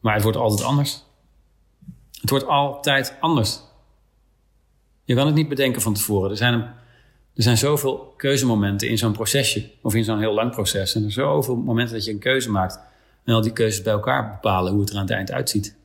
[0.00, 1.02] Maar het wordt altijd anders.
[2.20, 3.60] Het wordt altijd anders.
[5.04, 6.30] Je kan het niet bedenken van tevoren.
[6.30, 6.54] Er zijn,
[7.34, 9.70] er zijn zoveel keuzemomenten in zo'n procesje.
[9.82, 10.94] Of in zo'n heel lang proces.
[10.94, 12.80] En er zijn zoveel momenten dat je een keuze maakt.
[13.24, 15.76] En al die keuzes bij elkaar bepalen hoe het er aan het eind uitziet.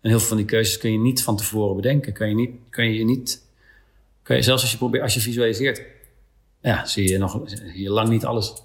[0.00, 2.12] En heel veel van die keuzes kun je niet van tevoren bedenken.
[2.12, 3.46] Kun je, niet, kun je niet...
[4.22, 5.82] Kun je, zelfs als je, probeert, als je visualiseert...
[6.60, 7.40] Ja, zie je nog
[7.74, 8.62] je lang niet alles.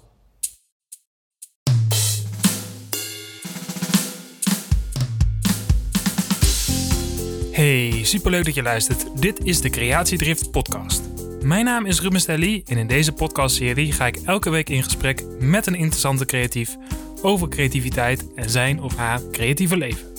[7.64, 9.20] Hey, superleuk dat je luistert.
[9.20, 11.02] Dit is de Creatiedrift podcast.
[11.42, 15.22] Mijn naam is Ruben Stelly en in deze podcastserie ga ik elke week in gesprek
[15.38, 16.76] met een interessante creatief
[17.22, 20.12] over creativiteit en zijn of haar creatieve leven.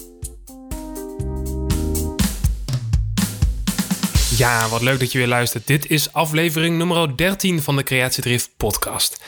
[4.37, 5.67] Ja, wat leuk dat je weer luistert.
[5.67, 9.23] Dit is aflevering nummer 13 van de Creatiedrift podcast.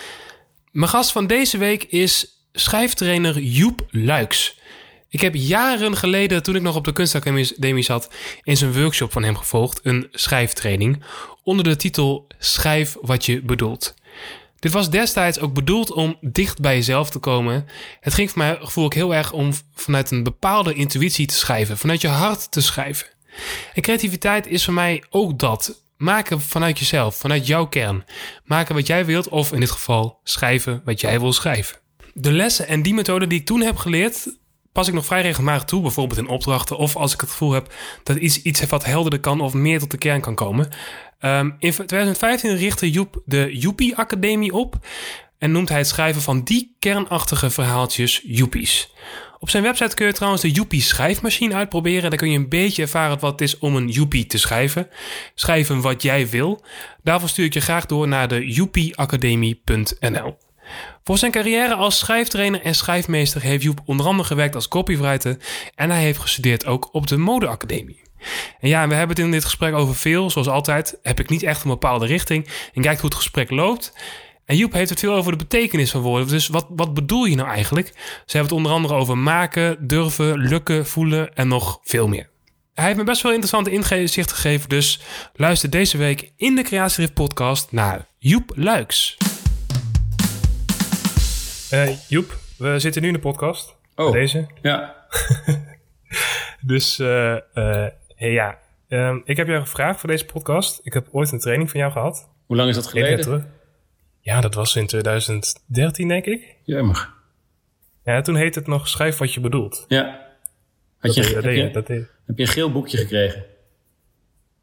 [0.72, 4.57] Mijn gast van deze week is schrijftrainer Joep Luiks.
[5.18, 8.10] Ik heb jaren geleden, toen ik nog op de kunstacademie zat,
[8.44, 11.04] eens een workshop van hem gevolgd, een schrijftraining,
[11.44, 13.94] onder de titel Schrijf wat je bedoelt.
[14.60, 17.66] Dit was destijds ook bedoeld om dicht bij jezelf te komen.
[18.00, 21.78] Het ging voor mij gevoel ik heel erg om vanuit een bepaalde intuïtie te schrijven,
[21.78, 23.08] vanuit je hart te schrijven.
[23.74, 25.84] En creativiteit is voor mij ook dat.
[25.98, 28.04] Maken vanuit jezelf, vanuit jouw kern.
[28.44, 31.78] Maken wat jij wilt, of in dit geval schrijven wat jij wil schrijven.
[32.14, 34.28] De lessen en die methode die ik toen heb geleerd,
[34.78, 37.74] pas ik nog vrij regelmatig toe, bijvoorbeeld in opdrachten of als ik het gevoel heb
[38.04, 40.70] dat iets, iets wat helderder kan of meer tot de kern kan komen.
[41.22, 44.76] Um, in 2015 richtte Joep de Joepie Academie op
[45.38, 48.94] en noemt hij het schrijven van die kernachtige verhaaltjes Joepies.
[49.40, 52.10] Op zijn website kun je trouwens de Joepie schrijfmachine uitproberen.
[52.10, 54.90] Daar kun je een beetje ervaren wat het is om een Joepie te schrijven.
[55.36, 56.64] Schrijven wat jij wil.
[57.04, 60.38] Daarvoor stuur ik je graag door naar de joepieacademie.nl.
[61.04, 65.38] Voor zijn carrière als schrijftrainer en schrijfmeester heeft Joep onder andere gewerkt als copywriter
[65.76, 68.02] en hij heeft gestudeerd ook op de modeacademie.
[68.60, 70.30] En ja, we hebben het in dit gesprek over veel.
[70.30, 73.94] Zoals altijd heb ik niet echt een bepaalde richting en kijkt hoe het gesprek loopt.
[74.46, 76.28] En Joep heeft het veel over de betekenis van woorden.
[76.28, 77.88] Dus wat, wat bedoel je nou eigenlijk?
[78.26, 82.30] Ze hebben het onder andere over maken, durven, lukken, voelen en nog veel meer.
[82.74, 85.00] Hij heeft me best wel interessante inzichten gegeven, dus
[85.34, 89.18] luister deze week in de Creatierift podcast naar Joep Luiks.
[91.74, 93.76] Uh, Joep, we zitten nu in de podcast.
[93.96, 94.48] Oh, deze.
[94.62, 95.08] Ja.
[96.62, 97.08] dus uh,
[97.54, 97.86] uh,
[98.16, 100.80] hey, ja, um, ik heb jou gevraagd voor deze podcast.
[100.84, 102.30] Ik heb ooit een training van jou gehad.
[102.46, 103.52] Hoe lang is dat geleden?
[104.22, 106.56] Ja, dat was in 2013, denk ik.
[106.64, 107.10] Jammer.
[108.04, 109.86] Ja, toen heette het nog Schrijf wat je bedoelt.
[109.88, 110.28] Ja.
[110.98, 113.46] Had je, dat, heb, heb, je, je, dat heb je een geel boekje gekregen?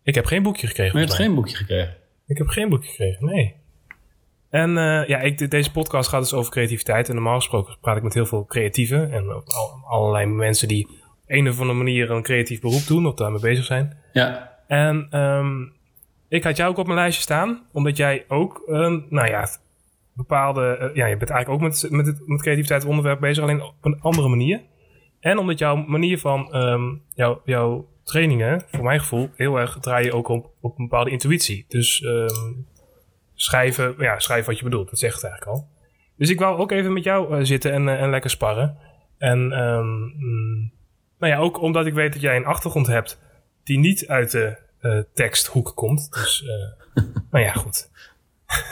[0.03, 0.93] Ik heb geen boekje gekregen.
[0.93, 1.97] Maar je hebt geen boekje gekregen?
[2.27, 3.55] Ik heb geen boekje gekregen, nee.
[4.55, 7.09] En uh, ja, ik, deze podcast gaat dus over creativiteit.
[7.09, 9.13] En normaal gesproken praat ik met heel veel creatieven.
[9.13, 13.07] En al, allerlei mensen die op een of andere manier een creatief beroep doen.
[13.07, 13.97] Of daarmee bezig zijn.
[14.13, 14.59] Ja.
[14.67, 15.73] En um,
[16.29, 17.67] ik had jou ook op mijn lijstje staan.
[17.73, 19.49] Omdat jij ook, um, nou ja,
[20.13, 20.79] bepaalde...
[20.81, 23.43] Uh, ja, je bent eigenlijk ook met, met, het, met creativiteit onderwerp bezig.
[23.43, 24.63] Alleen op een andere manier.
[25.21, 30.13] En omdat jouw manier van um, jou, jouw trainingen, voor mijn gevoel, heel erg draaien
[30.13, 31.65] ook op, op een bepaalde intuïtie.
[31.69, 32.67] Dus um,
[33.35, 34.91] schrijven, ja, schrijf wat je bedoelt.
[34.91, 35.69] Dat zegt het eigenlijk al.
[36.17, 38.77] Dus ik wou ook even met jou uh, zitten en, uh, en lekker sparren.
[39.19, 40.73] En um, mm,
[41.19, 43.21] nou ja, ook omdat ik weet dat jij een achtergrond hebt
[43.65, 46.13] die niet uit de uh, teksthoek komt.
[46.13, 46.45] Dus,
[47.31, 47.91] nou ja, goed.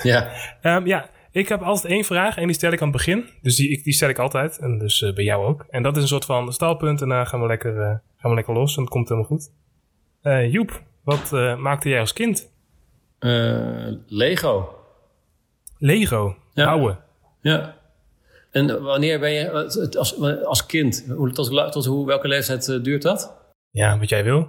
[0.03, 0.31] Ja.
[0.62, 3.28] um, ja, ik heb altijd één vraag en die stel ik aan het begin.
[3.43, 4.59] Dus die, die stel ik altijd.
[4.59, 5.67] En dus bij jou ook.
[5.71, 7.03] En dat is een soort van stalpunt.
[7.03, 8.77] En daar gaan we lekker, gaan we lekker los.
[8.77, 9.51] En het komt helemaal goed.
[10.53, 12.52] Joep, wat maakte jij als kind?
[13.25, 14.75] Uh, Lego.
[15.78, 16.65] Lego, ja.
[16.65, 16.99] bouwen.
[17.41, 17.77] Ja.
[18.50, 19.50] En wanneer ben je
[19.99, 23.37] als, als kind, tot, tot hoe, welke leeftijd uh, duurt dat?
[23.71, 24.49] Ja, wat jij wil.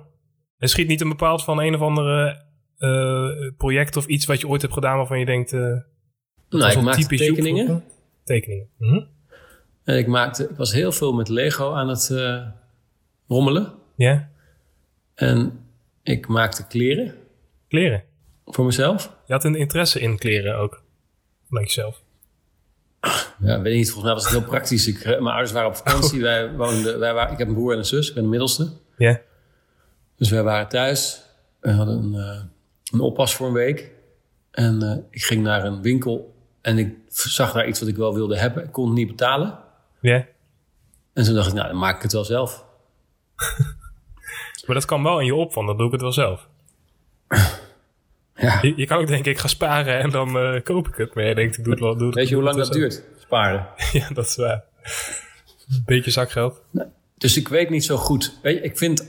[0.57, 2.41] Er schiet niet een bepaald van een of andere
[2.77, 5.51] uh, project of iets wat je ooit hebt gedaan waarvan je denkt.
[5.51, 5.77] Uh,
[6.49, 7.83] nou, ik maakte tekeningen.
[8.23, 8.69] Tekeningen.
[8.77, 9.07] Mm -hmm.
[9.83, 12.13] En ik maakte, ik was heel veel met Lego aan het
[13.27, 13.73] rommelen.
[13.95, 14.29] Ja.
[15.15, 15.65] En
[16.03, 17.15] ik maakte kleren.
[17.67, 18.03] Kleren?
[18.45, 19.15] Voor mezelf?
[19.25, 20.83] Je had een interesse in kleren ook.
[21.47, 22.01] Vanuit jezelf.
[23.39, 23.91] Ja, weet niet.
[23.91, 24.87] Volgens mij was het heel praktisch.
[24.87, 26.17] Ik, mijn ouders waren op vakantie.
[26.17, 26.23] Oh.
[26.23, 28.07] Wij woonden, wij waren, ik heb een broer en een zus.
[28.07, 28.63] Ik ben de middelste.
[28.63, 28.71] Ja.
[28.97, 29.17] Yeah.
[30.15, 31.21] Dus wij waren thuis.
[31.59, 32.43] We hadden een, uh,
[32.91, 33.91] een oppas voor een week.
[34.51, 36.35] En uh, ik ging naar een winkel.
[36.61, 38.63] En ik zag daar iets wat ik wel wilde hebben.
[38.63, 39.47] Ik kon het niet betalen.
[39.47, 40.11] Ja.
[40.11, 40.23] Yeah.
[41.13, 42.65] En toen dacht ik, nou, dan maak ik het wel zelf.
[44.65, 46.47] maar dat kan wel in je op, want dan doe ik het wel zelf.
[48.43, 48.59] Ja.
[48.61, 51.13] Je, je, kan ook denken, ik ga sparen en dan uh, koop ik het.
[51.13, 51.97] Maar je denkt, ik doe het wel.
[51.97, 53.67] Doe Weet je hoe lang dat duurt, sparen?
[53.91, 54.63] ja, dat is waar.
[55.69, 56.61] Een beetje zakgeld.
[56.71, 56.87] Nou,
[57.17, 58.39] Dus ik weet niet zo goed.
[58.41, 59.07] Weet je, ik vind,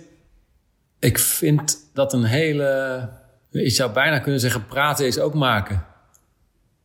[0.99, 3.09] ik vind dat een hele.
[3.51, 5.87] Je zou bijna kunnen zeggen: praten is ook maken.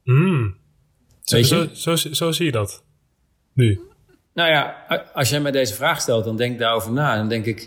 [0.03, 0.57] Hmm.
[1.23, 1.69] Zo, Weet zo, je?
[1.73, 2.83] zo, zo zie je dat.
[3.53, 3.81] Nu.
[4.33, 7.15] Nou ja, als jij mij deze vraag stelt, dan denk ik daarover na.
[7.15, 7.59] Dan denk ik,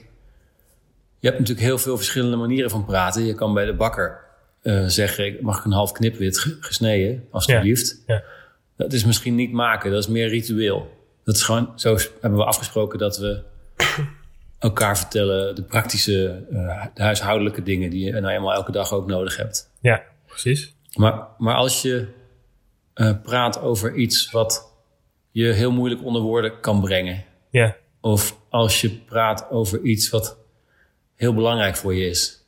[1.18, 3.24] je hebt natuurlijk heel veel verschillende manieren van praten.
[3.24, 4.20] Je kan bij de bakker
[4.62, 8.02] eh, zeggen, mag ik een half knipwit ge- gesneden, alstublieft.
[8.06, 8.22] Ja.
[8.76, 10.90] Dat is misschien niet maken, dat is meer ritueel.
[11.24, 13.42] Dat is gewoon, zo hebben we afgesproken dat we
[14.58, 19.06] elkaar vertellen de praktische, eh, de huishoudelijke dingen die je nou eenmaal elke dag ook
[19.06, 19.70] nodig hebt.
[19.80, 20.74] Ja, precies.
[20.96, 22.08] Maar, maar als je
[22.94, 24.72] eh, praat over iets wat
[25.30, 30.38] je heel moeilijk onder woorden kan brengen, Ja, of als je praat over iets wat
[31.14, 32.41] heel belangrijk voor je is.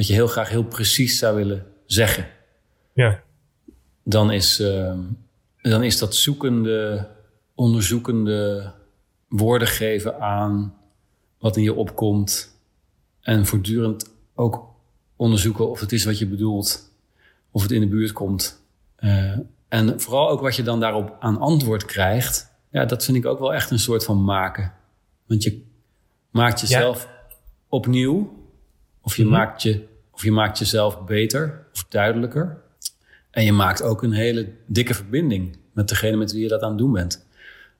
[0.00, 2.28] Wat je heel graag heel precies zou willen zeggen.
[2.94, 3.22] ja,
[4.04, 5.00] Dan is, ehm,
[5.62, 7.08] dan is dat zoekende,
[7.54, 8.72] onderzoekende
[9.28, 10.74] woorden geven aan
[11.38, 12.60] wat in je opkomt.
[13.20, 14.74] En voortdurend ook
[15.16, 16.92] onderzoeken of het is wat je bedoelt.
[17.50, 18.62] Of het in de buurt komt.
[18.96, 19.38] Eh,
[19.68, 22.52] en vooral ook wat je dan daarop aan antwoord krijgt.
[22.70, 24.72] Ja, dat vind ik ook wel echt een soort van maken.
[25.26, 25.62] Want je
[26.30, 27.08] maakt jezelf
[27.68, 28.38] opnieuw.
[29.02, 29.88] Of je, maakt je,
[30.20, 32.62] of je maakt jezelf beter of duidelijker.
[33.30, 36.68] En je maakt ook een hele dikke verbinding met degene met wie je dat aan
[36.68, 37.26] het doen bent.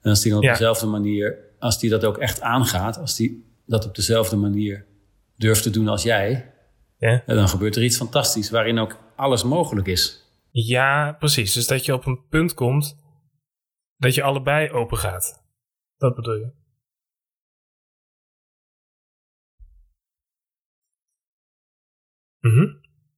[0.02, 0.50] En als die dan op Ja.
[0.52, 4.84] dezelfde manier, als die dat ook echt aangaat, als die dat op dezelfde manier
[5.36, 6.52] durft te doen als jij,
[6.98, 7.22] ja.
[7.26, 10.24] ja, dan gebeurt er iets fantastisch waarin ook alles mogelijk is.
[10.50, 11.52] Ja, precies.
[11.52, 12.96] Dus dat je op een punt komt
[13.96, 15.42] dat je allebei open gaat.
[15.96, 16.50] Dat bedoel je.
[22.40, 22.66] Mhm.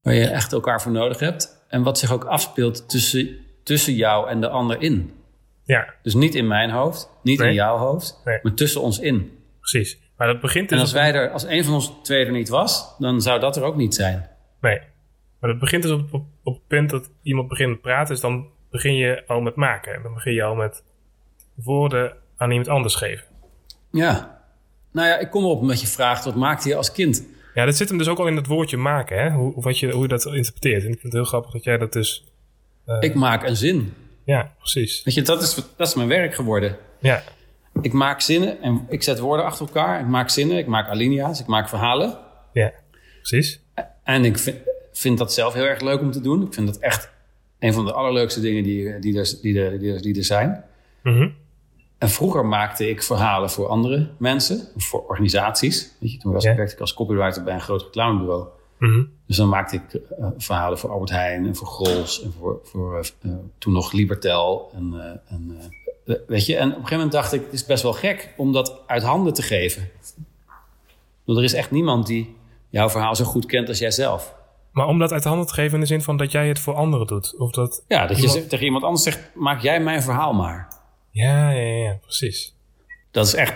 [0.02, 1.64] Waar je echt elkaar voor nodig hebt.
[1.68, 5.12] En wat zich ook afspeelt tussen, tussen jou en de ander in.
[5.64, 7.48] Ja, Dus niet in mijn hoofd, niet Nee.
[7.48, 8.38] in jouw hoofd, Nee.
[8.42, 9.38] maar tussen ons in.
[9.58, 9.98] precies.
[10.16, 10.80] Maar dat begint En dus...
[10.84, 13.62] als wij er, als een van ons twee er niet was, dan zou dat er
[13.62, 14.28] ook niet zijn.
[14.60, 14.80] Nee.
[15.40, 18.08] Maar dat begint dus op, op, op het punt dat iemand begint met praten.
[18.12, 20.02] Dus dan begin je al met maken.
[20.02, 20.84] Dan begin je al met
[21.54, 23.26] woorden aan iemand anders geven.
[23.90, 24.40] Ja.
[24.92, 27.26] Nou ja, ik kom erop omdat je vraagt, wat maakte je als kind?
[27.54, 29.22] Ja, dat zit hem dus ook al in het woordje maken.
[29.22, 29.30] Hè?
[29.30, 30.82] Hoe, wat je, hoe je dat interpreteert.
[30.82, 32.24] En ik vind het heel grappig dat jij dat dus...
[33.00, 33.94] Ik maak een zin.
[34.24, 35.02] Ja, precies.
[35.04, 36.76] Weet je, dat is, dat is mijn werk geworden.
[37.00, 37.22] Ja,
[37.82, 40.00] Ik maak zinnen en ik zet woorden achter elkaar.
[40.00, 42.18] Ik maak zinnen, ik maak alinea's, ik maak verhalen.
[42.52, 42.72] ja.
[43.18, 43.60] Precies.
[44.04, 44.56] En ik vind,
[44.92, 46.46] vind dat zelf heel erg leuk om te doen.
[46.46, 47.10] Ik vind dat echt
[47.58, 50.64] een van de allerleukste dingen die, die, er, die, er, die, er, die er zijn.
[51.02, 51.28] Mhm.
[52.02, 55.90] En vroeger maakte ik verhalen voor andere mensen, voor organisaties.
[56.00, 56.54] Weet je, toen was, Ja.
[56.54, 58.46] werkte ik als copywriter bij een groot reclamebureau.
[58.78, 59.02] Mhm.
[59.26, 62.98] Dus dan maakte ik eh, verhalen voor Albert Heijn en voor Grols en voor, voor
[63.22, 64.70] eh, toen nog Libertel.
[64.74, 65.58] En, eh, en,
[66.26, 68.52] weet je, en op een gegeven moment dacht ik, het is best wel gek om
[68.52, 69.90] dat uit handen te geven.
[71.24, 72.36] Want er is echt niemand die
[72.68, 74.34] jouw verhaal zo goed kent als jij zelf.
[74.72, 76.58] Maar om dat uit de handen te geven in de zin van dat jij het
[76.58, 77.34] voor anderen doet.
[77.38, 77.84] Of dat...
[77.88, 80.71] Ja, dat je Iemand- tegen iemand anders zegt, maak jij mijn verhaal maar.
[81.12, 82.54] Ja, ja, ja, precies.
[83.10, 83.54] Dat is echt,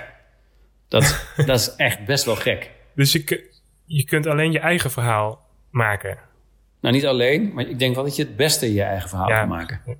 [0.88, 2.70] dat, dat is echt best wel gek.
[2.94, 3.50] Dus je,
[3.84, 6.18] je kunt alleen je eigen verhaal maken.
[6.80, 9.28] Nou, niet alleen, maar ik denk wel dat je het beste in je eigen verhaal
[9.28, 9.38] Ja.
[9.40, 9.80] kan maken.
[9.86, 9.94] Ja,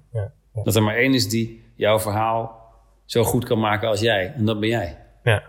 [0.55, 2.65] ja, Dat er maar één is die jouw verhaal
[3.05, 4.33] zo goed kan maken als jij.
[4.37, 4.99] En dat ben jij.
[5.23, 5.43] ja.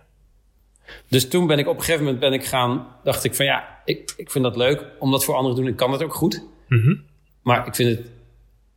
[1.08, 3.82] Dus toen ben ik op een gegeven moment ben ik gaan, dacht ik van ja,
[3.86, 5.72] ik, ik vind dat leuk om dat voor anderen te doen.
[5.72, 6.44] Ik kan dat ook goed.
[6.68, 6.96] Mhm.
[7.42, 8.08] Maar ik vind het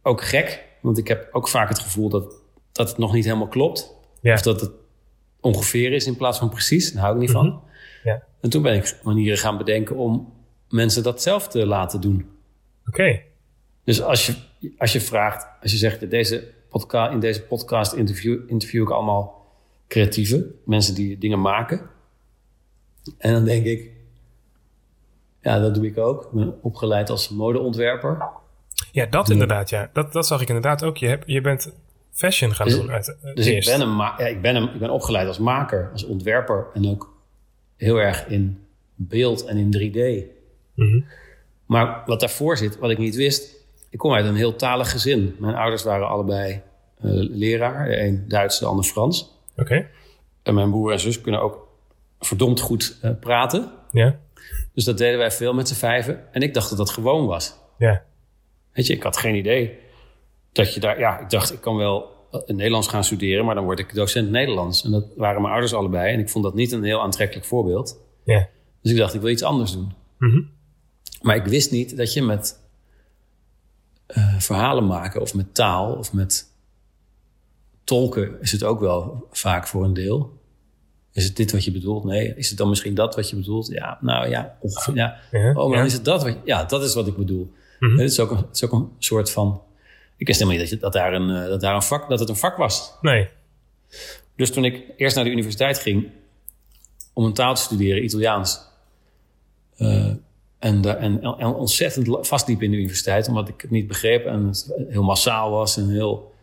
[0.03, 2.35] ook gek, want ik heb ook vaak het gevoel dat,
[2.73, 3.95] dat het nog niet helemaal klopt.
[4.21, 4.35] Ja.
[4.35, 4.71] Of dat het
[5.41, 6.93] ongeveer is in plaats van precies.
[6.93, 7.47] Daar hou ik niet van.
[7.47, 7.59] Mhm.
[8.05, 8.23] Ja.
[8.41, 10.33] En toen ben ik manieren gaan bedenken om
[10.69, 12.31] mensen dat zelf te laten doen.
[12.87, 13.21] Oké.
[13.85, 14.35] Dus als je,
[14.79, 19.47] als je vraagt, als je zegt, deze podca in deze podcast interview, interview ik allemaal
[19.89, 21.91] creatieven, mensen die dingen maken.
[23.19, 23.91] En dan denk ik,
[25.41, 26.23] ja, dat doe ik ook.
[26.23, 28.29] Ik ben opgeleid als modeontwerper.
[28.93, 29.91] Ja, dat inderdaad, ja.
[29.93, 30.97] Dat, dat zag ik inderdaad ook.
[30.97, 31.73] Je, hebt, je bent
[32.21, 34.91] fashion gaan Dus- doen uit, Dus ik ben, een ja, ik, ben een, ik ben
[34.91, 37.17] opgeleid als maker, als ontwerper en ook
[37.77, 38.59] heel erg in
[38.95, 40.25] beeld en in 3D.
[40.75, 41.01] Mhm.
[41.67, 43.55] Maar wat daarvoor zit, wat ik niet wist,
[43.91, 45.37] ik kom uit een heel talig gezin.
[45.39, 49.39] Mijn ouders waren allebei eh, leraar, de een Duits, de ander Frans.
[49.57, 49.87] Oké.
[50.43, 51.69] En mijn broer en zus kunnen ook
[52.21, 53.73] verdomd goed eh, praten.
[53.91, 54.19] Ja.
[54.75, 56.33] Dus dat deden wij veel met z'n vijven.
[56.33, 57.55] En ik dacht dat dat gewoon was.
[57.79, 58.03] Ja.
[58.73, 59.79] Weet je, ik had geen idee
[60.53, 60.99] dat je daar...
[60.99, 63.45] Ja, ik dacht, ik kan wel het Nederlands gaan studeren...
[63.45, 64.85] maar dan word ik docent Nederlands.
[64.85, 66.13] En dat waren mijn ouders allebei.
[66.13, 67.99] En ik vond dat niet een heel aantrekkelijk voorbeeld.
[68.25, 68.49] Ja.
[68.83, 69.93] Dus ik dacht, ik wil iets anders doen.
[70.19, 70.41] Mhm.
[71.23, 72.59] Maar ik wist niet dat je met
[74.07, 75.21] eh, verhalen maken...
[75.21, 76.53] of met taal of met
[77.85, 78.41] tolken...
[78.41, 80.39] is het ook wel vaak voor een deel.
[81.13, 82.05] is het dit wat je bedoelt?
[82.05, 82.35] Nee.
[82.37, 83.67] Is het dan misschien dat wat je bedoelt?
[83.67, 84.95] Ja, nou ja, ongeveer.
[84.95, 85.17] Ja.
[85.31, 85.85] Ja, Oh, maar ja.
[85.85, 86.37] is het dat wat...
[86.45, 87.53] Ja, dat is wat ik bedoel.
[87.79, 87.99] Mhm.
[87.99, 89.63] Het, is ook een, het is ook een soort van...
[90.21, 92.21] Ik wist helemaal niet dat, je, dat, daar een, eh, dat, daar een vak, dat
[92.21, 92.93] het een vak was.
[93.01, 93.29] Nee.
[94.37, 96.09] Dus toen ik eerst naar de universiteit ging...
[97.13, 98.61] om een taal te studeren, Italiaans...
[99.77, 100.07] eh,
[100.59, 103.29] en, en, en ontzettend vastliep in de universiteit...
[103.29, 105.77] omdat ik het niet begreep en het heel massaal was...
[105.77, 106.35] en heel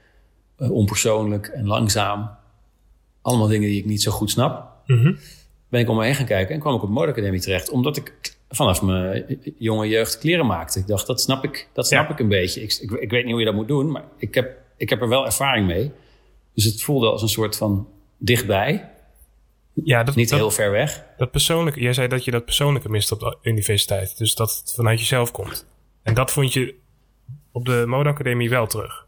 [0.57, 2.29] eh, onpersoonlijk en langzaam.
[3.21, 5.13] Allemaal dingen die ik niet zo goed snap Mhm.
[5.69, 7.69] ben ik om me heen gaan kijken en kwam ik op de modeacademie terecht.
[7.69, 10.79] Omdat ik vanaf mijn jonge jeugd kleren maakte.
[10.79, 12.13] Ik dacht, dat snap ik, dat snap Ja.
[12.13, 12.61] ik een beetje.
[12.61, 15.01] Ik, ik, ik weet niet hoe je dat moet doen, maar ik heb, ik heb
[15.01, 15.91] er wel ervaring mee.
[16.53, 17.87] Dus het voelde als een soort van
[18.17, 18.89] dichtbij.
[19.83, 21.03] Ja, dat, Niet dat, heel ver weg.
[21.17, 21.79] dat persoonlijke.
[21.79, 24.17] Jij zei dat je dat persoonlijke mist op de universiteit.
[24.17, 25.65] Dus dat het vanuit jezelf komt.
[26.03, 26.75] En dat vond je
[27.51, 29.05] op de modeacademie wel terug.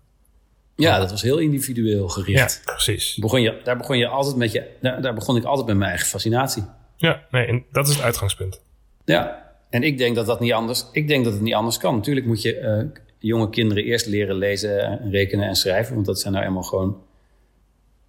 [0.76, 2.62] Ja, dat was heel individueel gericht.
[2.66, 3.16] Ja, precies.
[3.16, 5.90] Begon je, daar, begon je altijd met je, daar, daar begon ik altijd met mijn
[5.90, 6.64] eigen fascinatie.
[6.96, 8.62] Ja, nee, en dat is het uitgangspunt.
[9.10, 10.86] Ja, en ik denk dat dat niet anders.
[10.92, 11.96] Ik denk dat het niet anders kan.
[11.96, 12.84] Natuurlijk moet je eh,
[13.20, 17.02] jonge kinderen eerst leren lezen, en rekenen en schrijven, want dat zijn nou eenmaal gewoon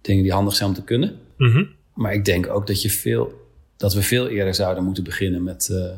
[0.01, 1.19] dingen die handig zijn om te kunnen.
[1.37, 1.65] Mhm.
[1.93, 3.33] Maar ik denk ook dat je veel,
[3.77, 5.91] dat we veel eerder zouden moeten beginnen met eh,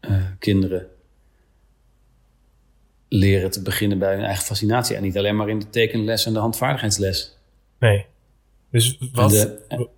[0.00, 0.86] eh, kinderen
[3.08, 6.32] leren te beginnen bij hun eigen fascinatie en niet alleen maar in de tekenles en
[6.32, 7.38] de handvaardigheidsles.
[7.78, 8.06] Nee.
[8.70, 9.30] Dus wat.
[9.30, 9.88] De-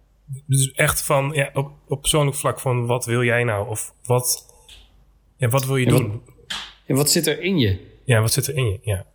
[0.46, 1.30] dus echt van.
[1.34, 3.68] Ja, op, op persoonlijk vlak van wat wil jij nou?
[3.68, 4.46] Of wat.
[5.36, 6.22] Ja, wat wil je wat- doen?
[6.86, 7.92] En wat zit er in je?
[8.04, 8.78] Ja, wat zit er in je?
[8.82, 9.06] Ja.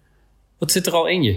[0.57, 1.31] Wat zit er al in je?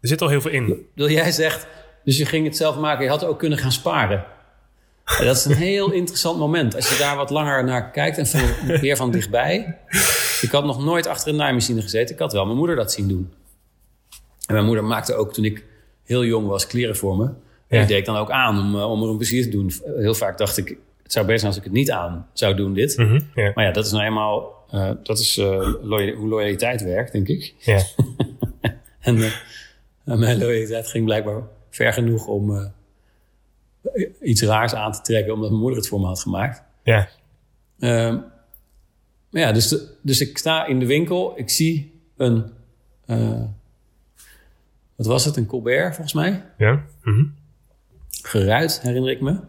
[0.00, 0.86] Er zit al heel veel in.
[0.94, 1.66] Wil jij zegt,
[2.04, 4.24] dus je ging het zelf maken, je had ook kunnen gaan sparen.
[5.04, 6.74] Ja, dat is een heel interessant moment.
[6.74, 8.40] Als je daar wat langer naar kijkt en van,
[8.80, 9.78] weer van dichtbij.
[10.40, 12.14] Ik had nog nooit achter een naaimachine gezeten.
[12.14, 13.32] Ik had wel mijn moeder dat zien doen.
[14.46, 15.64] En mijn moeder maakte ook toen ik
[16.04, 17.30] heel jong was kleren voor me.
[17.76, 17.80] Ja.
[17.82, 19.72] ik deed ik dan ook aan om, eh, om er een plezier te doen.
[19.96, 20.68] Heel vaak dacht ik,
[21.02, 22.96] het zou best zijn als ik het niet aan zou doen, dit.
[22.96, 23.20] Mhm.
[23.54, 25.72] Maar ja, dat is nou eenmaal, eh, dat is eh,
[26.16, 27.54] hoe loyaliteit werkt, denk ik.
[30.04, 32.72] En mijn loyaliteit ging blijkbaar ver genoeg om
[34.22, 36.62] iets raars aan te trekken, omdat mijn moeder het voor me had gemaakt.
[36.82, 37.08] Ja.
[37.78, 38.14] Ehm,
[39.30, 42.44] maar ja, dus, de- dus ik sta in de winkel, ik zie een,
[44.96, 46.84] wat was het, een Colbert volgens mij, Ja.
[47.02, 47.24] Mhm.
[48.22, 49.40] Geruit, herinner ik me.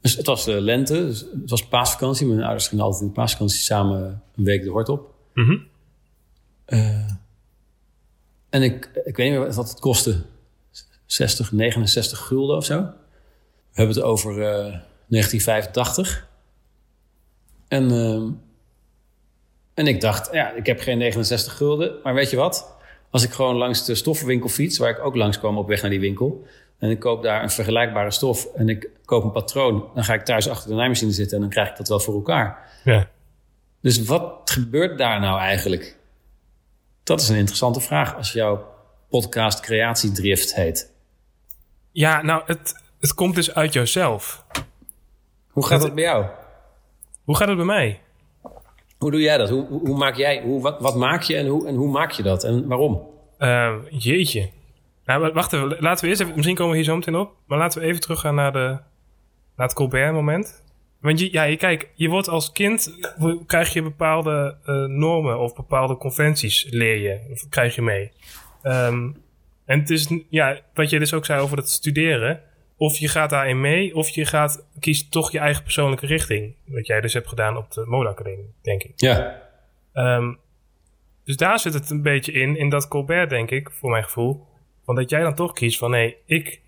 [0.00, 2.26] Dus het was de lente, dus het was paasvakantie.
[2.26, 5.14] Mijn ouders gingen altijd in de paasvakantie samen een week de hort op.
[5.34, 5.56] Mhm.
[6.64, 7.10] Eh,
[8.50, 10.22] en ik, ik weet niet meer wat het kostte.
[11.06, 12.80] 60, 69 gulden of zo.
[12.80, 16.28] We hebben het over eh, 1985.
[17.68, 18.30] En, ehm,
[19.74, 21.92] en ik dacht, ja, ik heb geen 69 gulden.
[22.02, 22.74] Maar weet je wat?
[23.10, 24.78] Als ik gewoon langs de stoffenwinkel fiets...
[24.78, 26.46] waar ik ook langs kwam op weg naar die winkel...
[26.82, 28.44] en ik koop daar een vergelijkbare stof...
[28.44, 29.90] en ik koop een patroon...
[29.94, 31.34] dan ga ik thuis achter de naaimachine zitten...
[31.36, 32.70] en dan krijg ik dat wel voor elkaar.
[32.84, 33.08] Ja.
[33.80, 35.96] Dus wat gebeurt daar nou eigenlijk?
[37.02, 38.66] Dat is een interessante vraag als jouw
[39.08, 40.92] podcast Creatiedrift heet.
[41.92, 44.44] Ja, nou, het, het komt dus uit jouzelf.
[45.48, 46.26] Hoe gaat dat bij jou?
[47.24, 48.00] Hoe gaat het bij mij?
[48.98, 49.48] Hoe doe jij dat?
[49.48, 52.10] Hoe, hoe, hoe maak jij, hoe, wat, wat maak je en hoe, en hoe maak
[52.10, 53.02] je dat en waarom?
[53.38, 54.50] Eh, jeetje.
[55.12, 55.76] Nou, wa- wacht even.
[55.78, 56.34] Laten we eerst even...
[56.34, 57.36] Misschien komen we hier zo meteen op.
[57.46, 58.78] Maar laten we even teruggaan naar, de,
[59.56, 60.62] naar het Colbert-moment.
[61.00, 62.98] Want je, ja, je, kijk, je wordt als kind...
[63.46, 67.20] krijg je bepaalde eh, normen of bepaalde conventies leer je.
[67.30, 68.12] Of krijg je mee.
[68.62, 69.10] Ehm,
[69.64, 70.14] en het is...
[70.28, 72.40] Ja, wat je dus ook zei over het studeren...
[72.76, 76.54] Of je gaat daarin mee, of je gaat, kiest toch je eigen persoonlijke richting.
[76.66, 78.92] Wat jij dus hebt gedaan op de modeacademie, denk ik.
[78.96, 79.42] Ja.
[79.92, 80.34] Ehm,
[81.24, 84.46] dus daar zit het een beetje in, in dat Colbert, denk ik, voor mijn gevoel.
[84.94, 86.60] Want dat jij dan toch kiest van, nee, ik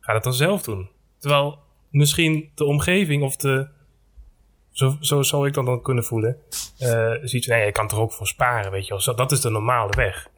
[0.00, 0.88] ga het dan zelf doen.
[1.18, 1.58] Terwijl
[1.90, 3.68] misschien de omgeving of de,
[4.70, 6.36] zo, zo zou ik dan, dan kunnen voelen,
[6.78, 9.16] eh ziet van, nee, je kan er ook voor sparen, weet je wel.
[9.16, 10.28] Dat is de normale weg.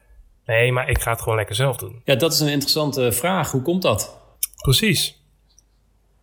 [0.45, 2.01] Nee, maar ik ga het gewoon lekker zelf doen.
[2.03, 3.51] ja, dat is een interessante vraag.
[3.51, 4.19] Hoe komt dat?
[4.61, 5.23] Precies.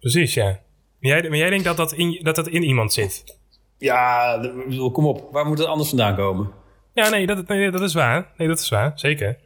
[0.01, 0.61] Precies, ja.
[1.01, 3.39] Maar jij, maar jij denkt dat dat, in, dat dat in iemand zit?
[3.79, 4.35] Ja,
[4.69, 5.29] ik kom op.
[5.33, 6.51] Waar moet het anders vandaan komen?
[6.95, 8.33] Ja, nee, dat, nee, dat is waar.
[8.37, 9.39] Nee, dat is waar, zeker.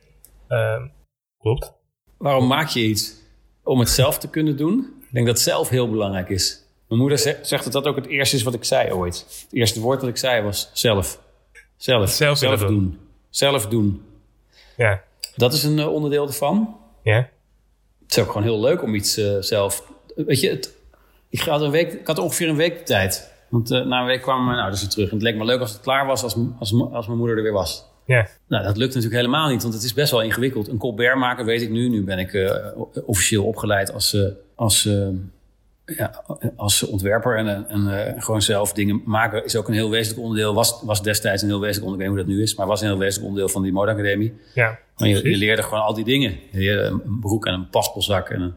[0.49, 0.87] Ehm,
[1.47, 1.73] klopt.
[2.17, 3.15] Waarom maak je iets?
[3.65, 4.95] Om het zelf te kunnen doen?
[5.01, 6.63] Ik denk dat zelf heel belangrijk is.
[6.89, 9.27] Mijn moeder ze- zegt dat dat ook het eerste is wat ik zei ooit.
[9.43, 11.21] Het eerste woord dat ik zei was zelf.
[11.77, 12.11] Zelf.
[12.11, 12.69] Zelf doen.
[12.69, 12.99] doen.
[13.31, 14.03] Zelf doen.
[14.77, 15.03] Ja.
[15.37, 16.77] Dat is een eh, onderdeel ervan.
[17.03, 17.29] Ja.
[18.03, 19.93] Het is ook gewoon heel leuk om iets eh, zelf.
[20.17, 20.75] Weet je, het,
[21.29, 23.33] ik, had een week, ik had ongeveer een week de tijd.
[23.49, 25.09] Want eh, na een week kwamen mijn ouders weer terug.
[25.09, 27.43] En het leek me leuk als het klaar was, als, als, als mijn moeder er
[27.43, 27.85] weer was.
[28.07, 28.29] Ja.
[28.49, 30.69] Nou, dat lukt natuurlijk helemaal niet, want het is best wel ingewikkeld.
[30.69, 31.89] Een Colbert maken weet ik nu.
[31.89, 32.55] Nu ben ik eh,
[33.07, 35.09] officieel opgeleid als, eh, als eh,
[35.85, 36.25] ja,
[36.57, 40.55] als ontwerper en, en gewoon zelf dingen maken is ook een heel wezenlijk onderdeel.
[40.55, 42.99] Was, was destijds een heel wezenlijk onderdeel, hoe dat nu is, maar was een heel
[42.99, 44.35] wezenlijk onderdeel van die modeacademie.
[44.55, 46.39] Ja, je, je, leerde gewoon al die dingen.
[46.51, 48.55] Je een broek en een paspelzak en een,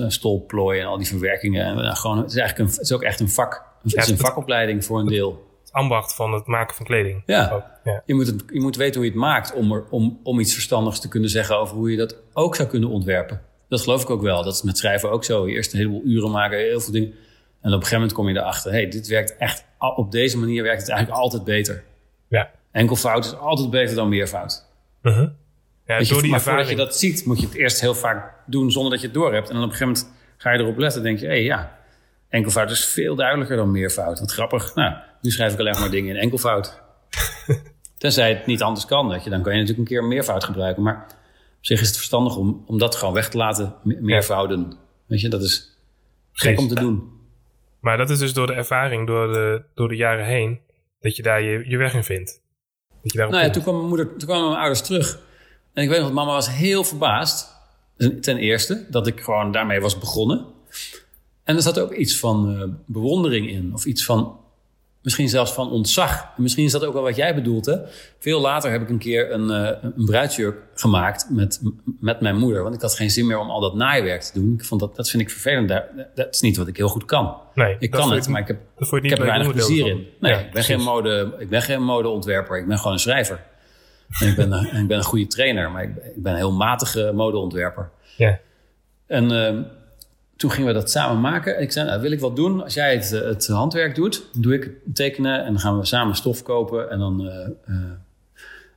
[0.00, 1.64] een stolplooi en al die verwerkingen.
[1.64, 3.62] En, nou, gewoon, het, is eigenlijk een, het is ook echt een vak.
[3.82, 5.47] Het is een vakopleiding voor een deel.
[5.68, 7.22] Het ambacht van het maken van kleding.
[7.26, 8.02] Ja, ja.
[8.06, 10.52] Je, moet het, je moet weten hoe je het maakt om, er, om, om iets
[10.52, 13.40] verstandigs te kunnen zeggen over hoe je dat ook zou kunnen ontwerpen.
[13.68, 14.42] Dat geloof ik ook wel.
[14.42, 15.48] Dat is met schrijven ook zo.
[15.48, 17.08] Je eerst een heleboel uren maken, heel veel dingen.
[17.08, 18.70] En op een gegeven moment kom je erachter.
[18.72, 19.64] hey, dit werkt echt...
[19.78, 21.84] Op deze manier werkt het eigenlijk altijd beter.
[22.28, 22.50] Ja.
[22.72, 24.64] Enkelvoud is altijd beter dan meervoud.
[25.02, 25.28] Uh -huh.
[25.86, 28.70] Ja, door die maar voordat je dat ziet, moet je het eerst heel vaak doen
[28.70, 29.48] zonder dat je het door hebt.
[29.48, 31.02] En dan op een gegeven moment ga je erop letten.
[31.02, 31.78] denk je, hé hey, ja,
[32.28, 34.20] enkelvoud is veel duidelijker dan meervoud.
[34.20, 34.74] Wat grappig.
[34.74, 36.80] Nou, nu schrijf ik alleen maar dingen in enkelvoud.
[37.98, 39.08] Tenzij het niet anders kan.
[39.08, 40.82] Dat je, dan kan je natuurlijk een keer meervoud gebruiken.
[40.82, 41.06] Maar
[41.58, 44.72] op zich is het verstandig om, om dat gewoon weg te laten, meervouden.
[45.06, 45.76] Weet je, dat is
[46.32, 47.16] gek om te doen.
[47.80, 50.60] Maar dat is dus door de ervaring, door de, door de jaren heen,
[51.00, 52.40] dat je daar je, je weg in vindt.
[53.02, 55.20] Dat je nou ja, toen kwam mijn moeder, toen kwamen mijn ouders terug.
[55.72, 57.56] En ik weet nog, dat mama was heel verbaasd.
[58.20, 60.46] Ten eerste, dat ik gewoon daarmee was begonnen.
[61.44, 63.74] En er zat ook iets van uh, bewondering in.
[63.74, 64.40] Of iets van
[65.08, 66.32] Misschien zelfs van ontzag.
[66.36, 67.66] En misschien is dat ook wel wat jij bedoelt.
[67.66, 67.76] Hè?
[68.18, 71.60] Veel later heb ik een keer een, uh, een bruidsjurk gemaakt met,
[72.00, 72.62] met mijn moeder.
[72.62, 74.54] Want ik had geen zin meer om al dat naaiwerk te doen.
[74.54, 75.68] Ik vond dat, dat vind ik vervelend.
[75.68, 75.84] Dat,
[76.14, 77.36] dat is niet wat ik heel goed kan.
[77.54, 78.58] Nee, ik kan het, maar ik heb,
[79.02, 80.06] ik heb er weinig plezier in.
[80.20, 82.58] Nee, ja, ik, ben geen mode, ik ben geen modeontwerper.
[82.58, 83.40] Ik ben gewoon een schrijver.
[84.20, 87.12] En ik ben, ik ben een goede trainer, maar ik, ik ben een heel matige
[87.14, 87.90] modeontwerper.
[88.16, 88.38] Ja.
[89.06, 89.32] En...
[89.32, 89.76] Uh,
[90.38, 91.60] toen gingen we dat samen maken.
[91.60, 92.62] Ik zei, nou, wil ik wat doen.
[92.62, 95.44] Als jij het, het handwerk doet, doe ik het tekenen.
[95.44, 96.90] En dan gaan we samen stof kopen.
[96.90, 97.90] En dan uh, uh,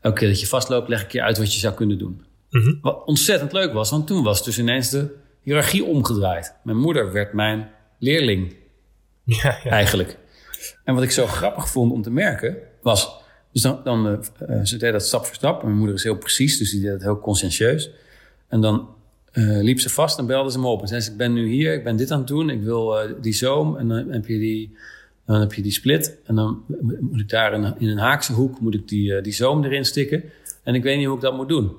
[0.01, 2.22] elke keer dat je vastloopt, leg ik je uit wat je zou kunnen doen.
[2.50, 2.80] Mm -hmm.
[2.82, 6.53] Wat ontzettend leuk was, want toen was dus ineens de hiërarchie omgedraaid.
[6.63, 8.53] Mijn moeder werd mijn leerling.
[9.24, 9.70] Ja, ja.
[9.70, 10.18] Eigenlijk.
[10.84, 13.19] En wat ik zo grappig vond om te merken, was...
[13.52, 14.08] Dus dan, dan
[14.50, 15.63] uh, ze deed dat stap voor stap.
[15.63, 17.89] Mijn moeder is heel precies, dus die deed het heel conscientieus.
[18.47, 18.89] En dan
[19.34, 20.82] uh, liep ze vast en belde ze me op.
[20.82, 22.50] En zei ze, ik ben nu hier, ik ben dit aan het doen.
[22.50, 24.76] Ik wil uh, die zoom en dan heb je die,
[25.26, 26.17] dan heb je die split.
[26.26, 26.63] En dan
[27.00, 29.86] moet ik daar in, in een haakse hoek moet ik die, uh, die zoom erin
[29.86, 30.24] stikken.
[30.63, 31.72] En ik weet niet hoe ik dat moet doen.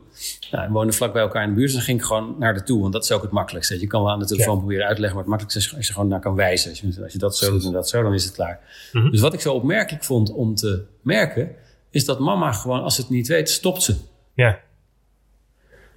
[0.51, 2.55] Nou, we woonden vlak bij elkaar in de buurt, dus dan ging ik gewoon naar
[2.55, 2.81] de toe.
[2.81, 3.81] Want dat is ook het makkelijkste.
[3.81, 4.61] Je kan wel aan de telefoon ja.
[4.61, 6.71] proberen uitleggen, maar het makkelijkste is als je gewoon naar kan wijzen.
[6.71, 8.61] Als je, als je dat zo doet en dat zo, dan is het klaar.
[8.93, 9.11] Mm -hmm.
[9.11, 11.51] Dus wat ik zo opmerkelijk vond om te merken,
[11.91, 13.97] is dat mama gewoon, als ze het niet weet, stopt ze.
[14.35, 14.59] Ja.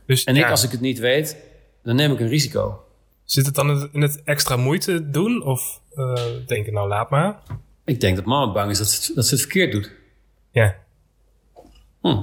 [0.05, 0.45] Dus, en ja.
[0.45, 1.37] ik, als ik het niet weet,
[1.83, 2.83] dan neem ik een risico.
[3.23, 5.43] Zit het dan in het extra moeite doen?
[5.43, 6.13] Of uh,
[6.45, 7.39] denk je nou, laat maar?
[7.85, 9.91] Ik denk dat mama bang is dat ze, dat ze het verkeerd doet.
[10.51, 10.75] Ja.
[12.01, 12.21] Hm.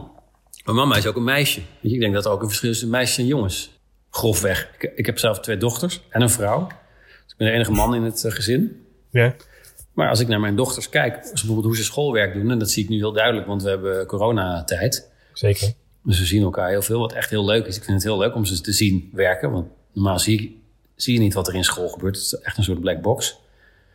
[0.65, 1.61] Maar mama is ook een meisje.
[1.81, 3.81] Ik denk dat er ook een verschil is tussen meisjes en jongens.
[4.11, 4.71] Grofweg.
[4.79, 6.67] Ik, ik heb zelf twee dochters en een vrouw.
[6.67, 8.87] Dus ik ben de enige man in het uh, gezin.
[9.11, 9.35] Ja.
[9.93, 12.51] Maar als ik naar mijn dochters kijk, bijvoorbeeld hoe ze schoolwerk doen...
[12.51, 15.11] en dat zie ik nu heel duidelijk, want we hebben coronatijd.
[15.33, 15.73] Zeker.
[16.05, 17.77] Dus we zien elkaar heel veel, wat echt heel leuk is.
[17.77, 19.51] Ik vind het heel leuk om ze te zien werken.
[19.51, 20.63] Want normaal zie,
[20.95, 22.17] zie je niet wat er in school gebeurt.
[22.17, 23.39] Het is echt een soort black box.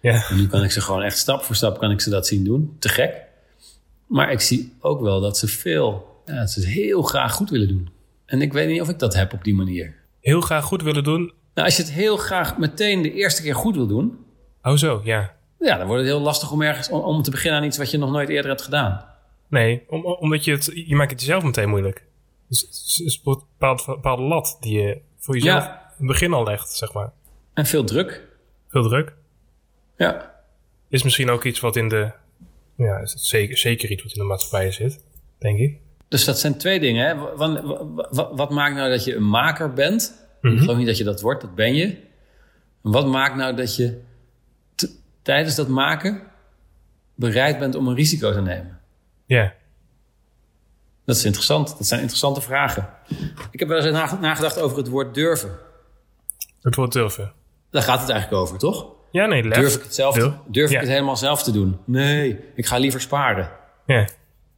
[0.02, 0.26] Ja.
[0.30, 2.44] En nu kan ik ze gewoon echt stap voor stap kan ik ze dat zien
[2.44, 2.76] doen.
[2.80, 3.26] Te gek.
[4.08, 7.50] Maar ik zie ook wel dat ze veel, ja, dat ze het heel graag goed
[7.50, 7.90] willen doen.
[8.26, 9.96] En ik weet niet of ik dat heb op die manier.
[10.20, 11.34] Heel graag goed willen doen?
[11.54, 14.18] Nou, als je het heel graag meteen de eerste keer goed wil doen.
[14.62, 15.36] Oh zo, ja.
[15.60, 17.92] Ja, dan wordt het heel lastig om ergens om, om te beginnen aan iets wat
[17.92, 19.06] je nog nooit eerder hebt gedaan.
[19.48, 22.06] Nee, om, omdat je het, je maakt het jezelf meteen moeilijk.
[22.48, 25.80] Dus het is een bepaalde, bepaalde lat die je voor jezelf ja.
[25.80, 27.12] in het begin al legt, zeg maar.
[27.54, 28.28] En veel druk.
[28.68, 29.14] Veel druk?
[29.98, 30.36] Ja.
[30.90, 32.12] Is misschien ook iets wat in de,
[32.76, 35.04] ja, zeker, zeker iets wat in de maatschappij zit,
[35.38, 35.78] denk ik.
[36.08, 37.08] Dus dat zijn twee dingen.
[37.08, 37.36] Hè?
[37.36, 37.62] Wat,
[38.10, 40.14] wat, wat maakt nou dat je een maker bent?
[40.42, 40.54] Mm -hmm.
[40.54, 41.86] Ik geloof niet dat je dat wordt, dat ben je.
[42.84, 44.02] En wat maakt nou dat je
[45.22, 46.22] tijdens dat maken
[47.16, 48.77] bereid bent om een risico te nemen?
[49.28, 49.54] Ja.
[51.06, 51.78] Dat is interessant.
[51.78, 52.90] Dat zijn interessante vragen.
[53.52, 55.52] Ik heb wel eens nagedacht over het woord durven.
[56.62, 57.34] Het woord durven?
[57.70, 58.86] Daar gaat het eigenlijk over, toch?
[59.12, 59.58] Ja, nee, lef.
[59.58, 60.76] Durf ik het, zelf te, durf ja.
[60.76, 61.78] ik het helemaal zelf te doen?
[61.86, 63.50] Nee, ik ga liever sparen.
[63.86, 64.08] Ja.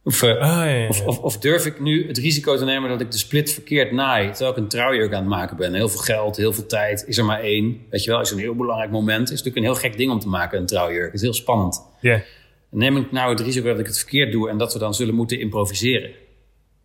[0.04, 3.00] Of, uh, ja, ja, of, of, of, durf ik nu het risico te nemen dat
[3.00, 4.30] ik de split verkeerd naai...
[4.30, 5.74] terwijl ik een trouwjurk aan het maken ben?
[5.74, 7.86] Heel veel geld, heel veel tijd, is er maar één.
[7.90, 9.22] Weet je wel, is een heel belangrijk moment.
[9.22, 11.06] is natuurlijk een heel gek ding om te maken, een trouwjurk.
[11.06, 11.82] Het is heel spannend.
[12.00, 12.22] Ja.
[12.70, 14.48] Neem ik nou het risico dat ik het verkeerd doe...
[14.48, 16.10] en dat we dan zullen moeten improviseren?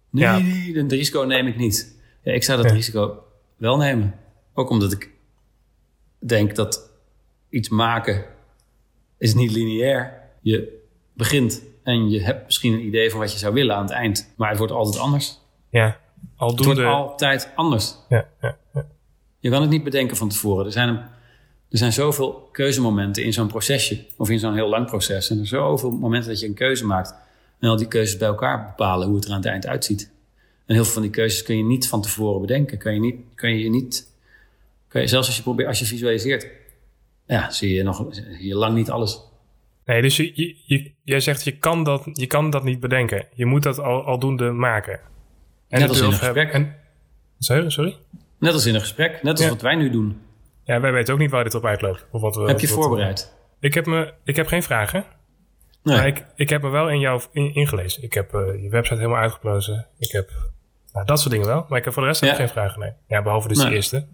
[0.10, 0.38] Nee, ja.
[0.38, 2.00] nee, dat risico neem ik niet.
[2.24, 2.76] Ja, ik zou dat ja.
[2.76, 3.24] risico
[3.58, 4.16] wel nemen.
[4.54, 5.10] Ook omdat ik
[6.20, 6.90] denk dat
[7.50, 8.26] iets maken
[9.18, 10.22] is niet lineair.
[10.42, 13.92] Je begint en je hebt misschien een idee van wat je zou willen aan het
[13.92, 14.34] eind.
[14.38, 15.40] Maar het wordt altijd anders.
[15.70, 16.00] Ja,
[16.36, 17.96] al Het wordt altijd anders.
[18.10, 18.86] Ja, ja, ja.
[19.40, 20.66] Je kan het niet bedenken van tevoren.
[20.66, 21.00] Er zijn, een,
[21.76, 24.06] er zijn zoveel keuzemomenten in zo'n procesje.
[24.18, 25.30] Of in zo'n heel lang proces.
[25.30, 27.14] En er zijn zoveel momenten dat je een keuze maakt.
[27.60, 30.12] En al die keuzes bij elkaar bepalen hoe het er aan het eind uitziet.
[30.66, 32.78] En heel veel van die keuzes kun je niet van tevoren bedenken.
[32.78, 34.08] Kun je niet, kun je niet
[34.88, 36.48] kun je, zelfs als je probeert, als je visualiseert,
[37.28, 38.06] ja, zie je nog
[38.40, 39.20] je lang niet alles.
[39.86, 43.26] Nee, dus je, je, je, jij zegt je kan, dat, je kan dat niet bedenken.
[43.34, 45.00] Je moet dat al, aldoende maken.
[45.68, 46.52] En net als in een gesprek.
[46.52, 46.76] En,
[47.40, 47.98] sorry, sorry?
[48.38, 50.18] Net als in een gesprek, net als wat wij nu doen.
[50.66, 52.06] Ja, wij weten ook niet waar dit op uitloopt.
[52.12, 53.34] Of wat we, heb je voorbereid?
[53.60, 55.06] ik, heb me, ik heb geen vragen.
[55.84, 55.98] Nee.
[55.98, 58.04] Maar ik, ik heb me wel in jou ingelezen.
[58.04, 59.88] Ik heb uh, je website helemaal uitgeplozen.
[59.98, 60.30] Ik heb
[60.94, 61.66] nou, dat soort dingen wel.
[61.70, 62.34] Maar ik heb voor de rest ja.
[62.34, 62.92] geen vragen, nee.
[63.08, 64.08] Ja, behalve dus de eerste.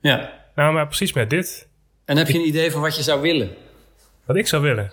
[0.00, 0.32] Ja.
[0.54, 1.68] Nou, maar precies met dit.
[2.04, 3.50] En heb je een idee van wat je zou willen?
[4.24, 4.92] Wat ik zou willen?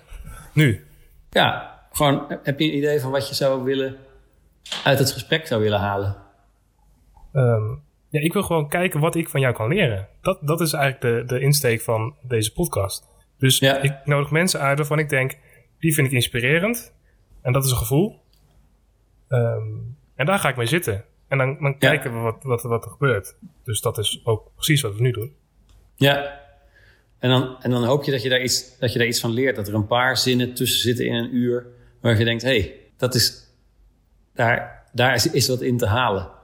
[0.53, 0.85] Nu?
[1.29, 3.97] Ja, gewoon heb je een idee van wat je zou willen
[4.83, 6.15] uit het gesprek zou willen halen?
[7.33, 7.84] Um,
[8.15, 10.07] ja, ik wil gewoon kijken wat ik van jou kan leren.
[10.21, 13.07] Dat, dat is eigenlijk de, de insteek van deze podcast.
[13.37, 13.81] Dus ja.
[13.81, 15.37] ik nodig mensen uit waarvan ik denk,
[15.79, 16.93] die vind ik inspirerend.
[17.41, 18.21] En dat is een gevoel.
[19.29, 21.03] Um, en daar ga ik mee zitten.
[21.27, 23.35] En dan, dan kijken we wat, wat, wat er gebeurt.
[23.63, 25.35] Dus dat is ook precies wat we nu doen.
[25.95, 26.41] Ja,
[27.19, 29.31] en dan, en dan hoop je dat je, daar iets, dat je daar iets van
[29.31, 29.55] leert.
[29.55, 31.67] Dat er een paar zinnen tussen zitten in een uur.
[32.01, 33.53] Waar je denkt, hé, hey, dat is,
[34.33, 36.34] daar, daar is, is wat in te halen.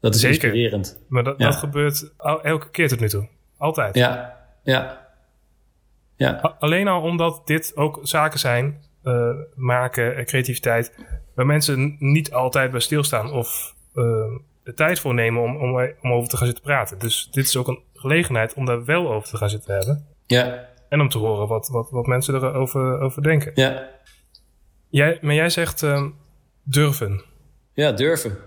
[0.00, 0.44] Dat is Zeker.
[0.44, 0.98] inspirerend.
[1.08, 3.28] Maar dat, dat gebeurt elke keer tot nu toe.
[3.56, 3.94] Altijd.
[3.94, 5.08] Ja, ja.
[6.16, 6.56] ja.
[6.58, 10.94] Alleen al omdat dit ook zaken zijn, uh, maken, creativiteit,
[11.34, 14.04] waar mensen niet altijd bij stilstaan of uh,
[14.62, 16.98] de tijd voor nemen om, om, om over te gaan zitten praten.
[16.98, 20.06] Dus dit is ook een gelegenheid om daar wel over te gaan zitten hebben.
[20.26, 20.68] Ja.
[20.88, 23.52] En om te horen wat, wat, wat mensen erover over denken.
[23.54, 23.88] Ja.
[24.88, 26.06] Jij, maar jij zegt uh,
[26.62, 27.22] durven.
[27.72, 28.38] Ja, durven.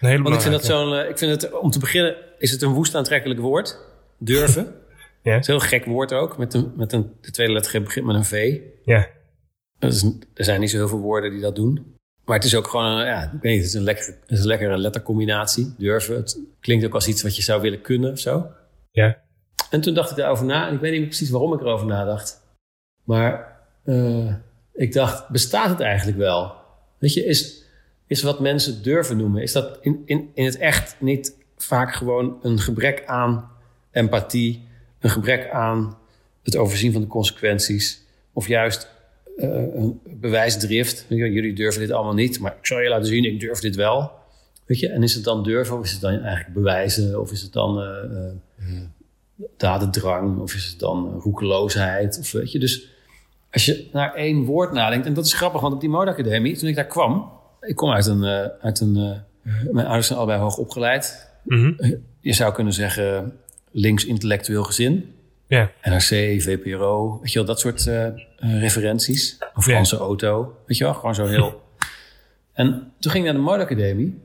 [0.00, 0.92] Een Want ik vind dat zo'n.
[0.92, 3.78] Uh, ik vind het, om te beginnen, is het een woest aantrekkelijk woord.
[4.18, 4.64] Durven.
[5.22, 5.32] ja.
[5.32, 6.38] Het is een heel gek woord ook.
[6.38, 8.60] Met, een, met een, de tweede letter begint met een V.
[8.84, 9.08] Ja.
[9.78, 10.02] Is,
[10.34, 11.96] er zijn niet zo heel veel woorden die dat doen.
[12.24, 14.40] Maar het is ook gewoon, ja, ik weet niet, het is een, lekker, het is
[14.40, 15.74] een lekkere lettercombinatie.
[15.78, 16.16] Durven.
[16.16, 18.46] Het klinkt ook als iets wat je zou willen kunnen of zo.
[18.90, 19.18] Ja.
[19.70, 20.68] En toen dacht ik erover na.
[20.68, 22.40] En ik weet niet precies waarom ik erover nadacht.
[23.04, 24.34] Maar uh,
[24.72, 26.54] ik dacht, bestaat het eigenlijk wel?
[26.98, 27.57] Weet je, is,
[28.08, 32.38] is wat mensen durven noemen, is dat in, in, in het echt niet vaak gewoon
[32.42, 33.50] een gebrek aan
[33.90, 34.66] empathie,
[35.00, 35.96] een gebrek aan
[36.42, 38.88] het overzien van de consequenties, of juist
[39.36, 41.04] uh, een bewijsdrift.
[41.08, 44.10] Jullie durven dit allemaal niet, maar ik zal je laten zien, ik durf dit wel.
[44.64, 47.20] Weet je, en is het dan durven of is het dan eigenlijk bewijzen?
[47.20, 48.76] Of is het dan uh,
[49.56, 50.38] dadendrang?
[50.38, 52.18] Of is het dan roekeloosheid?
[52.18, 52.88] Of weet je, dus
[53.52, 56.68] als je naar één woord nadenkt, en dat is grappig, want op die modeacademie, toen
[56.68, 58.24] ik daar kwam, ik kom uit een,
[58.60, 59.22] uit een
[59.70, 61.30] mijn ouders zijn allebei hoog opgeleid.
[61.44, 62.02] Mm -hmm.
[62.20, 63.38] Je zou kunnen zeggen
[63.70, 65.14] links intellectueel gezin.
[65.46, 65.70] Ja.
[65.82, 69.36] NRC, VPRO, weet je wel, dat soort uh, referenties.
[69.54, 70.00] Een Franse ja.
[70.00, 71.62] auto, weet je wel, gewoon zo heel...
[72.52, 74.18] en toen ging ik naar de modeacademie.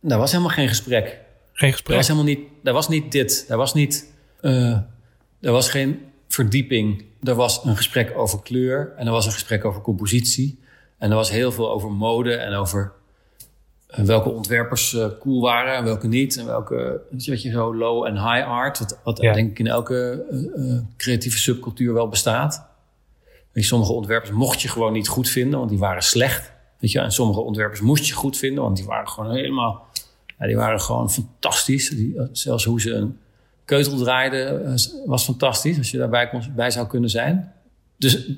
[0.00, 1.20] Daar was helemaal geen gesprek.
[1.52, 1.88] Geen gesprek?
[1.88, 3.44] Daar was helemaal niet, daar was niet dit.
[3.48, 4.12] Daar was niet...
[4.40, 4.78] Uh,
[5.40, 7.04] er was geen verdieping.
[7.22, 8.92] Er was een gesprek over kleur.
[8.96, 10.63] En er was een gesprek over compositie.
[10.98, 12.92] En er was heel veel over mode en over
[13.86, 16.36] welke ontwerpers uh, cool waren en welke niet.
[16.36, 18.78] En welke, weet je, zo low en high art.
[18.78, 19.32] Wat, wat ja.
[19.32, 20.24] denk ik in elke
[20.56, 22.66] uh, creatieve subcultuur wel bestaat.
[23.54, 26.52] Sommige ontwerpers mocht je gewoon niet goed vinden, want die waren slecht.
[26.78, 29.86] Weet je, en sommige ontwerpers moest je goed vinden, want die waren gewoon helemaal...
[30.38, 31.88] Ja, die waren gewoon fantastisch.
[31.88, 33.18] Die, zelfs hoe ze een
[33.64, 34.76] keutel draaiden
[35.06, 35.78] was fantastisch.
[35.78, 37.52] Als je daarbij kon, bij zou kunnen zijn.
[37.96, 38.30] Dus,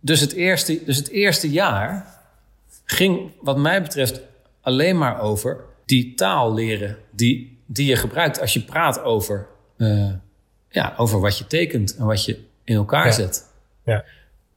[0.00, 2.16] dus, het eerste, dus het eerste jaar
[2.84, 4.20] ging wat mij betreft
[4.60, 10.12] alleen maar over die taal leren die, die je gebruikt als je praat over, uh,
[10.70, 13.12] ja, over wat je tekent en wat je in elkaar ja.
[13.12, 13.46] zet.
[13.84, 14.04] Ja.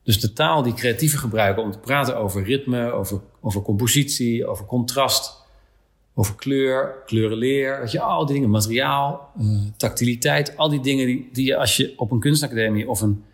[0.02, 4.64] Dus de taal die creatieven gebruiken om te praten over ritme, over, over compositie, over
[4.64, 5.42] contrast,
[6.14, 11.28] over kleur, kleurenleer, weet je, al die dingen, materiaal, uh, tactiliteit, al die dingen die,
[11.32, 13.24] die je als je op een kunstacademie of een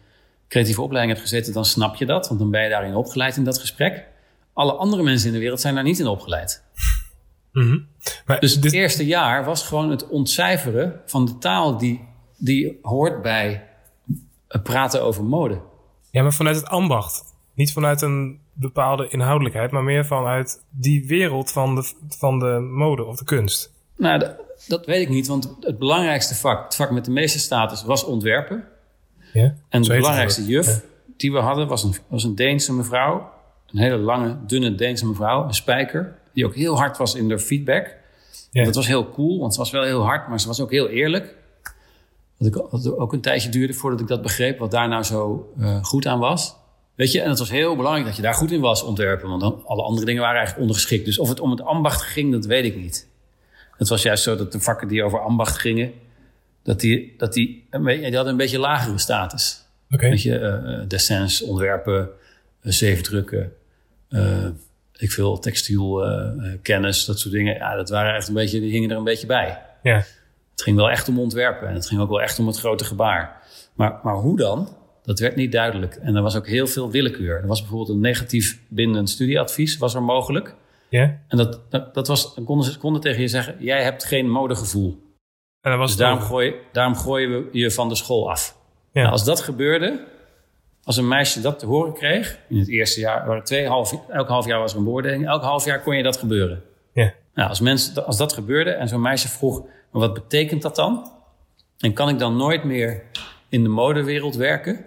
[0.49, 3.45] creatieve opleiding hebt gezeten, dan snap je dat, want dan ben je daarin opgeleid in
[3.45, 4.07] dat gesprek.
[4.53, 6.63] Alle andere mensen in de wereld zijn daar niet in opgeleid.
[7.53, 7.87] Mm -hmm.
[8.27, 8.73] maar dus het dit...
[8.73, 13.69] eerste jaar was gewoon het ontcijferen van de taal die, die hoort bij
[14.49, 15.61] het praten over mode.
[16.11, 17.25] Ja, maar vanuit het ambacht.
[17.55, 23.05] Niet vanuit een bepaalde inhoudelijkheid, maar meer vanuit die wereld van de, van de mode
[23.05, 23.73] of de kunst.
[23.97, 27.39] Nou, dat, dat weet ik niet, want het belangrijkste vak, het vak met de meeste
[27.39, 28.65] status, was ontwerpen.
[29.39, 30.81] Ja, en de belangrijkste juf ja.
[31.17, 33.31] die we hadden was een, was een Deense mevrouw.
[33.67, 36.19] Een hele lange, dunne Deense mevrouw, een spijker.
[36.33, 37.97] Die ook heel hard was in de feedback.
[38.51, 38.65] Ja.
[38.65, 40.89] Dat was heel cool, want ze was wel heel hard, maar ze was ook heel
[40.89, 41.35] eerlijk.
[42.37, 45.53] Wat, ik, wat ook een tijdje duurde voordat ik dat begreep, wat daar nou zo
[45.59, 46.55] uh, goed aan was.
[46.95, 49.29] Weet je, en het was heel belangrijk dat je daar goed in was, ontwerpen.
[49.29, 51.05] Want dan, alle andere dingen waren eigenlijk ondergeschikt.
[51.05, 53.09] Dus of het om het ambacht ging, dat weet ik niet.
[53.77, 55.93] Het was juist zo dat de vakken die over ambacht gingen,
[56.63, 59.67] dat die, dat die, die hadden een beetje lagere status.
[59.91, 60.11] Okay.
[60.11, 62.09] Weet je, uh, dessins, ontwerpen,
[62.63, 63.53] uh, zeefdrukken,
[64.11, 64.47] uh,
[64.97, 66.05] ik veel textiel,
[66.63, 67.55] kennis, dat soort dingen.
[67.55, 69.63] Ja, dat waren echt een beetje, die hingen er een beetje bij.
[69.83, 69.97] Ja.
[70.51, 72.85] Het ging wel echt om ontwerpen en het ging ook wel echt om het grote
[72.85, 73.43] gebaar.
[73.75, 74.77] Maar, maar hoe dan?
[75.03, 75.95] Dat werd niet duidelijk.
[75.95, 77.41] En er was ook heel veel willekeur.
[77.41, 80.55] Er was bijvoorbeeld een negatief bindend studieadvies, was er mogelijk.
[80.89, 81.19] Ja.
[81.29, 84.31] En dat, dat, dat was, dan konden ze konden tegen je zeggen, jij hebt geen
[84.31, 85.03] modegevoel.
[85.61, 88.57] En dat was dus daarom, gooi, daarom gooien we je van de school af.
[88.93, 89.01] Ja.
[89.01, 90.07] Nou, als dat gebeurde,
[90.83, 94.29] als een meisje dat te horen kreeg, in het eerste jaar, waren twee half, elk
[94.29, 96.63] half jaar was er een beoordeling, elk half jaar kon je dat gebeuren.
[96.93, 97.15] Ja.
[97.35, 101.13] Nou, als, mensen, als dat gebeurde en zo'n meisje vroeg, maar wat betekent dat dan?
[101.79, 103.03] En kan ik dan nooit meer
[103.49, 104.85] in de modewereld werken?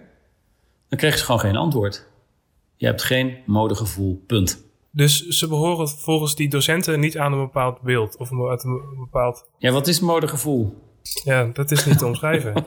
[0.88, 2.06] Dan kreeg ze gewoon geen antwoord.
[2.76, 4.64] Je hebt geen modegevoel, punt.
[4.94, 9.48] Dus ze behoren volgens die docenten niet aan een bepaald beeld of een, een bepaald...
[9.58, 10.82] Ja, wat is modegevoel?
[11.24, 12.54] Ja, dat is niet te omschrijven.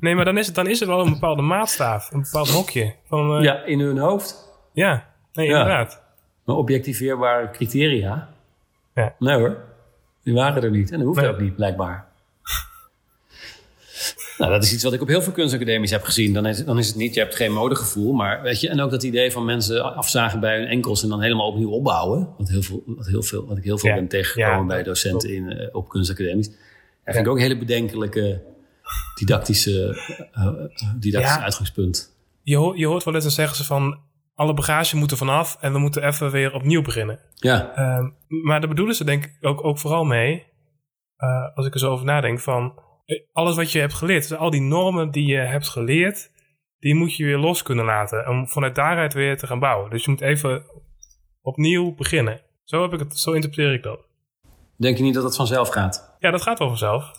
[0.00, 2.94] nee, maar dan is, het, dan is er wel een bepaalde maatstaaf, een bepaald hokje.
[3.04, 4.52] Van, uh, ja, in hun hoofd.
[4.72, 5.52] Ja, nee, ja.
[5.52, 6.02] inderdaad.
[6.44, 8.28] Maar objectiveerbare criteria?
[8.94, 9.14] Ja.
[9.18, 9.64] Nee hoor,
[10.22, 10.90] die waren er niet.
[10.90, 11.30] En dat hoeft nee.
[11.30, 12.05] ook niet, blijkbaar.
[14.38, 16.32] Nou, dat is iets wat ik op heel veel kunstacademies heb gezien.
[16.32, 18.90] Dan is, dan is het niet, je hebt geen modegevoel, maar weet je, en ook
[18.90, 22.28] dat idee van mensen afzagen bij hun enkels en dan helemaal opnieuw opbouwen.
[22.38, 23.96] Wat, heel veel, wat, heel veel, wat ik heel veel Ja.
[23.96, 26.48] ben tegengekomen Ja, bij docenten in, eh, op kunstacademies.
[26.48, 28.42] Dat vind ik ook een hele bedenkelijke
[29.14, 30.00] didactische,
[30.32, 30.54] eh, eh,
[30.98, 31.42] didactisch Ja.
[31.42, 32.14] uitgangspunt.
[32.42, 33.98] Je, hoort, je hoort wel eens dan zeggen ze van...
[34.34, 37.18] alle bagage moet er vanaf en we moeten even weer opnieuw beginnen.
[37.34, 40.44] Ja, Ehm, maar daar bedoelen ze denk ik ook, ook vooral mee...
[41.54, 42.84] als ik er zo over nadenk van...
[43.06, 46.30] eh, alles wat je hebt geleerd, dus al die normen die je hebt geleerd...
[46.78, 49.90] die moet je weer los kunnen laten om vanuit daaruit weer te gaan bouwen.
[49.90, 50.64] Dus je moet even
[51.42, 52.40] opnieuw beginnen.
[52.64, 54.00] Zo, heb ik het, zo interpreteer ik dat.
[54.76, 56.16] denk je niet dat dat vanzelf gaat?
[56.18, 57.10] Ja, dat gaat wel vanzelf.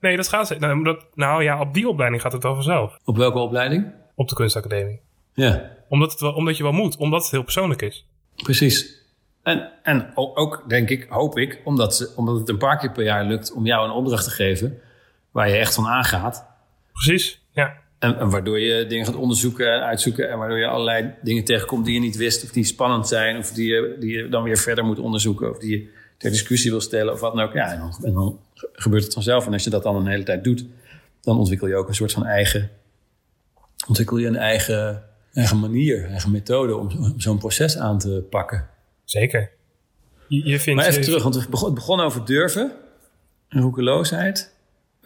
[0.00, 0.58] Nee, dat gaat...
[0.58, 2.98] Nou, dat, nou ja, op die opleiding gaat het wel vanzelf.
[3.04, 3.92] Op welke opleiding?
[4.14, 5.00] Op de kunstacademie.
[5.32, 6.96] Ja, Omdat, het wel, omdat je wel moet.
[6.96, 8.06] Omdat het heel persoonlijk is.
[8.42, 9.04] precies.
[9.42, 13.04] En, en ook, denk ik, hoop ik, omdat, ze, omdat het een paar keer per
[13.04, 14.80] jaar lukt om jou een opdracht te geven
[15.36, 16.46] waar je echt van aangaat.
[16.92, 17.74] Precies, ja.
[17.98, 20.30] En, en waardoor je dingen gaat onderzoeken en uitzoeken.
[20.30, 22.44] En waardoor je allerlei dingen tegenkomt die je niet wist.
[22.44, 23.38] Of die spannend zijn.
[23.38, 25.50] Of die je, die je dan weer verder moet onderzoeken.
[25.50, 27.12] Of die je ter discussie wil stellen.
[27.12, 27.52] Of wat dan ook.
[27.52, 28.40] Ja, en dan, en dan
[28.72, 29.46] gebeurt het vanzelf.
[29.46, 30.64] En als je dat dan een hele tijd doet.
[31.20, 32.70] Dan ontwikkel je ook een soort van eigen...
[33.88, 38.26] Ontwikkel je een eigen, eigen manier, eigen methode om, zo- om zo'n proces aan te
[38.30, 38.68] pakken.
[39.04, 39.50] Zeker.
[40.28, 40.80] Je, je vindt...
[40.80, 42.72] Maar even je- terug, want het begon, het begon over durven
[43.48, 44.54] en roekeloosheid.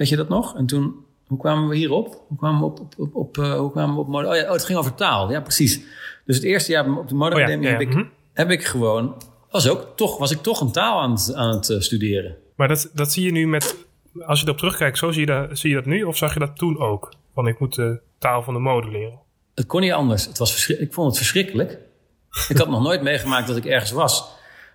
[0.00, 0.56] Weet je dat nog?
[0.56, 2.24] En toen, hoe kwamen we hierop?
[2.28, 4.28] Hoe kwamen we op, op, op, op, eh, hoe kwamen we op mode?
[4.28, 5.30] Oh ja, oh, het ging over taal.
[5.30, 5.80] Ja, precies.
[6.24, 8.04] Dus het eerste jaar op de modeacademie Oh ja, ja, heb, ik, mhm.
[8.32, 11.70] heb ik gewoon, was ook toch, was ik toch een taal aan het, aan het
[11.70, 12.36] eh, studeren.
[12.56, 13.76] Maar dat, dat zie je nu met...
[14.20, 16.02] Als je erop terugkijkt, zo zie je, dat, zie je dat nu?
[16.02, 17.12] Of zag je dat toen ook?
[17.34, 19.18] Van ik moet de taal van de mode leren.
[19.54, 20.26] Het kon niet anders.
[20.26, 21.78] Het was verschri- ik vond het verschrikkelijk.
[22.48, 24.30] ik had nog nooit meegemaakt dat ik ergens was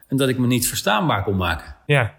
[0.07, 1.75] en dat ik me niet verstaanbaar kon maken.
[1.85, 2.13] Ja,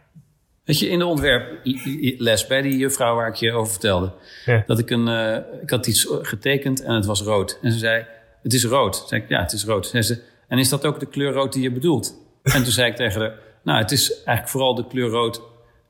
[0.66, 4.12] Weet je, in de ontwerples bij die juffrouw waar ik je over vertelde.
[4.44, 4.62] Ja.
[4.66, 7.58] Dat ik een, eh, ik had iets getekend en het was rood.
[7.62, 8.06] En ze zei,
[8.42, 8.98] het is rood.
[8.98, 9.86] Toen zei ik, ja, het is rood.
[9.86, 12.14] Zei ze, en is dat ook de kleur rood die je bedoelt?
[12.42, 15.40] En toen zei ik tegen haar, nou, het is eigenlijk vooral de kleur rood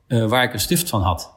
[0.07, 1.35] eh, waar ik een stift van had.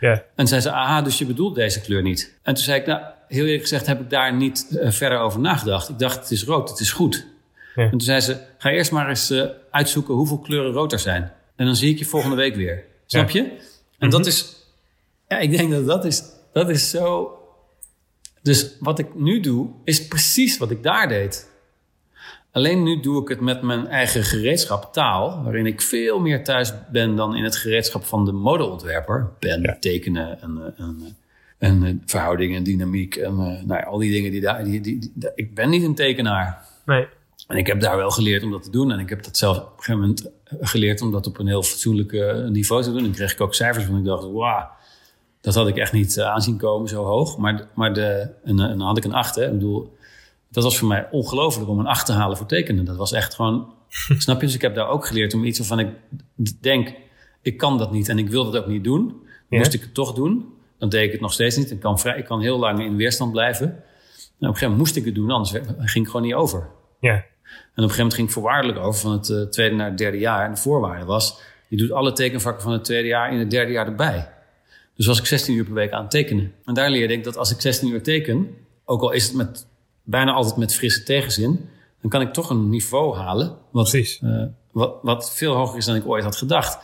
[0.00, 2.38] ja, En zei ze, aha, dus je bedoelt deze kleur niet.
[2.42, 5.40] En toen zei ik, nou, heel eerlijk gezegd heb ik daar niet eh, verder over
[5.40, 5.88] nagedacht.
[5.88, 7.26] Ik dacht, het is rood, het is goed.
[7.74, 7.82] Ja.
[7.82, 11.32] En toen zei ze, ga eerst maar eens eh, uitzoeken hoeveel kleuren rood er zijn.
[11.60, 12.84] En dan zie ik je volgende week weer.
[13.06, 13.56] Snap je?
[13.98, 14.56] En dat is,
[15.28, 17.34] ja, ik denk dat dat is, dat is zo...
[18.42, 21.50] Dus wat ik nu doe, is precies wat ik daar deed.
[22.52, 26.72] Alleen nu doe ik het met mijn eigen gereedschap taal, waarin ik veel meer thuis
[26.92, 29.30] ben dan in het gereedschap van de modeontwerper.
[29.40, 29.76] Ja.
[29.80, 30.96] tekenen en, eh, en,
[31.58, 34.64] eh, en eh, verhouding en dynamiek en nou ja, al die dingen die daar.
[34.64, 36.64] Die, die, die- ik ben niet een tekenaar.
[36.86, 37.06] nee.
[37.50, 38.92] En ik heb daar wel geleerd om dat te doen.
[38.92, 41.46] En ik heb dat zelf op een gegeven moment eh, geleerd om dat op een
[41.46, 42.12] heel fatsoenlijk
[42.48, 43.04] niveau te doen.
[43.04, 43.98] En kreeg ik ook cijfers van.
[43.98, 44.68] Ik dacht, wauw,
[45.40, 47.38] dat had ik echt niet eh, aanzien komen zo hoog.
[47.38, 49.34] Maar, maar de, en, eh, en dan had ik een acht.
[49.34, 49.44] Hè.
[49.44, 49.96] Ik bedoel,
[50.50, 52.84] dat was voor mij ongelooflijk om een acht te halen voor tekenen.
[52.84, 53.72] Dat was echt gewoon,
[54.18, 54.46] snap je?
[54.46, 55.88] Dus ik heb daar ook geleerd om iets waarvan ik
[56.60, 56.94] denk,
[57.42, 59.06] ik kan dat niet en ik wil dat ook niet doen.
[59.08, 59.58] Dan Ja.
[59.58, 61.70] Moest ik het toch doen, dan deed ik het nog steeds niet.
[61.70, 63.66] Ik kan, vrij, ik kan heel lang in weerstand blijven.
[63.66, 63.82] En op
[64.38, 66.68] een gegeven moment moest ik het doen, anders ging ik gewoon niet over.
[67.00, 69.88] Ja, En op een gegeven moment ging ik voorwaardelijk over van het eh, tweede naar
[69.88, 70.44] het derde jaar.
[70.44, 73.72] En de voorwaarde was je doet alle tekenvakken van het tweede jaar in het derde
[73.72, 74.28] jaar erbij.
[74.96, 76.52] Dus was ik 16 uur per week aan het tekenen.
[76.64, 79.66] En daar leerde ik dat als ik 16 uur teken, ook al is het met,
[80.02, 81.68] bijna altijd met frisse tegenzin,
[82.00, 83.56] dan kan ik toch een niveau halen.
[83.70, 86.78] Wat, eh, wat, wat veel hoger is dan ik ooit had gedacht.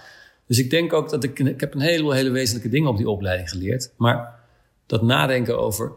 [0.46, 3.09] Dus ik denk ook dat ik, ik heb een heleboel hele wezenlijke dingen op die
[3.09, 3.92] opleiding geleerd.
[3.96, 4.40] Maar
[4.87, 5.92] dat nadenken over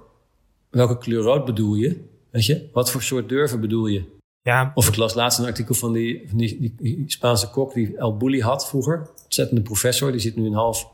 [0.70, 4.18] welke kleur rood bedoel je, weet je, wat voor soort durven bedoel je.
[4.44, 7.74] Ja, Of ik las laatst een artikel van die, van die, die, die Spaanse kok
[7.74, 9.10] die El Bulli had vroeger.
[9.24, 10.12] Ontzettende professor.
[10.12, 10.88] Die zit nu een half,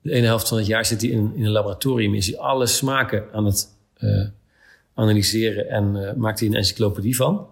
[0.00, 2.14] de ene helft van het jaar zit hij in, in een laboratorium.
[2.14, 4.24] Is hij alle smaken aan het eh,
[4.94, 7.46] analyseren en eh, maakt hij een encyclopedie van.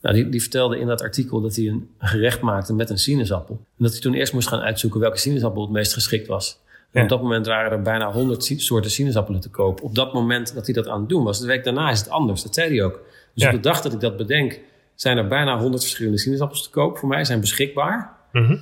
[0.00, 3.54] Nou, die, die vertelde in dat artikel dat hij een gerecht maakte met een sinaasappel.
[3.54, 6.58] En dat hij toen eerst moest gaan uitzoeken welke sinaasappel het meest geschikt was.
[6.90, 7.02] En Ja.
[7.02, 9.82] op dat moment waren er bijna honderd soorten sinaasappelen te koop.
[9.82, 11.40] Op dat moment dat hij dat aan het doen was.
[11.40, 12.42] De week daarna is het anders.
[12.42, 13.00] Dat zei hij ook.
[13.36, 13.48] Dus Ja.
[13.48, 14.60] op de dag dat ik dat bedenk,
[14.94, 17.24] zijn er bijna honderd verschillende sinaasappels te koop voor mij.
[17.24, 18.12] Zijn beschikbaar.
[18.32, 18.56] Mhm.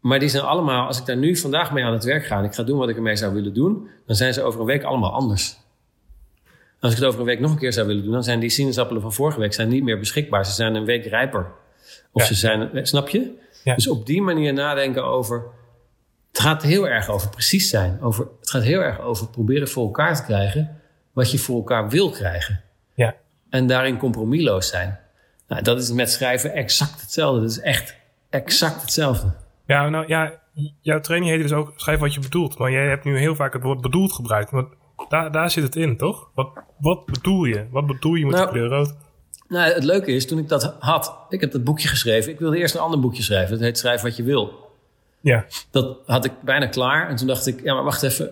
[0.00, 2.44] Maar die zijn allemaal, als ik daar nu vandaag mee aan het werk ga en
[2.44, 4.82] ik ga doen wat ik ermee zou willen doen, dan zijn ze over een week
[4.82, 5.56] allemaal anders.
[6.80, 8.50] Als ik het over een week nog een keer zou willen doen, dan zijn die
[8.50, 10.46] sinaasappelen van vorige week zijn niet meer beschikbaar.
[10.46, 11.46] Ze zijn een week rijper.
[12.12, 12.28] Of Ja.
[12.28, 13.32] ze zijn, eh, snap je?
[13.64, 13.74] Ja.
[13.74, 15.42] Dus op die manier nadenken over.
[16.28, 18.00] Het gaat heel erg over precies zijn.
[18.02, 20.80] Over, het gaat heel erg over proberen voor elkaar te krijgen
[21.12, 22.62] wat je voor elkaar wil krijgen.
[23.50, 24.98] En daarin compromisloos zijn.
[25.48, 27.40] Nou, dat is met schrijven exact hetzelfde.
[27.40, 27.94] Dat is echt
[28.30, 29.32] exact hetzelfde.
[29.66, 30.40] Ja, nou ja,
[30.80, 32.58] jouw training heet dus ook schrijf wat je bedoelt.
[32.58, 34.50] Maar jij hebt nu heel vaak het woord bedoeld gebruikt.
[34.50, 34.64] Maar
[35.08, 36.30] daar, daar zit het in, toch?
[36.34, 37.66] Wat, wat bedoel je?
[37.70, 38.94] Wat bedoel je met Nou, de kleur rood?
[39.48, 42.32] Nou, het leuke is, toen ik dat had, ik heb dat boekje geschreven.
[42.32, 43.50] Ik wilde eerst een ander boekje schrijven.
[43.50, 44.66] Dat heet Schrijf wat je wil.
[45.20, 47.08] Ja, Dat had ik bijna klaar.
[47.08, 48.30] En toen dacht ik, ja, maar wacht even.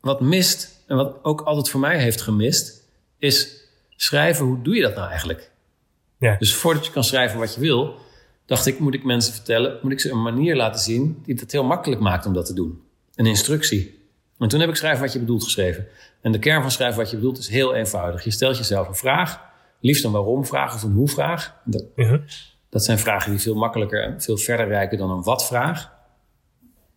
[0.00, 3.55] Wat mist, en wat ook altijd voor mij heeft gemist, is
[3.96, 4.46] schrijven.
[4.46, 5.50] Hoe doe je dat nou eigenlijk?
[6.18, 7.96] ja, Dus voordat je kan schrijven wat je wil,
[8.46, 11.52] dacht ik, moet ik mensen vertellen, moet ik ze een manier laten zien die het
[11.52, 12.80] heel makkelijk maakt om dat te doen.
[13.14, 14.08] Een instructie.
[14.38, 15.86] En toen heb ik schrijven wat je bedoelt geschreven.
[16.20, 18.24] En de kern van schrijven wat je bedoelt is heel eenvoudig.
[18.24, 19.40] Je stelt jezelf een vraag,
[19.80, 21.56] liefst een waarom-vraag of een hoe-vraag.
[21.64, 21.84] Dat,
[22.70, 25.94] dat zijn vragen die veel makkelijker en veel verder reiken dan een wat-vraag.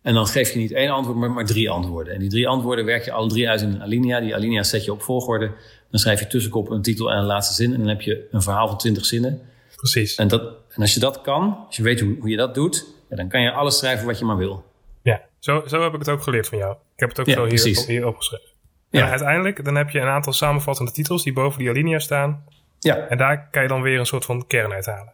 [0.02, 2.12] En dan geef je niet één antwoord, maar, maar drie antwoorden.
[2.14, 4.20] En die drie antwoorden werk je alle drie uit in een alinea.
[4.20, 5.50] Die alinea zet je op volgorde.
[5.90, 7.72] Dan schrijf je tussenkop een titel en een laatste zin.
[7.72, 9.40] En dan heb je een verhaal van twintig zinnen.
[9.76, 10.14] precies.
[10.14, 12.86] En, dat, en als je dat kan, als je weet hoe, hoe je dat doet,
[13.08, 14.64] ja, dan kan je alles schrijven wat je maar wil.
[15.02, 16.72] Ja, zo, zo heb ik het ook geleerd van jou.
[16.72, 17.86] Ik heb het ook Ja, zo hier, precies.
[17.86, 18.48] hier opgeschreven.
[18.90, 19.02] Ja.
[19.04, 22.44] En uiteindelijk, dan heb je een aantal samenvattende titels die boven die alinea staan.
[22.78, 25.12] Ja, En daar kan je dan weer een soort van kern uithalen.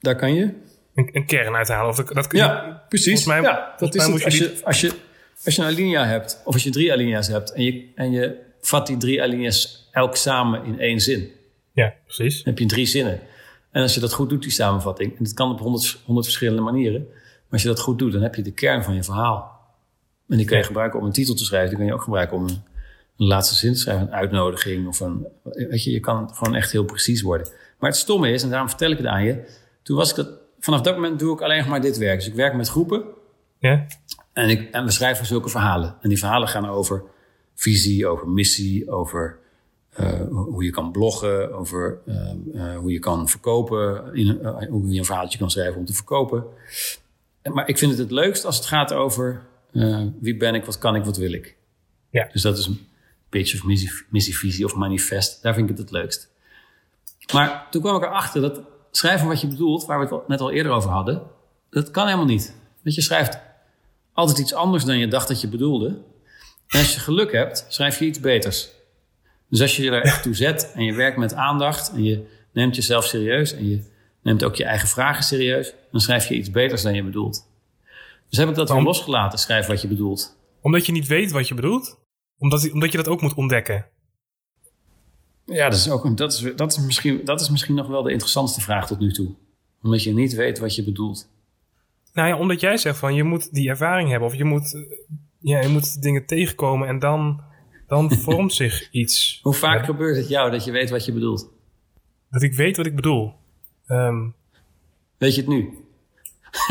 [0.00, 0.50] daar kan je.
[0.94, 1.88] Een, een kern uithalen.
[1.90, 3.24] Of dat, dat kun je- Ja, precies.
[3.26, 4.24] mij- ja, dat is het.
[4.24, 4.92] Als je je, als, je,
[5.44, 7.52] als je een alinea hebt, of als je drie alinea's hebt...
[7.52, 11.30] en je, en je vat die drie alinea's elk samen in één zin...
[11.72, 12.36] Ja, precies.
[12.36, 13.20] Dan heb je drie zinnen.
[13.70, 15.18] En als je dat goed doet, die samenvatting...
[15.18, 17.06] en dat kan op honderd, honderd verschillende manieren...
[17.08, 19.52] maar als je dat goed doet, dan heb je de kern van je verhaal.
[20.28, 21.68] En die kun je gebruiken om een titel te schrijven.
[21.68, 22.62] Die kun je ook gebruiken om een,
[23.16, 24.06] een laatste zin te schrijven...
[24.06, 25.26] een uitnodiging of een...
[25.42, 27.48] Weet je, je kan gewoon echt heel precies worden.
[27.78, 29.44] Maar het stomme is, en daarom vertel ik het aan je...
[29.82, 30.28] toen was ik dat...
[30.64, 32.18] Vanaf dat moment doe ik alleen nog maar dit werk.
[32.18, 33.04] Dus ik werk met groepen...
[33.58, 33.86] Ja,
[34.32, 35.96] En, ik, en we schrijven zulke verhalen.
[36.00, 37.02] En die verhalen gaan over
[37.54, 39.38] visie, over missie, over
[39.90, 42.30] eh, hoe je kan bloggen, over eh,
[42.72, 46.44] eh, hoe je kan verkopen, in, hoe je een verhaaltje kan schrijven om te verkopen.
[47.42, 49.42] En- Maar ik vind het het leukst als het gaat over
[50.20, 51.56] wie ben ik, wat kan ik, wat wil ik.
[52.10, 52.28] Ja.
[52.32, 52.86] Dus dat is een
[53.28, 55.42] pitch of missie, missie, visie of manifest.
[55.42, 56.30] Daar vind ik het het leukst.
[57.32, 58.60] Maar toen kwam ik erachter dat
[58.96, 61.22] schrijven wat je bedoelt, waar we het net al eerder over hadden,
[61.70, 62.54] dat kan helemaal niet.
[62.82, 63.38] Want je schrijft
[64.12, 65.86] altijd iets anders dan je dacht dat je bedoelde.
[66.68, 68.68] En als je geluk hebt, schrijf je iets beters.
[69.48, 72.26] Dus als je je er echt toe zet en je werkt met aandacht en je
[72.52, 73.82] neemt jezelf serieus en je
[74.22, 77.46] neemt ook je eigen vragen serieus, dan schrijf je iets beters dan je bedoelt.
[78.28, 78.84] Dus heb ik dat weer Waarom?
[78.84, 80.36] losgelaten, schrijf wat je bedoelt.
[80.60, 81.98] omdat je niet weet wat je bedoelt.
[82.38, 83.86] Omdat, omdat je dat ook moet ontdekken.
[85.46, 88.02] Ja, dat is, ook een, dat, is, dat, is misschien, dat is misschien nog wel
[88.02, 89.34] de interessantste vraag tot nu toe.
[89.82, 91.28] Omdat je niet weet wat je bedoelt.
[92.12, 94.28] Nou ja, omdat jij zegt van je moet die ervaring hebben.
[94.28, 94.84] Of je moet,
[95.38, 97.40] ja, je moet dingen tegenkomen en dan,
[97.86, 99.38] dan vormt zich iets.
[99.42, 101.52] Hoe vaak Ja, gebeurt het jou dat je weet wat je bedoelt?
[102.30, 103.32] dat ik weet wat ik bedoel.
[103.86, 104.28] Ehm,
[105.18, 105.78] Weet je het nu?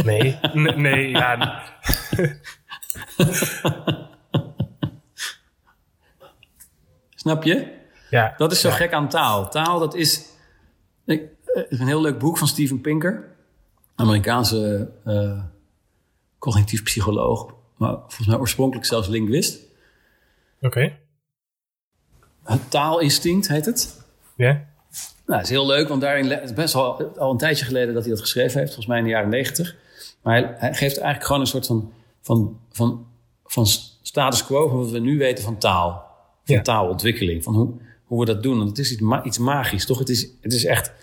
[0.04, 0.38] nee,
[0.76, 1.64] nee, ja.
[7.16, 7.82] Snap je?
[8.14, 8.34] Ja.
[8.38, 8.74] Dat is zo Ja.
[8.76, 9.50] gek aan taal.
[9.50, 10.26] Taal, dat is
[11.06, 13.32] ik, eh, een heel leuk boek van Steven Pinker.
[13.96, 15.44] Amerikaanse eh,
[16.40, 17.54] cognitief psycholoog.
[17.78, 19.60] Maar volgens mij oorspronkelijk zelfs linguist.
[20.62, 20.98] Oké,
[22.44, 24.06] Het taalinstinct heet het.
[24.36, 24.72] ja.
[25.26, 27.94] Nou, dat is heel leuk, want daarin het is best wel al een tijdje geleden
[27.94, 29.76] dat hij dat geschreven heeft, volgens mij in de jaren negentig.
[30.22, 33.08] Maar hij, hij geeft eigenlijk gewoon een soort van, van, van,
[33.46, 33.66] van
[34.02, 36.12] status quo van wat we nu weten van taal.
[36.46, 37.44] Van taalontwikkeling.
[37.44, 37.74] Van hoe,
[38.14, 38.58] hoe we dat doen.
[38.58, 40.00] Want het is iets, ma- iets magisch, toch?
[40.00, 40.94] Het is, het is echt...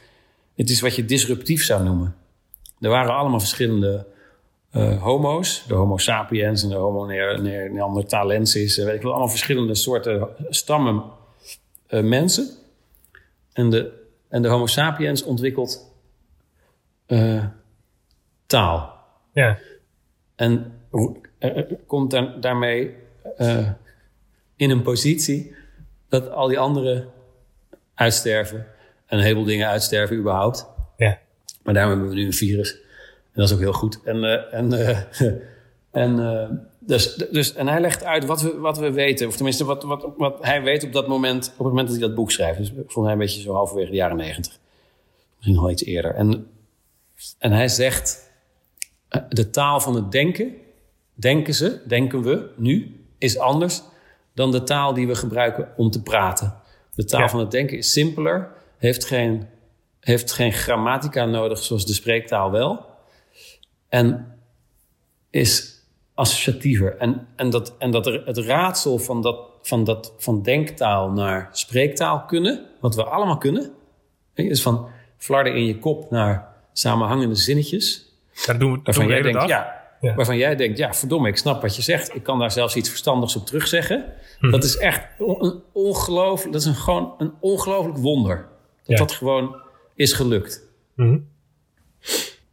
[0.55, 2.15] Het is wat je disruptief zou noemen.
[2.81, 4.07] Er waren allemaal verschillende
[4.71, 5.65] eh, homo's.
[5.67, 8.79] De homo sapiens en de homo neanderthalensis.
[8.79, 11.03] en weet ik wel, allemaal verschillende soorten stammen
[11.87, 12.49] eh, mensen.
[13.53, 13.93] En de,
[14.29, 15.93] en de homo sapiens ontwikkelt
[17.07, 17.45] eh,
[18.47, 18.95] taal.
[19.33, 19.59] Ja.
[20.35, 20.73] En
[21.87, 22.95] komt daar, daarmee
[23.37, 23.71] eh,
[24.57, 25.55] in een positie
[26.11, 27.09] dat al die anderen
[27.95, 28.67] uitsterven.
[29.07, 30.67] En een heleboel dingen uitsterven überhaupt.
[30.97, 31.19] Ja.
[31.63, 32.73] Maar daarom hebben we nu een virus.
[32.73, 34.01] En dat is ook heel goed.
[34.05, 34.99] En, eh, en, eh,
[36.05, 36.49] en, eh,
[36.79, 39.27] dus, dus, en hij legt uit wat we, wat we weten.
[39.27, 42.07] Of tenminste, wat, wat, wat hij weet op dat moment, op het moment dat hij
[42.07, 42.59] dat boek schrijft.
[42.59, 44.59] Dus volgens mij een beetje zo halverwege de jaren negentig.
[45.37, 46.15] Misschien nog wel iets eerder.
[46.15, 46.47] En,
[47.39, 48.31] en hij zegt,
[49.29, 50.55] de taal van het denken,
[51.15, 53.83] denken ze, denken we nu, is anders
[54.41, 56.55] dan de taal die we gebruiken om te praten.
[56.95, 57.28] De taal Ja.
[57.28, 59.47] van het denken is simpeler, heeft geen,
[60.01, 62.86] heeft geen grammatica nodig zoals de spreektaal wel.
[63.88, 64.34] En
[65.30, 65.78] is
[66.14, 66.97] associatiever.
[66.97, 71.49] En, en, dat, en dat er het raadsel van, dat, van, dat, van denktaal naar
[71.53, 73.70] spreektaal kunnen, wat we allemaal kunnen,
[74.34, 78.12] dus van flarden in je kop naar samenhangende zinnetjes,
[78.47, 80.15] Dat doen we, dat doen we denkt, ja, Ja.
[80.15, 82.15] waarvan jij denkt, ja, verdomme, ik snap wat je zegt.
[82.15, 84.05] Ik kan daar zelfs iets verstandigs op terugzeggen.
[84.39, 84.51] Hm.
[84.51, 88.37] Dat is echt een ongelooflijk, dat is een, gewoon een ongelooflijk wonder.
[88.37, 88.47] Dat
[88.85, 88.97] Ja.
[88.97, 89.57] dat gewoon
[89.95, 90.63] is gelukt.
[90.95, 91.19] Mhm.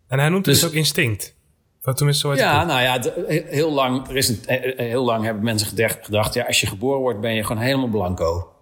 [0.07, 1.35] En hij noemt het Dus- dus ook instinct.
[1.81, 3.13] Wat tenminste zo heet het Ja, nou ja,
[3.47, 4.39] heel lang, er is een,
[4.77, 7.87] heel lang hebben mensen gedacht, gedacht, ja, als je geboren wordt, ben je gewoon helemaal
[7.87, 8.53] blanco.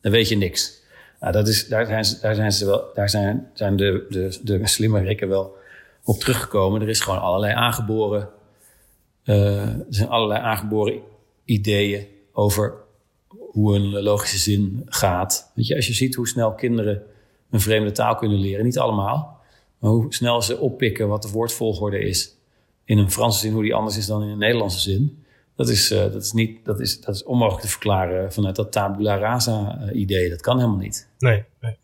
[0.00, 0.82] Dan weet je niks.
[1.20, 4.38] Nou, dat is, daar zijn, ze- daar zijn, ze wel, daar zijn, zijn de, de,
[4.42, 5.54] de slimme rikken wel
[6.10, 6.80] op teruggekomen.
[6.80, 8.28] Er is gewoon allerlei aangeboren,
[9.22, 11.00] eh, zijn allerlei aangeboren
[11.44, 12.74] ideeën over
[13.50, 15.50] hoe een logische zin gaat.
[15.54, 17.02] Weet je, als je ziet hoe snel kinderen
[17.50, 19.40] een vreemde taal kunnen leren, niet allemaal,
[19.78, 22.36] maar hoe snel ze oppikken wat de woordvolgorde is
[22.84, 25.24] in een Franse zin, hoe die anders is dan in een Nederlandse zin.
[25.56, 28.72] Dat is, eh, dat is, niet, dat is, dat is onmogelijk te verklaren vanuit dat
[28.72, 30.30] tabula rasa eh, idee.
[30.30, 31.08] Dat kan helemaal niet.
[31.18, 31.76] Nee, nee.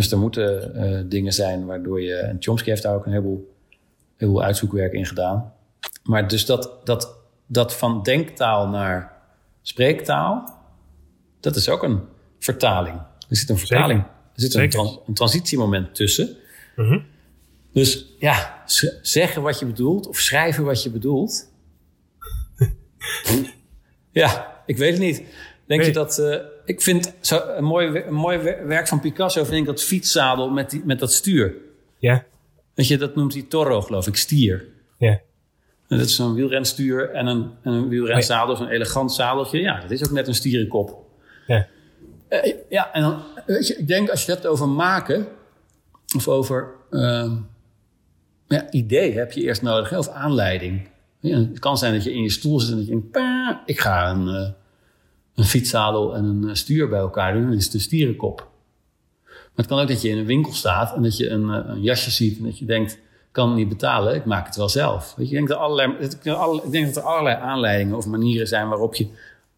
[0.00, 2.14] Dus er moeten eh, dingen zijn waardoor je...
[2.14, 3.54] En Chomsky heeft daar ook een heleboel,
[4.16, 5.52] heleboel uitzoekwerk in gedaan.
[6.02, 9.12] Maar dus dat, dat, dat van denktaal naar
[9.62, 10.58] spreektaal...
[11.40, 12.00] dat is ook een
[12.38, 12.96] vertaling.
[13.28, 14.00] Er zit een vertaling.
[14.00, 14.70] Er zit een, Zeker.
[14.70, 16.36] trans- een transitiemoment tussen.
[16.76, 17.00] Mhm.
[17.72, 18.62] Dus ja,
[19.02, 21.52] zeggen wat je bedoelt of schrijven wat je bedoelt.
[24.22, 25.22] ja, ik weet het niet.
[25.70, 25.90] Denk Nee.
[25.90, 26.18] je dat...
[26.18, 29.44] eh, ik vind zo een mooi, een mooi we- werk van Picasso...
[29.44, 31.54] vind ik dat fietszadel met, die, met dat stuur.
[31.98, 32.24] Ja,
[32.74, 34.66] Weet je, dat noemt hij toro, geloof ik, stier.
[34.98, 35.20] ja.
[35.88, 39.60] En dat is zo'n wielrenstuur en een, en een wielrenzadel, zo'n elegant zadeltje.
[39.60, 41.04] Ja, dat is ook net een stierenkop.
[41.46, 41.66] ja.
[42.28, 45.26] Eh, ja, en dan, weet je, ik denk als je het hebt over maken,
[46.16, 47.36] of over ehm,
[48.48, 50.88] ja, idee heb je eerst nodig, hè, of aanleiding.
[51.20, 53.62] Ja, het kan zijn dat je in je stoel zit en dat je denkt, "Pa,
[53.66, 54.48] ik ga een, eh,
[55.34, 58.48] een fietszadel en een eh, stuur bij elkaar doen, dan is het een stierenkop.
[59.24, 61.74] Maar het kan ook dat je in een winkel staat en dat je een, eh,
[61.74, 62.98] een jasje ziet en dat je denkt,
[63.30, 65.14] kan het niet betalen, ik maak het wel zelf.
[65.16, 65.92] Weet je, ik, denk dat allerlei,
[66.64, 69.08] ik denk dat er allerlei aanleidingen of manieren zijn waarop je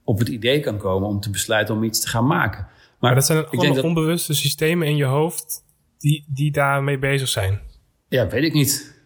[0.05, 2.66] op het idee kan komen om te besluiten om iets te gaan maken.
[2.99, 5.64] Maar dat zijn allemaal onbewuste systemen in je hoofd
[5.99, 7.61] die, die daarmee bezig zijn.
[8.09, 9.01] ja, weet ik niet.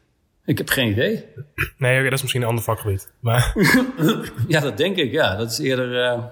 [0.44, 1.24] Ik heb geen idee.
[1.78, 3.12] Nee, dat is misschien een ander vakgebied.
[3.20, 3.52] Maar
[4.48, 5.12] Ja, dat denk ik.
[5.12, 6.04] Ja, dat is eerder.
[6.04, 6.24] eh,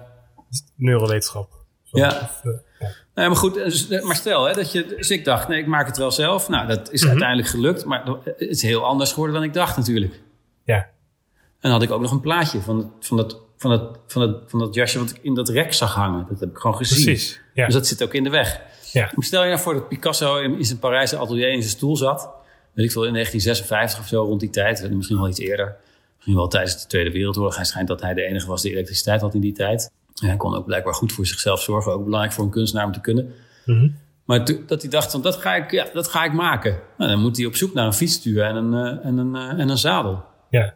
[0.75, 1.49] neurowetenschap.
[1.83, 2.07] Zo, Ja.
[2.07, 2.87] of, eh, ja.
[3.15, 4.85] Nee, maar goed, dus, eh, maar stel hè, dat je.
[4.85, 6.49] Dus ik dacht, nee, ik maak het wel zelf.
[6.49, 6.93] Nou, dat Mhm.
[6.93, 10.21] is uiteindelijk gelukt, maar het is heel anders geworden dan ik dacht natuurlijk.
[10.63, 10.75] ja.
[10.75, 14.35] En dan had ik ook nog een plaatje van, van, dat, van, het, van, het,
[14.47, 16.25] van dat jasje wat ik in dat rek zag hangen.
[16.29, 17.03] Dat heb ik gewoon gezien.
[17.03, 17.41] Precies.
[17.53, 17.65] Ja.
[17.65, 18.61] Dus dat zit ook in de weg.
[18.91, 19.11] Ja.
[19.15, 21.97] Maar stel je nou voor dat Picasso in, in zijn Parijse atelier in zijn stoel
[21.97, 22.29] zat.
[22.73, 24.91] Weet ik veel, in 1956 of zo, rond die tijd.
[24.91, 25.75] Misschien wel iets eerder.
[26.15, 27.55] Misschien wel tijdens de Tweede Wereldoorlog.
[27.55, 29.91] Hij schijnt dat hij de enige was die elektriciteit had in die tijd.
[30.21, 31.91] En hij kon ook blijkbaar goed voor zichzelf zorgen.
[31.91, 33.33] Ook belangrijk voor een kunstenaar om te kunnen.
[33.65, 33.89] Mhm.
[34.25, 36.79] Maar dat hij dacht, van, dat, ga ik, ja, dat ga ik maken.
[36.97, 39.59] Nou, dan moet hij op zoek naar een fietsstuur en een, eh, en een, eh,
[39.59, 40.23] en een zadel.
[40.49, 40.75] ja.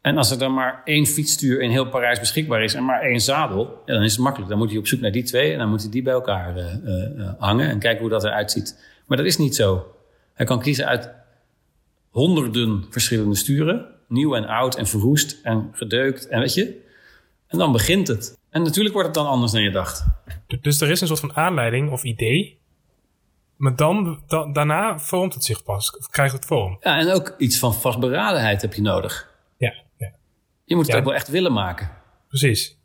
[0.00, 3.20] En als er dan maar één fietsstuur in heel Parijs beschikbaar is en maar één
[3.20, 4.50] zadel, ja, dan is het makkelijk.
[4.50, 6.56] Dan moet hij op zoek naar die twee en dan moet hij die bij elkaar
[6.56, 8.78] eh, hangen en kijken hoe dat eruit ziet.
[9.06, 9.94] Maar dat is niet zo.
[10.34, 11.10] Hij kan kiezen uit
[12.10, 16.83] honderden verschillende sturen, nieuw en oud en verroest en gedeukt en weet je.
[17.54, 18.38] En dan begint het.
[18.50, 20.04] En natuurlijk wordt het dan anders dan je dacht.
[20.60, 22.58] Dus er is een soort van aanleiding of idee.
[23.56, 26.76] Maar dan, da- daarna vormt het zich pas, of krijgt het vorm.
[26.80, 29.30] Ja, en ook iets van vastberadenheid heb je nodig.
[29.56, 30.12] Ja, ja.
[30.64, 30.98] Je moet het Ja.
[31.00, 31.90] ook wel echt willen maken.
[32.28, 32.76] precies.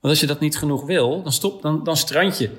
[0.00, 2.50] Want als je dat niet genoeg wil, dan, stop, dan, dan strand je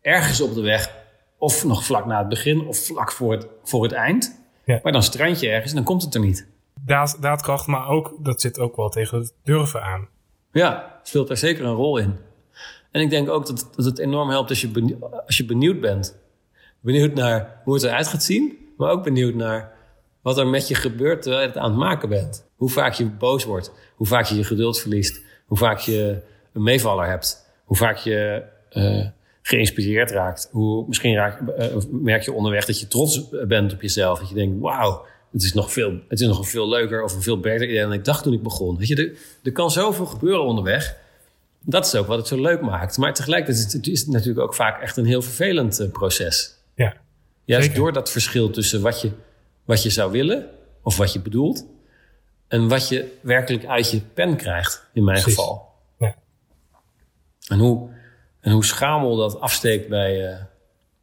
[0.00, 0.94] ergens op de weg.
[1.38, 4.42] Of nog vlak na het begin, of vlak voor het, voor het eind.
[4.64, 4.80] Ja.
[4.82, 6.46] Maar dan strand je ergens en dan komt het er niet.
[6.80, 10.08] Daad, daadkracht, maar ook, dat zit ook wel tegen het durven aan.
[10.54, 12.16] Ja, speelt daar zeker een rol in.
[12.90, 15.80] En ik denk ook dat, dat het enorm helpt als je, benieuwd, als je benieuwd
[15.80, 16.16] bent.
[16.80, 19.72] Benieuwd naar hoe het eruit gaat zien, maar ook benieuwd naar
[20.22, 22.46] wat er met je gebeurt terwijl je het aan het maken bent.
[22.56, 26.20] Hoe vaak je boos wordt, hoe vaak je je geduld verliest, hoe vaak je
[26.52, 29.06] een meevaller hebt, hoe vaak je eh,
[29.42, 30.48] geïnspireerd raakt.
[30.52, 34.18] Hoe, misschien raak, eh, merk je onderweg dat je trots bent op jezelf.
[34.18, 37.14] Dat je denkt, wauw, het is nog veel, het is nog een veel leuker of
[37.14, 38.78] een veel beter idee dan ik dacht toen ik begon.
[38.78, 40.96] Weet je, er, er kan zoveel gebeuren onderweg.
[41.60, 42.96] Dat is ook wat het zo leuk maakt.
[42.96, 46.54] Maar tegelijkertijd is het, is het natuurlijk ook vaak echt een heel vervelend eh, proces.
[46.74, 46.96] Ja,
[47.44, 47.80] Juist Zeker.
[47.80, 49.10] door dat verschil tussen wat je,
[49.64, 50.50] wat je zou willen
[50.82, 51.66] of wat je bedoelt
[52.48, 55.38] en wat je werkelijk uit je pen krijgt, in mijn Precies.
[55.38, 55.68] geval.
[55.98, 56.14] Ja.
[57.48, 57.88] En hoe,
[58.40, 60.42] en hoe schamel dat afsteekt bij, eh,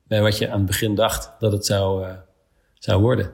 [0.04, 2.14] bij wat je aan het begin dacht dat het zou, eh,
[2.74, 3.32] zou worden.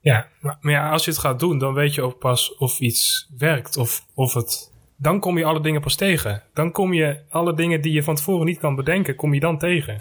[0.00, 0.26] Ja.
[0.40, 3.28] Maar, maar ja, als je het gaat doen, dan weet je ook pas of iets
[3.38, 3.76] werkt.
[3.76, 4.72] Of, of het...
[4.96, 6.42] Dan kom je alle dingen pas tegen.
[6.54, 9.58] Dan kom je alle dingen die je van tevoren niet kan bedenken, kom je dan
[9.58, 10.00] tegen.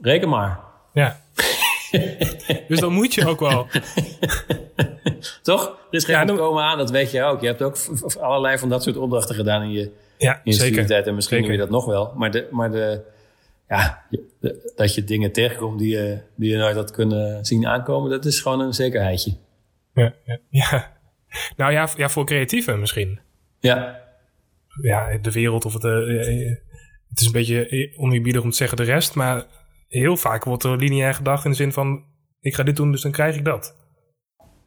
[0.00, 0.60] Reken maar.
[0.92, 1.20] Ja.
[2.68, 3.66] dus dan moet je ook wel.
[5.42, 5.64] Toch?
[5.66, 7.40] Er is geen Ja, dan- komen aan, dat weet je ook.
[7.40, 7.76] Je hebt ook
[8.20, 10.90] allerlei van dat soort opdrachten gedaan in je, Ja, in je zeker.
[11.06, 11.42] En misschien Zeker.
[11.42, 12.12] doe je dat nog wel.
[12.16, 13.00] Maar, de, maar de,
[13.72, 14.06] ja,
[14.76, 18.40] dat je dingen tegenkomt die je, die je nooit had kunnen zien aankomen, dat is
[18.40, 19.36] gewoon een zekerheidje.
[19.94, 20.90] Ja, ja, ja.
[21.56, 23.20] Nou ja, ja, voor creatieven misschien.
[23.60, 24.00] Ja,
[24.82, 25.84] Ja, de wereld of het...
[25.84, 26.56] eh, eh,
[27.08, 29.46] het is een beetje eh, oneerbiedig om te zeggen de rest, maar
[29.88, 32.04] heel vaak wordt er lineair gedacht in de zin van...
[32.40, 33.76] ik ga dit doen, dus dan krijg ik dat.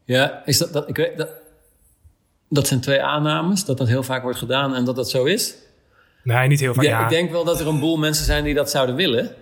[0.06, 1.30] ja is dat, dat, ik weet, dat,
[2.50, 5.65] dat zijn twee aannames, dat dat heel vaak wordt gedaan en dat dat zo is.
[6.26, 6.84] Nee, niet heel vaak.
[6.84, 9.36] Ja, Ja, Ik denk wel dat er een boel mensen zijn die dat zouden willen.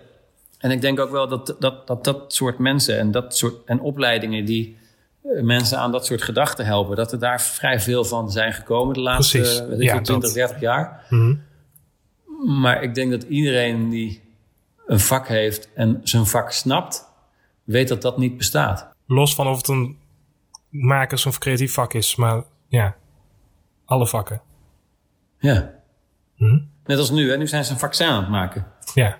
[0.58, 3.80] En ik denk ook wel dat dat, dat, dat soort mensen en, dat soort, en
[3.80, 4.76] opleidingen die
[5.22, 8.94] eh, mensen aan dat soort gedachten helpen, dat er daar vrij veel van zijn gekomen
[8.94, 9.60] de laatste Precies.
[9.60, 10.34] weet ik Ja, veel, 20, dat.
[10.38, 11.06] 30 jaar.
[11.10, 11.34] Mhm.
[12.60, 14.22] Maar ik denk dat iedereen die
[14.86, 17.08] een vak heeft en zijn vak snapt,
[17.64, 18.88] weet dat dat niet bestaat.
[19.06, 19.98] Los van of het een
[20.68, 22.96] makers- of creatief vak is, maar ja,
[23.84, 24.42] alle vakken.
[25.38, 25.72] Ja.
[26.44, 26.58] Mhm.
[26.86, 27.36] Net als nu, hè?
[27.36, 28.66] nu zijn ze een vaccin aan het maken.
[28.94, 29.18] Ja,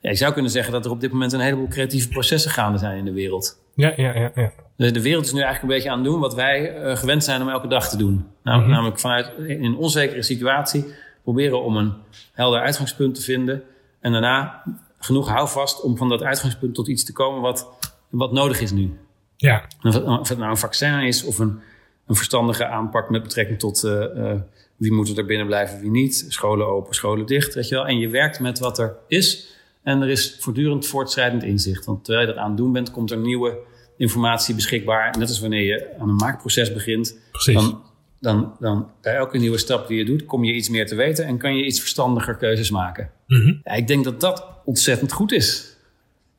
[0.00, 2.78] Ja, je zou kunnen zeggen dat er op dit moment een heleboel creatieve processen gaande
[2.78, 3.58] zijn in de wereld.
[3.74, 4.30] ja, ja, ja.
[4.34, 4.52] ja.
[4.76, 7.24] De, de wereld is nu eigenlijk een beetje aan het doen wat wij eh, gewend
[7.24, 8.26] zijn om elke dag te doen.
[8.42, 8.76] Namelijk, Mhm.
[8.76, 10.84] namelijk vanuit in een onzekere situatie
[11.22, 11.92] proberen om een
[12.32, 13.62] helder uitgangspunt te vinden.
[14.00, 14.62] En daarna
[14.98, 17.68] genoeg houvast om van dat uitgangspunt tot iets te komen wat,
[18.08, 18.98] wat nodig is nu.
[19.36, 19.64] ja.
[19.82, 21.60] Of het, of het nou een vaccin is of een,
[22.06, 24.40] een verstandige aanpak met betrekking tot eh, eh,
[24.76, 26.24] wie moet er binnen blijven, wie niet.
[26.28, 27.86] Scholen open, scholen dicht, weet je wel.
[27.86, 29.50] En je werkt met wat er is
[29.82, 31.84] en er is voortdurend voortschrijdend inzicht.
[31.84, 33.58] Want terwijl je dat aan het doen bent, komt er nieuwe
[33.96, 35.18] informatie beschikbaar.
[35.18, 37.54] Net als wanneer je aan een maakproces begint, Precies.
[37.54, 37.82] dan,
[38.20, 41.24] dan, dan bij elke nieuwe stap die je doet, kom je iets meer te weten
[41.24, 43.10] en kan je iets verstandiger keuzes maken.
[43.26, 43.54] Mhm.
[43.64, 45.76] Ja, ik denk dat dat ontzettend goed is.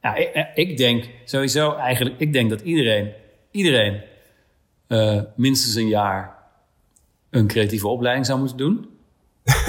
[0.01, 3.11] Ja, ik, ik denk sowieso eigenlijk, ik denk dat iedereen,
[3.51, 4.01] iedereen
[4.87, 6.32] eh, minstens een jaar
[7.33, 8.89] een creatieve opleiding zou moeten doen.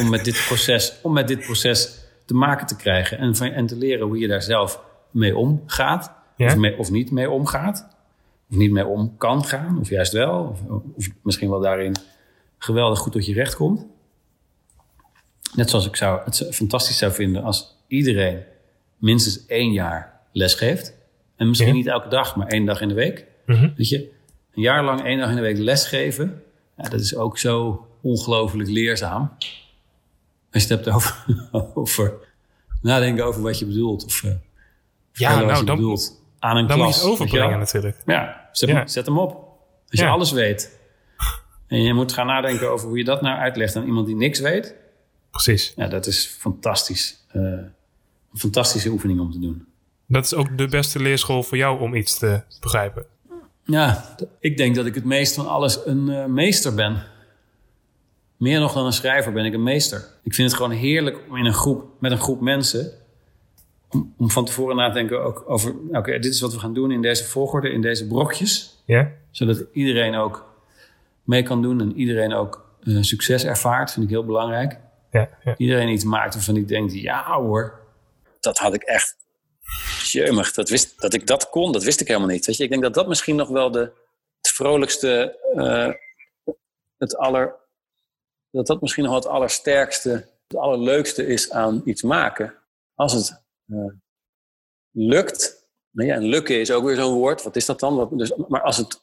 [0.00, 3.66] om, met dit proces, om met dit proces te maken te krijgen en, van, en
[3.66, 6.12] te leren hoe je daar zelf mee omgaat.
[6.36, 6.46] Ja.
[6.46, 7.88] Of, mee, of niet mee omgaat.
[8.50, 10.44] Of niet mee om kan gaan, of juist wel.
[10.44, 11.92] Of, of misschien wel daarin
[12.58, 13.86] geweldig goed tot je recht komt.
[15.54, 18.42] Net zoals ik zou, het fantastisch zou vinden als iedereen
[18.98, 20.94] minstens één jaar les geeft.
[21.36, 21.74] En misschien Ja.
[21.76, 23.26] niet elke dag, maar één dag in de week.
[23.46, 23.70] Mhm.
[23.76, 23.98] Weet je,
[24.54, 26.42] een jaar lang één dag in de week les geven.
[26.76, 29.32] Ja, dat is ook zo ongelooflijk leerzaam.
[30.52, 31.24] Als je het hebt over,
[31.74, 32.14] over
[32.82, 34.04] nadenken over wat je bedoelt.
[34.04, 34.30] Of eh,
[35.12, 37.02] Ja, nou, je dan, bedoelt aan een dan moet klas.
[37.02, 38.02] je het weet je overbrengen natuurlijk.
[38.06, 38.74] Ja, zet, Ja.
[38.76, 39.32] Hem, zet hem op.
[39.90, 40.04] Als Ja.
[40.06, 40.78] je alles weet.
[41.66, 44.40] En je moet gaan nadenken over hoe je dat nou uitlegt aan iemand die niks
[44.40, 44.74] weet.
[45.30, 45.72] Precies.
[45.76, 47.24] Ja, dat is fantastisch.
[47.28, 47.72] Eh, een
[48.38, 49.66] fantastische oefening om te doen.
[50.08, 53.06] Dat is ook de beste leerschool voor jou om iets te begrijpen.
[53.64, 57.02] Ja, ik denk dat ik het meest van alles een eh, meester ben.
[58.36, 59.98] Meer nog dan een schrijver ben ik een meester.
[60.22, 62.92] Ik vind het gewoon heerlijk om in een groep, met een groep mensen...
[63.90, 65.74] om, om van tevoren na te denken ook over...
[65.90, 68.82] oké, dit is wat we gaan doen in deze volgorde, in deze brokjes.
[68.84, 69.10] Ja?
[69.30, 70.52] Zodat iedereen ook
[71.22, 73.92] mee kan doen en iedereen ook eh, succes ervaart.
[73.92, 74.78] Vind ik heel belangrijk.
[75.10, 75.54] Ja, ja.
[75.56, 77.80] Iedereen iets maakt waarvan ik denk, ja hoor,
[78.40, 79.16] dat had ik echt
[80.02, 82.46] jemig, dat, wist, dat ik dat kon, dat wist ik helemaal niet.
[82.46, 83.80] Weet je, ik denk dat dat misschien nog wel de,
[84.36, 85.92] het vrolijkste, uh,
[86.98, 87.54] het aller,
[88.50, 90.10] dat dat misschien nog wel het allersterkste,
[90.46, 92.54] het allerleukste is aan iets maken.
[92.94, 93.92] Als het uh,
[94.90, 98.10] lukt, nou ja, en lukken is ook weer zo'n woord, wat is dat dan?
[98.12, 99.02] Dus, maar als het,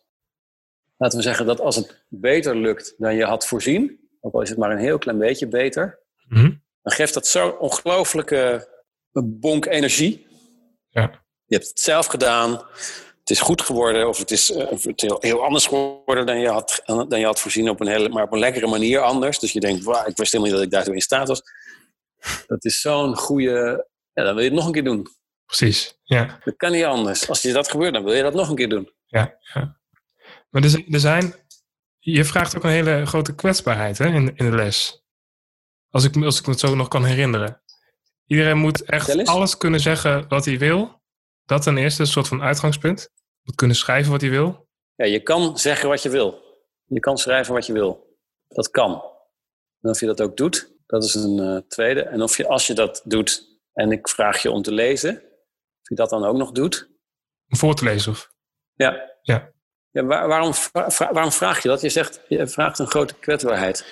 [0.97, 4.49] laten we zeggen dat als het beter lukt dan je had voorzien, ook al is
[4.49, 8.67] het maar een heel klein beetje beter, mm dan geeft dat zo'n ongelooflijke
[9.13, 10.27] bonk energie.
[10.91, 11.23] Ja.
[11.45, 12.51] Je hebt het zelf gedaan.
[13.19, 16.81] Het is goed geworden of het is, uh, heel, heel, anders geworden dan je, had,
[16.85, 19.39] dan je had voorzien, op een hele, maar op een lekkere manier anders.
[19.39, 21.41] Dus je denkt, wow, ik wist helemaal niet dat ik daartoe in staat was.
[22.47, 23.87] Dat is zo'n goede.
[24.13, 25.07] Ja, dan wil je het nog een keer doen.
[25.45, 26.39] Precies, ja.
[26.43, 27.29] Dat kan niet anders.
[27.29, 28.91] Als je dat gebeurt, dan wil je dat nog een keer doen.
[29.05, 29.79] Ja, ja.
[30.49, 31.35] Maar er, er zijn.
[31.99, 35.05] Je vraagt ook een hele grote kwetsbaarheid hè, in, in de les.
[35.89, 37.60] Als ik, als ik me het zo nog kan herinneren.
[38.31, 41.01] Iedereen moet echt alles kunnen zeggen wat hij wil.
[41.45, 43.09] Dat ten eerste, een soort van uitgangspunt.
[43.41, 44.67] Moet kunnen schrijven wat hij wil.
[44.95, 46.41] Ja, je kan zeggen wat je wil.
[46.85, 48.17] Je kan schrijven wat je wil.
[48.47, 48.91] Dat kan.
[49.81, 52.01] En of je dat ook doet, dat is een uh, tweede.
[52.01, 55.15] En of je, als je dat doet en ik vraag je om te lezen,
[55.81, 56.89] of je dat dan ook nog doet.
[57.47, 58.31] Om voor te lezen of?
[58.73, 59.11] Ja.
[59.21, 59.51] ja.
[59.89, 60.53] ja waar, waarom,
[60.97, 61.81] waarom vraag je dat?
[61.81, 63.85] Je zegt, je vraagt een grote kwetsbaarheid.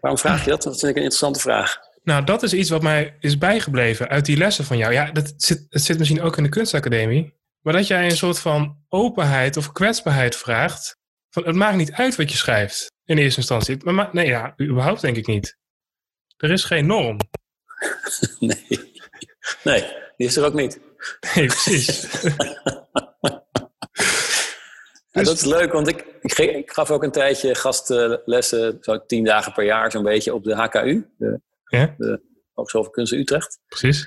[0.00, 0.62] Waarom vraag je dat?
[0.62, 1.94] Dat vind ik een interessante vraag.
[2.06, 4.92] Nou, dat is iets wat mij is bijgebleven uit die lessen van jou.
[4.92, 7.34] Ja, dat zit, het zit misschien ook in de kunstacademie.
[7.60, 10.96] Maar dat jij een soort van openheid of kwetsbaarheid vraagt.
[11.30, 13.76] Van, het maakt niet uit wat je schrijft in eerste instantie.
[13.84, 15.58] Maar, nee, ja, überhaupt denk ik niet.
[16.36, 17.18] Er is geen norm.
[18.38, 18.66] nee.
[19.64, 19.80] Nee,
[20.16, 20.80] die is er ook niet.
[21.34, 22.06] Nee, precies.
[25.10, 29.24] Ja, dat is leuk, want ik, ik, ik, gaf ook een tijdje gastlessen, zo tien
[29.24, 31.94] dagen per jaar zo'n beetje, op de HKU, de, ja?
[31.98, 33.60] de Hogeschool voor Kunst Utrecht.
[33.66, 34.04] Precies.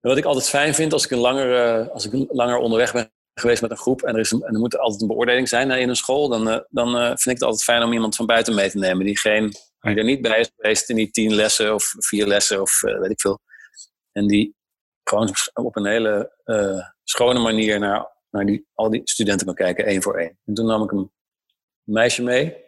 [0.00, 3.12] En wat ik altijd fijn vind, als ik, een langer, als ik langer onderweg ben
[3.34, 5.70] geweest met een groep en er, is een, en er moet altijd een beoordeling zijn
[5.70, 8.54] in een school, dan, eh, dan vind ik het altijd fijn om iemand van buiten
[8.54, 11.74] mee te nemen die, geen, die er niet bij is geweest in die tien lessen
[11.74, 13.40] of vier lessen of weet ik veel.
[14.12, 14.54] En die
[15.02, 16.32] gewoon op een hele
[17.04, 20.38] schone manier naar naar die, al die studenten kan kijken, één voor één.
[20.44, 21.12] En toen nam ik een
[21.82, 22.63] meisje mee.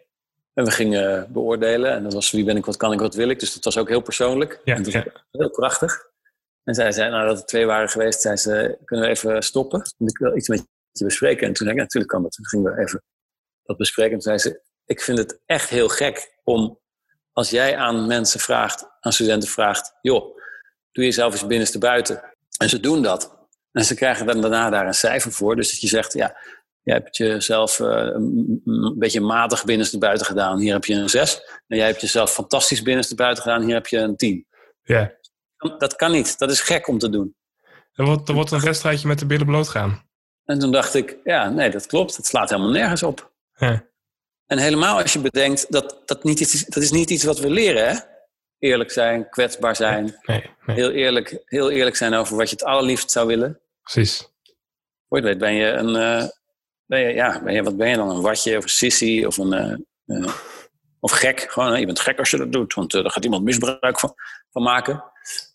[0.57, 1.91] En we gingen beoordelen.
[1.91, 3.39] En dat was wie ben ik, wat kan ik, wat wil ik.
[3.39, 4.61] Dus dat was ook heel persoonlijk.
[4.63, 5.03] Ja, en dat ja.
[5.03, 6.05] was heel prachtig.
[6.63, 9.79] En zij zei, nou dat er twee waren geweest, zei ze, kunnen we even stoppen?
[9.97, 11.47] Want ik wil iets met je bespreken.
[11.47, 12.31] En toen zei ik, ja, natuurlijk kan dat.
[12.31, 13.03] Toen gingen we even
[13.63, 14.11] dat bespreken.
[14.13, 16.79] En toen zei ze, ik vind het echt heel gek om,
[17.31, 20.37] als jij aan mensen vraagt, aan studenten vraagt, joh,
[20.91, 22.35] doe jezelf eens binnenste buiten.
[22.57, 23.47] En ze doen dat.
[23.71, 25.55] En ze krijgen dan daarna daar een cijfer voor.
[25.55, 26.37] Dus dat je zegt, ja,
[26.87, 30.59] je hebt jezelf uh, een beetje matig binnenste buiten gedaan.
[30.59, 31.41] Hier heb je een 6.
[31.67, 33.61] En jij hebt jezelf fantastisch binnenste buiten gedaan.
[33.61, 34.47] Hier heb je een 10.
[34.83, 35.13] Ja.
[35.77, 36.39] Dat kan niet.
[36.39, 37.35] Dat is gek om te doen.
[37.93, 40.09] Er wordt, er wordt een wedstrijdje met de billen bloot gaan.
[40.45, 42.15] En toen dacht ik, ja, nee, dat klopt.
[42.15, 43.33] Het slaat helemaal nergens op.
[43.55, 43.85] Ja.
[44.45, 47.49] En helemaal als je bedenkt, dat, dat, niet iets, dat is niet iets wat we
[47.49, 47.99] leren, hè?
[48.59, 50.15] Eerlijk zijn, kwetsbaar zijn.
[50.21, 50.75] Nee, nee.
[50.75, 53.59] Heel, eerlijk, heel eerlijk zijn over wat je het allerliefst zou willen.
[53.81, 54.31] Precies.
[55.07, 56.29] Voor je weet ben je een, uh,
[56.87, 58.09] je, ja, ben je, wat ben je dan?
[58.09, 59.53] Een watje of een sissy of een,
[60.07, 60.33] uh, uh,
[60.99, 61.39] of gek.
[61.39, 64.15] Gewoon, je bent gek als je dat doet, want daar gaat iemand misbruik van,
[64.51, 65.03] maken.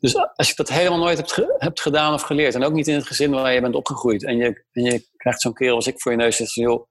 [0.01, 2.95] Dus als je dat helemaal nooit hebt, hebt gedaan of geleerd, en ook niet in
[2.95, 6.01] het gezin waar je bent opgegroeid, en je, en je krijgt zo'n kerel als ik
[6.01, 6.87] voor je neus, zegt joh,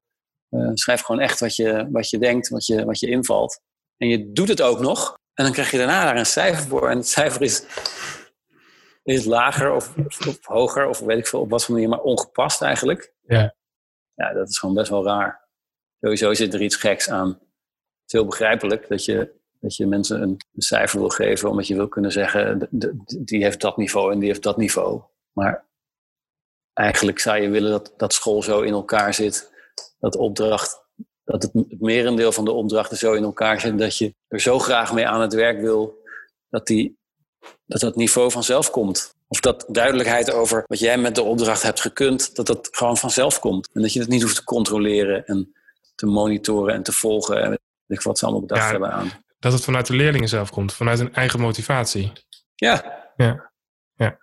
[0.74, 3.62] schrijf gewoon echt wat je, wat je denkt, wat je, wat je invalt.
[3.98, 6.90] En je doet het ook nog, en dan krijg je daarna daar een cijfer voor.
[6.90, 7.66] En het cijfer is
[9.04, 12.00] is lager of, of, of, hoger, of weet ik veel, op wat voor manier, maar
[12.00, 13.14] ongepast eigenlijk.
[13.22, 13.56] Ja.
[14.22, 15.48] Ja, dat is gewoon best wel raar.
[16.00, 17.28] Sowieso zit er iets geks aan.
[17.28, 17.40] Het
[18.06, 21.88] is heel begrijpelijk dat je, dat je mensen een, cijfer wil geven, omdat je wil
[21.88, 22.68] kunnen zeggen,
[23.22, 25.02] die heeft dat niveau en die heeft dat niveau.
[25.32, 25.66] Maar
[26.74, 29.52] eigenlijk zou je willen dat, dat school zo in elkaar zit,
[30.00, 30.84] dat opdracht,
[31.24, 34.60] dat het, het merendeel van de opdrachten zo in elkaar zit, dat je er zo
[34.60, 36.04] graag mee aan het werk wil,
[36.50, 37.00] dat die
[37.66, 39.16] dat dat niveau vanzelf komt.
[39.32, 43.40] Of dat duidelijkheid over wat jij met de opdracht hebt gekund, dat dat gewoon vanzelf
[43.40, 43.70] komt.
[43.74, 45.56] En dat je dat niet hoeft te controleren en
[45.96, 47.42] te monitoren en te volgen.
[47.42, 47.60] En weet
[47.98, 49.12] ik wat ze allemaal bedacht Ja, hebben aan.
[49.40, 52.12] Dat het vanuit de leerlingen zelf komt, vanuit hun eigen motivatie.
[52.56, 53.52] Ja, Ja.
[53.96, 54.18] ja.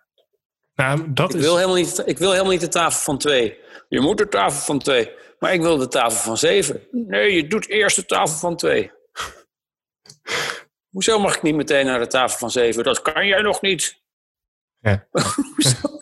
[0.74, 1.42] Nou, dat ik is.
[1.42, 3.58] wil, helemaal niet, ik wil helemaal niet de tafel van twee.
[3.88, 5.10] Je moet de tafel van twee.
[5.38, 6.80] Maar ik wil de tafel van zeven.
[6.90, 8.90] Nee, je doet eerst de tafel van twee.
[10.94, 12.84] Hoezo mag ik niet meteen naar de tafel van zeven?
[12.84, 14.00] Dat kan jij nog niet.
[14.80, 15.06] Ja.
[15.54, 15.98] Hoezo?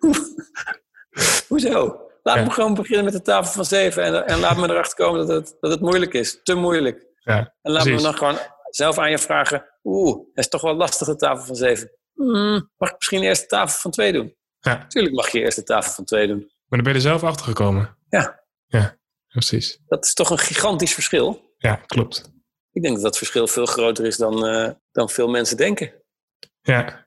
[1.48, 2.00] Hoezo?
[2.22, 2.42] Laat Ja.
[2.44, 4.02] me gewoon beginnen met de tafel van zeven.
[4.04, 6.40] En, en laat me erachter komen dat het, dat het moeilijk is.
[6.42, 7.06] Te moeilijk.
[7.18, 8.38] Ja, En laat me dan gewoon
[8.70, 9.64] zelf aan je vragen.
[9.84, 11.90] Oeh, het is toch wel lastig de tafel van zeven.
[12.14, 14.36] Hmm, mag ik misschien eerst de tafel van twee doen?
[14.58, 14.76] Ja.
[14.76, 16.38] Natuurlijk mag je eerst de tafel van twee doen.
[16.38, 17.96] Maar dan ben je er zelf achter gekomen.
[18.08, 18.40] Ja.
[18.66, 18.96] Ja,
[19.28, 19.78] precies.
[19.86, 21.54] Dat is toch een gigantisch verschil.
[21.58, 22.30] Ja, klopt.
[22.72, 25.92] Ik denk dat dat verschil veel groter is dan, eh, dan veel mensen denken.
[26.60, 27.01] Ja.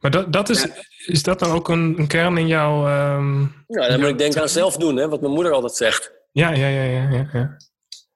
[0.00, 0.66] Maar dat, dat is,
[1.06, 2.86] is dat dan ook een, een kern in jouw...
[2.86, 6.12] ehm, Ja, dan moet ik denken aan zelf doen, hè, wat mijn moeder altijd zegt.
[6.32, 7.28] Ja, ja, ja, ja, ja.
[7.32, 7.56] ja.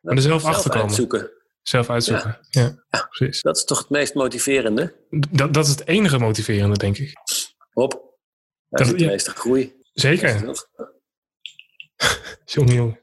[0.00, 0.86] Maar er zelf achter komen.
[0.86, 1.30] uitzoeken.
[1.62, 2.38] Zelf uitzoeken.
[2.50, 2.74] Ja,
[3.10, 3.42] precies.
[3.42, 4.94] Dat is toch het meest motiverende?
[5.10, 7.12] Dat, dat is het enige motiverende, denk ik.
[7.72, 8.16] Hop.
[8.68, 9.74] Dat- zit de meeste groei.
[9.92, 10.40] Zeker.
[12.44, 13.00] Jongen, jongen.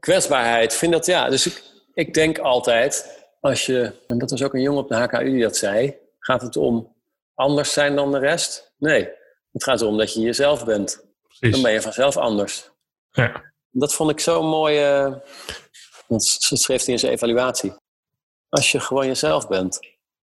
[0.00, 1.28] Kwetsbaarheid, ik vind dat ja.
[1.28, 1.62] Dus ik,
[1.94, 3.06] ik denk altijd,
[3.40, 6.42] als je, en dat was ook een jongen op de HKU die dat zei, gaat
[6.42, 6.95] het om
[7.36, 8.72] anders zijn dan de rest?
[8.78, 9.08] Nee,
[9.52, 10.96] het gaat erom dat je jezelf bent.
[10.96, 11.62] Dan Precies.
[11.62, 12.70] ben je vanzelf anders.
[13.10, 13.52] Ja.
[13.70, 15.22] Dat vond ik zo'n mooie,
[16.08, 17.74] dat schreef hij in zijn evaluatie.
[18.48, 19.80] Als je gewoon jezelf bent,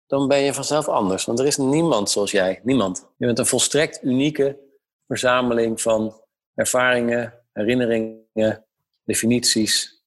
[0.08, 1.26] dan ben je vanzelf anders.
[1.26, 3.08] Want er is niemand zoals jij, niemand.
[3.18, 4.60] Je bent een volstrekt unieke
[5.08, 6.22] verzameling van
[6.56, 8.66] ervaringen, herinneringen,
[9.04, 10.04] definities,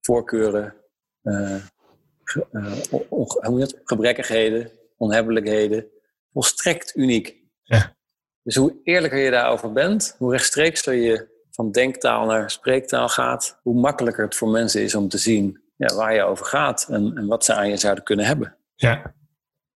[0.00, 0.74] voorkeuren,
[1.22, 1.60] dat?
[3.84, 5.90] gebrekkigheden, onhebbelijkheden.
[6.32, 7.36] Volstrekt uniek.
[7.62, 7.96] Ja.
[8.42, 13.80] Dus hoe eerlijker je daarover bent, hoe rechtstreekser je van denktaal naar spreektaal gaat, hoe
[13.80, 17.26] makkelijker het voor mensen is om te zien ja, waar je over gaat en, en
[17.26, 18.56] wat ze aan je zouden kunnen hebben.
[18.74, 19.14] Ja.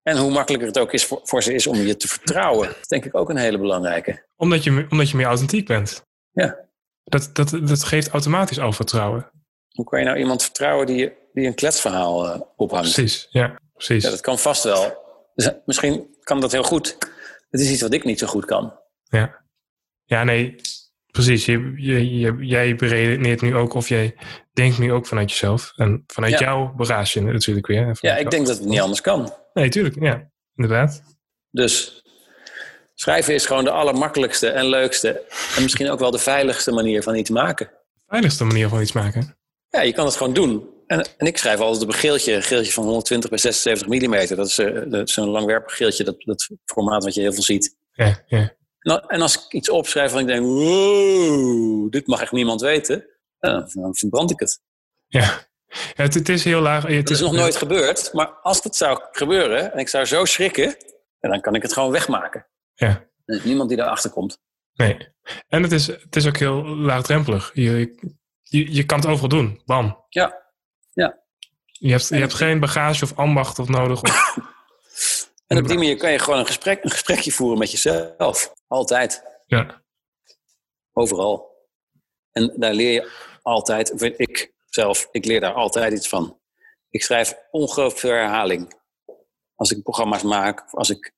[0.02, 2.68] En hoe makkelijker het ook is voor, voor ze is om je te vertrouwen.
[2.68, 4.26] Dat is denk ik ook een hele belangrijke.
[4.36, 6.02] Omdat, je, omdat je meer authentiek bent.
[6.32, 6.60] Ja.
[7.04, 9.32] Dat, dat, dat geeft automatisch al vertrouwen.
[9.70, 12.94] Hoe kan je nou iemand vertrouwen die, die een kletsverhaal eh, ophangt?
[12.94, 13.28] Precies.
[13.30, 14.04] Ja, precies.
[14.04, 14.98] Ja, dat kan vast wel.
[15.36, 16.98] Dus, eh, misschien kan dat heel goed.
[17.50, 18.80] Het is iets wat ik niet zo goed kan.
[19.04, 19.44] Ja,
[20.04, 20.56] ja nee,
[21.12, 21.46] precies.
[21.46, 24.16] Je, je, je, jij beredeneert nu ook, of jij
[24.54, 25.74] denkt nu ook vanuit jezelf.
[25.76, 26.40] En vanuit Ja.
[26.40, 27.98] jou beraas je natuurlijk weer.
[28.00, 28.30] Ja, ik jou.
[28.30, 29.34] denk dat het niet anders kan.
[29.54, 29.96] Nee, tuurlijk.
[30.00, 31.04] Ja, inderdaad.
[31.52, 32.04] Dus
[32.94, 35.22] schrijven is gewoon de allermakkelijkste en leukste.
[35.56, 37.72] En misschien ook wel de veiligste manier van iets maken.
[38.08, 39.38] Veiligste manier van iets maken.
[39.70, 40.70] Ja, je kan het gewoon doen.
[40.88, 44.36] En, en ik schrijf altijd op een geeltje, een geeltje van 120 bij 76 mm.
[44.36, 47.44] Dat is, eh, dat is zo'n langwerpig geeltje, dat, dat formaat wat je heel veel
[47.44, 47.78] ziet.
[47.92, 48.56] Ja, ja.
[48.80, 53.06] En, en als ik iets opschrijf en ik denk, wow, dit mag echt niemand weten.
[53.40, 54.62] dan verbrand ik het.
[55.08, 55.22] ja.
[55.96, 56.84] ja het, het is heel laag.
[56.84, 60.26] Het Het is nog nooit gebeurd, maar als het zou gebeuren en ik zou zo
[60.26, 60.76] schrikken,
[61.20, 62.48] dan kan ik het gewoon wegmaken.
[62.74, 64.38] Ja, Er is niemand die daarachter komt.
[64.74, 65.12] nee.
[65.48, 67.52] En het is, het is ook heel laagdrempelig.
[67.54, 67.96] Je,
[68.42, 69.62] je, je kan het overal doen.
[69.66, 70.06] Bam.
[70.10, 70.43] Ja.
[71.84, 74.02] Je hebt, je hebt geen bagage of ambacht of nodig.
[74.02, 74.38] Of,
[75.48, 78.54] En op die manier kan je gewoon een, gesprek, een gesprekje voeren met jezelf.
[78.68, 79.24] Altijd.
[79.46, 79.84] ja,
[80.94, 81.52] Overal.
[82.32, 83.12] En daar leer je
[83.42, 86.40] altijd, of ik zelf, ik leer daar altijd iets van.
[86.90, 88.82] Ik schrijf ongelooflijk veel herhaling.
[89.56, 91.14] Als ik programma's maak, of als ik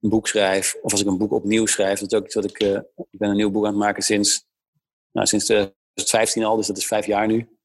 [0.00, 1.98] een boek schrijf, of als ik een boek opnieuw schrijf.
[2.00, 4.02] Dat is ook iets wat ik, eh, ik ben een nieuw boek aan het maken
[4.02, 4.46] sinds,
[5.12, 7.57] nou, sinds 2015 al, dus dat is vijf jaar nu.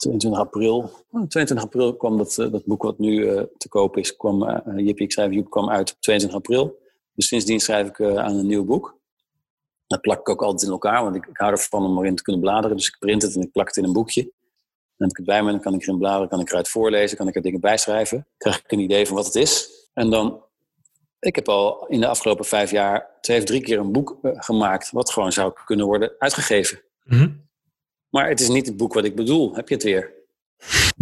[0.00, 0.90] 22 april.
[1.10, 4.48] Oh, 22 april kwam dat, eh, dat boek wat nu eh, te koop is, kwam,
[4.48, 6.78] eh Jippie, ik schrijf Joep, kwam uit op 22 april.
[7.14, 8.98] Dus sindsdien schrijf ik aan een nieuw boek.
[9.86, 12.22] Dat plak ik ook altijd in elkaar, want ik, ik hou ervan om erin te
[12.22, 12.76] kunnen bladeren.
[12.76, 14.22] Dus ik print het en ik plak het in een boekje.
[14.22, 17.16] Dan heb ik het bij me, dan kan ik erin bladeren, kan ik eruit voorlezen,
[17.16, 18.26] kan ik er dingen bij schrijven.
[18.36, 19.70] Krijg ik een idee van wat het is.
[19.94, 20.42] En dan,
[21.18, 24.90] ik heb al in de afgelopen vijf jaar twee of drie keer een boek gemaakt,
[24.90, 26.82] wat gewoon zou kunnen worden uitgegeven.
[27.04, 27.28] Mhm.
[28.10, 29.54] Maar het is niet het boek wat ik bedoel.
[29.54, 30.12] Heb je het weer?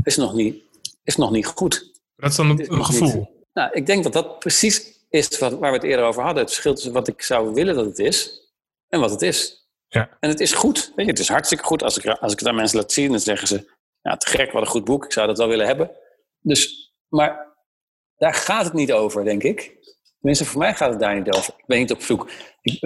[0.02, 0.62] Is nog niet,
[1.04, 1.92] is nog niet goed.
[2.16, 3.46] Dat is dan is een, gevoel.
[3.52, 6.42] Nou, ik denk dat dat precies is wat, waar we het eerder over hadden.
[6.42, 8.48] Het verschil tussen wat ik zou willen dat het is
[8.88, 9.68] en wat het is.
[9.88, 10.16] Ja.
[10.20, 10.92] En het is goed.
[10.96, 11.82] Weet je, het is hartstikke goed.
[11.82, 13.76] Als ik, als ik het aan mensen laat zien, dan zeggen ze...
[14.02, 15.04] Ja, te gek, wat een goed boek.
[15.04, 15.90] Ik zou dat wel willen hebben.
[16.40, 17.56] Dus, maar
[18.16, 19.76] daar gaat het niet over, denk ik.
[20.18, 21.54] Tenminste, voor mij gaat het daar niet over.
[21.56, 22.30] Ik ben niet op zoek.
[22.60, 22.80] Ik,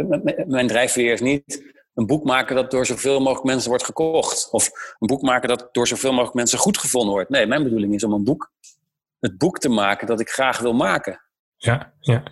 [0.46, 1.62] mijn drijfveer is niet
[1.94, 4.50] een boek maken dat door zoveel mogelijk mensen wordt gekocht.
[4.50, 4.66] Of
[4.98, 7.30] een boek maken dat door zoveel mogelijk mensen goed gevonden wordt.
[7.30, 8.52] Nee, mijn bedoeling is om een boek,
[9.20, 11.22] het boek te maken dat ik graag wil maken.
[11.56, 12.22] Ja, ja.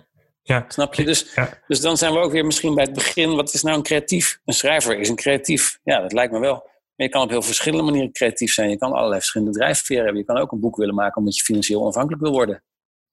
[0.43, 1.03] Ja, Snap je?
[1.05, 1.61] Dus, Ja.
[1.67, 3.35] dus dan zijn we ook weer misschien bij het begin.
[3.35, 4.39] Wat is nou een creatief?
[4.45, 5.79] Een schrijver is een creatief.
[5.83, 6.53] Ja, dat lijkt me wel.
[6.95, 8.69] Maar je kan op heel verschillende manieren creatief zijn.
[8.69, 10.21] Je kan allerlei verschillende drijfveren hebben.
[10.21, 12.63] Je kan ook een boek willen maken omdat je financieel onafhankelijk wil worden.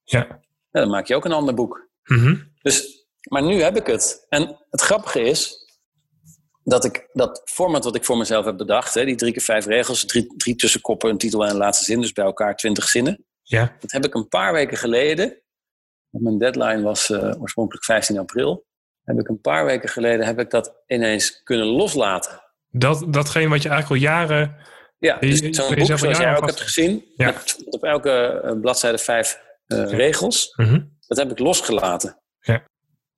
[0.03, 0.27] ja.
[0.71, 1.89] Ja, dan maak je ook een ander boek.
[2.05, 2.37] Mhm.
[2.63, 4.27] Dus, maar nu heb ik het.
[4.29, 5.68] En het grappige is
[6.69, 9.67] dat ik dat format wat ik voor mezelf heb bedacht, hè, die drie keer vijf
[9.67, 13.25] regels, drie, drie tussenkoppen, een titel en een laatste zin, dus bij elkaar twintig zinnen.
[13.43, 15.43] Ja, Dat heb ik een paar weken geleden,
[16.11, 18.67] want mijn deadline was eh, oorspronkelijk 15 april,
[19.05, 22.43] heb ik een paar weken geleden heb ik dat ineens kunnen loslaten.
[22.71, 24.57] dat, datgene wat je eigenlijk al jaren...
[24.99, 27.27] Ja, dus zo'n boek zoals jij ook vast- hebt gezien, Ja.
[27.27, 28.11] met op elke
[28.45, 30.81] eh, bladzijde vijf eh, regels, Mhm.
[31.07, 32.21] dat heb ik losgelaten.
[32.41, 32.65] Ja.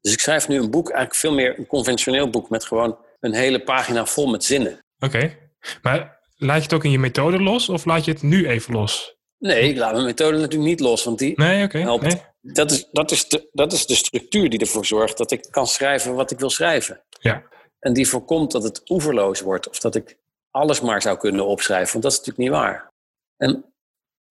[0.01, 3.35] Dus ik schrijf nu een boek, eigenlijk veel meer een conventioneel boek met gewoon een
[3.35, 4.85] hele pagina vol met zinnen.
[4.99, 5.37] Oké,
[5.83, 8.75] maar laat je het ook in je methode los of laat je het nu even
[8.75, 9.17] los?
[9.39, 11.79] Nee, ik laat mijn methode natuurlijk niet los, want die Nee, oké.
[11.79, 12.03] helpt.
[12.05, 12.23] nee.
[12.41, 15.67] Dat, is, dat, is de, dat is de structuur die ervoor zorgt dat ik kan
[15.67, 17.03] schrijven wat ik wil schrijven.
[17.21, 17.43] Ja.
[17.79, 20.17] En die voorkomt dat het oeverloos wordt of dat ik
[20.51, 22.93] alles maar zou kunnen opschrijven, want dat is natuurlijk niet waar.
[23.37, 23.65] En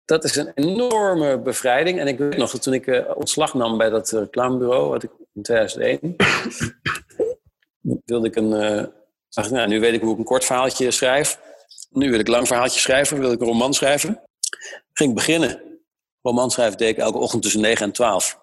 [0.06, 2.00] dat is een enorme bevrijding.
[2.00, 5.04] En ik weet nog dat toen ik eh, ontslag nam bij dat eh, reclamebureau, wat
[5.04, 6.16] ik in 2001,
[8.06, 8.54] wilde ik een.
[8.54, 8.84] eh,
[9.30, 11.40] dacht nou, nu weet ik hoe ik een kort verhaaltje schrijf.
[11.90, 14.22] Nu wil ik een lang verhaaltje schrijven, wil ik een roman schrijven.
[14.94, 15.80] Ging ik beginnen.
[16.22, 18.40] Roman schrijven deed ik elke ochtend tussen 9 en 12.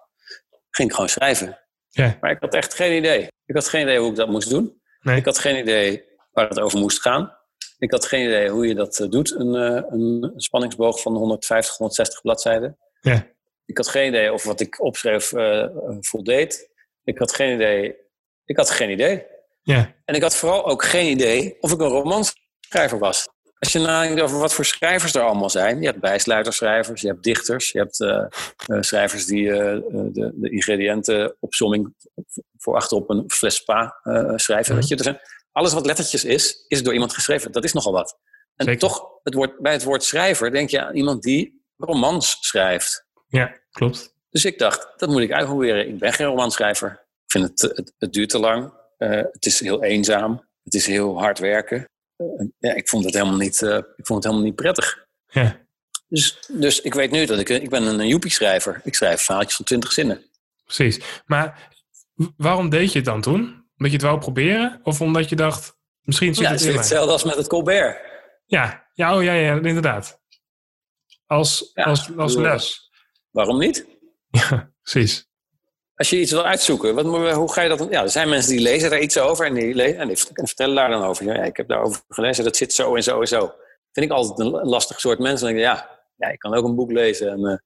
[0.69, 1.59] Ging ik gewoon schrijven.
[1.89, 3.27] Ja, Maar ik had echt geen idee.
[3.45, 4.81] Ik had geen idee hoe ik dat moest doen.
[5.01, 5.17] nee.
[5.17, 7.35] Ik had geen idee waar het over moest gaan.
[7.79, 11.77] Ik had geen idee hoe je dat eh, doet, een, eh, een spanningsboog van 150,
[11.77, 12.77] 160 bladzijden.
[13.01, 13.27] Ja.
[13.65, 15.31] Ik had geen idee of wat ik opschreef
[15.99, 16.69] voldeed.
[17.03, 17.95] Ik had geen idee.
[18.47, 19.25] Ik had geen idee.
[19.61, 23.27] Ja, En ik had vooral ook geen idee of ik een romanschrijver was.
[23.59, 25.79] Als je nadenkt over wat voor schrijvers er allemaal zijn.
[25.79, 28.25] Je hebt bijsluiterschrijvers, je hebt dichters, je hebt eh,
[28.65, 31.93] eh, schrijvers die eh, de, de ingrediëntenopsomming
[32.57, 33.99] voor achterop een fles spa
[34.35, 34.71] schrijven.
[34.71, 34.79] Mhm.
[34.79, 34.95] Weet je?
[34.95, 35.19] Er zijn,
[35.51, 37.51] alles wat lettertjes is, is door iemand geschreven.
[37.51, 38.17] Dat is nogal wat.
[38.55, 38.79] En Zeker.
[38.79, 43.05] toch, het woord, bij het woord schrijver denk je aan iemand die romans schrijft.
[43.27, 44.15] ja, klopt.
[44.29, 45.87] Dus ik dacht, dat moet ik uitproberen.
[45.87, 47.06] Ik ben geen romanschrijver.
[47.27, 48.73] Ik vind het, het, het duurt te lang.
[48.97, 50.47] Eh, het is heel eenzaam.
[50.63, 51.89] Het is heel hard werken.
[52.15, 55.05] Eh, ja, ik, vond het helemaal niet, eh, ik vond het helemaal niet prettig.
[55.27, 55.65] Ja,
[56.07, 58.81] Dus, dus ik weet nu dat ik, ik ben een joepie-schrijver.
[58.83, 60.23] Ik schrijf verhaaltjes van twintig zinnen.
[60.63, 60.99] precies.
[61.25, 61.69] Maar
[62.37, 63.39] waarom deed je het dan toen?
[63.77, 64.79] Omdat je het wou proberen?
[64.83, 67.97] Of omdat je dacht, misschien zit Ja, het het is hetzelfde als met het Colbert.
[68.45, 70.21] Ja, ja, oh, ja, ja, inderdaad.
[71.25, 72.91] Als, Ja, als, als les.
[73.31, 73.85] Waarom niet?
[74.29, 75.27] Ja, precies.
[75.97, 77.87] Als je iets wil uitzoeken, wat, hoe ga je dat?
[77.89, 80.89] Ja, er zijn mensen die lezen daar iets over en die, en die vertellen daar
[80.89, 81.25] dan over.
[81.25, 83.53] Ja, ik heb daarover gelezen, dat zit zo en zo en zo.
[83.91, 85.45] Vind ik altijd een lastig soort mensen.
[85.47, 87.57] Dan denk ik, ja, ja, ik kan ook een boek lezen en eh,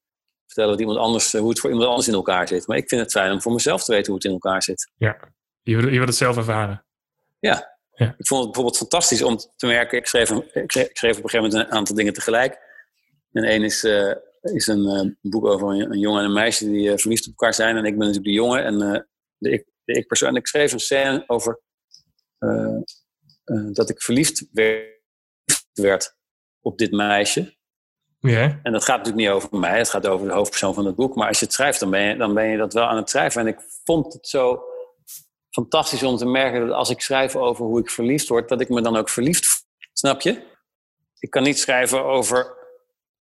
[0.45, 2.67] vertellen wat iemand anders, eh, hoe het voor iemand anders in elkaar zit.
[2.67, 4.91] Maar ik vind het fijn om voor mezelf te weten hoe het in elkaar zit.
[5.61, 6.83] Je wil, je wil het zelf ervaren.
[8.17, 9.97] Ik vond het bijvoorbeeld fantastisch om te merken.
[9.97, 12.59] Ik schreef, een- ik schreef, ik schreef op een gegeven moment een aantal dingen tegelijk.
[13.31, 14.11] En één is, eh,
[14.41, 17.31] is een eh, boek over een, een jongen en een meisje die eh, verliefd op
[17.31, 17.77] elkaar zijn.
[17.77, 19.01] En ik ben natuurlijk de jongen en eh,
[19.37, 20.29] de, ik, de ik-persoon.
[20.29, 21.59] En ik schreef een scène over
[23.71, 24.47] dat ik verliefd
[25.73, 26.15] werd,
[26.61, 27.55] op dit meisje.
[28.63, 31.15] En dat gaat natuurlijk niet over mij, het gaat over de hoofdpersoon van het boek.
[31.15, 33.09] Maar als je het schrijft, dan ben je, dan ben je dat wel aan het
[33.09, 33.41] schrijven.
[33.41, 34.63] En ik vond het zo
[35.49, 38.69] fantastisch om te merken dat als ik schrijf over hoe ik verliefd word, dat ik
[38.69, 39.69] me dan ook verliefd voel.
[39.93, 40.41] Snap je?
[41.19, 42.60] Ik kan niet schrijven over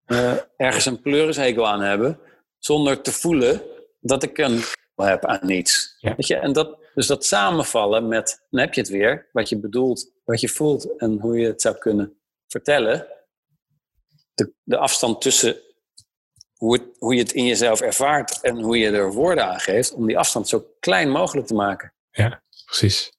[0.09, 2.21] eh, ergens een pleurishekel aan hebben,
[2.59, 3.63] zonder te voelen
[4.01, 4.61] dat ik een
[4.95, 5.97] heb aan iets.
[5.99, 6.15] Ja.
[6.17, 6.37] Weet je?
[6.37, 10.41] En dat, dus dat samenvallen met, dan heb je het weer, wat je bedoelt, wat
[10.41, 13.07] je voelt en hoe je het zou kunnen vertellen
[14.35, 15.57] de, de afstand tussen
[16.55, 19.93] hoe, het, hoe je het in jezelf ervaart en hoe je er woorden aan geeft,
[19.93, 21.93] om die afstand zo klein mogelijk te maken.
[22.65, 23.13] precies.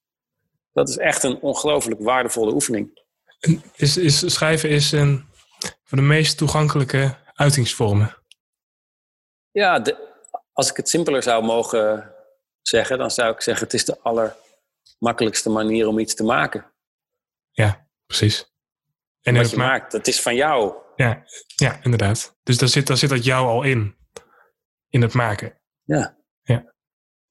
[0.74, 3.04] Dat is echt een ongelooflijk waardevolle oefening.
[3.40, 5.29] En Is, is, schrijven is een
[5.90, 8.16] van de meest toegankelijke uitingsvormen.
[9.52, 10.08] Ja, de,
[10.54, 12.14] als ik het simpeler zou mogen
[12.62, 16.72] zeggen, dan zou ik zeggen: het is de allermakkelijkste manier om iets te maken.
[17.52, 18.48] Ja, precies.
[19.22, 20.74] En Wat het je ma- maakt, dat is van jou.
[20.96, 21.24] ja,
[21.56, 22.36] ja, inderdaad.
[22.44, 23.98] Dus daar zit, daar zit dat jou al in.
[24.90, 25.62] In het maken.
[25.84, 26.18] Ja.
[26.42, 26.74] Ja.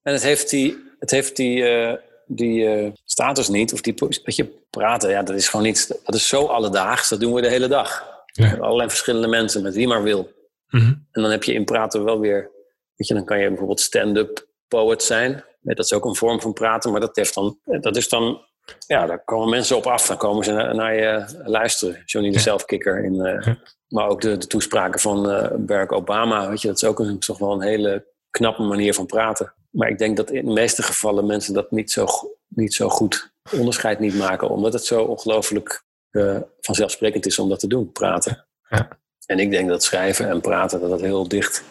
[0.01, 3.93] En het heeft die, het heeft die, eh, die eh, status niet, of die,
[4.23, 7.41] weet je, praten, ja, dat is gewoon niet, dat is zo alledaags, dat doen we
[7.41, 8.17] de hele dag.
[8.43, 8.49] Ja.
[8.49, 10.31] Met allerlei verschillende mensen, met wie maar wil.
[10.69, 10.85] Mhm.
[11.11, 12.51] En dan heb je in praten wel weer,
[12.95, 15.43] weet je, dan kan je bijvoorbeeld stand-up poet zijn.
[15.61, 18.41] Dat is ook een vorm van praten, maar dat, heeft dan, dat is dan,
[18.87, 20.07] ja, daar komen mensen op af.
[20.07, 22.01] Dan komen ze naar, naar je luisteren.
[22.05, 22.39] Johnny de.
[22.39, 23.03] Zelfkikker.
[23.03, 23.57] In, eh, Ja.
[23.87, 27.19] Maar ook de, de toespraken van eh, Barack Obama, weet je, dat is ook een,
[27.19, 29.53] toch wel een hele knappe manier van praten.
[29.69, 32.07] Maar ik denk dat in de meeste gevallen mensen dat niet zo,
[32.47, 37.59] niet zo goed onderscheid niet maken, omdat het zo ongelooflijk eh, vanzelfsprekend is om dat
[37.59, 38.45] te doen, praten.
[38.69, 38.99] Ja.
[39.25, 41.63] En ik denk dat schrijven en praten, dat dat heel dicht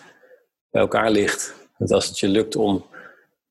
[0.70, 1.54] bij elkaar ligt.
[1.78, 2.86] Dat als het je lukt om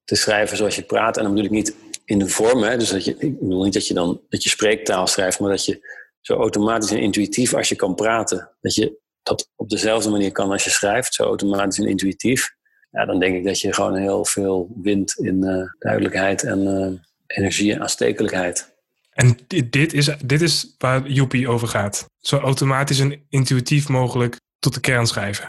[0.03, 1.75] te schrijven zoals je praat, en dan bedoel ik niet
[2.05, 4.49] in de vorm, hè, dus dat je, ik bedoel niet dat je dan dat je
[4.49, 8.99] spreektaal schrijft, maar dat je zo automatisch en intuïtief als je kan praten, dat je
[9.23, 12.55] dat op dezelfde manier kan als je schrijft, zo automatisch en intuïtief.
[12.91, 16.91] Ja, dan denk ik dat je gewoon heel veel wint in eh, duidelijkheid en eh,
[17.37, 18.76] energie en aanstekelijkheid.
[19.17, 22.09] En dit, dit, is, dit is waar Joepie over gaat.
[22.19, 25.45] Zo automatisch en intuïtief mogelijk tot de kern schrijven.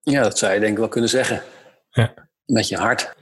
[0.00, 1.42] Ja, dat zou je denk ik wel kunnen zeggen.
[1.90, 2.14] Ja.
[2.44, 3.14] Met je hart.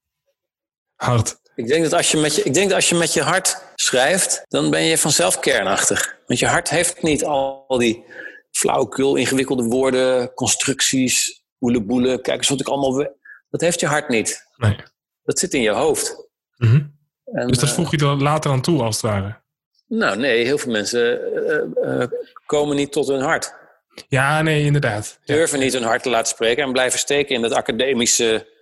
[1.06, 1.36] Hard.
[1.54, 3.62] Ik denk, dat als je met je, ik denk dat als je met je hart
[3.74, 6.16] schrijft, dan ben je vanzelf kernachtig.
[6.26, 8.04] Want je hart heeft niet al die
[8.50, 12.22] flauwekul, ingewikkelde woorden, constructies, boeleboelen.
[12.22, 13.14] Kijk eens wat ik allemaal...
[13.50, 14.46] Dat heeft je hart niet.
[14.56, 14.76] Nee.
[15.22, 16.28] Dat zit in je hoofd.
[16.56, 16.86] Mhm.
[17.32, 19.40] En, Dus dat eh, voeg je er later aan toe, als het ware.
[19.86, 22.10] nou nee, heel veel mensen eh, eh,
[22.46, 23.54] komen niet tot hun hart.
[24.08, 25.18] Ja, nee, inderdaad.
[25.22, 25.34] Ja.
[25.34, 28.54] Durven niet hun hart te laten spreken en blijven steken in dat academische,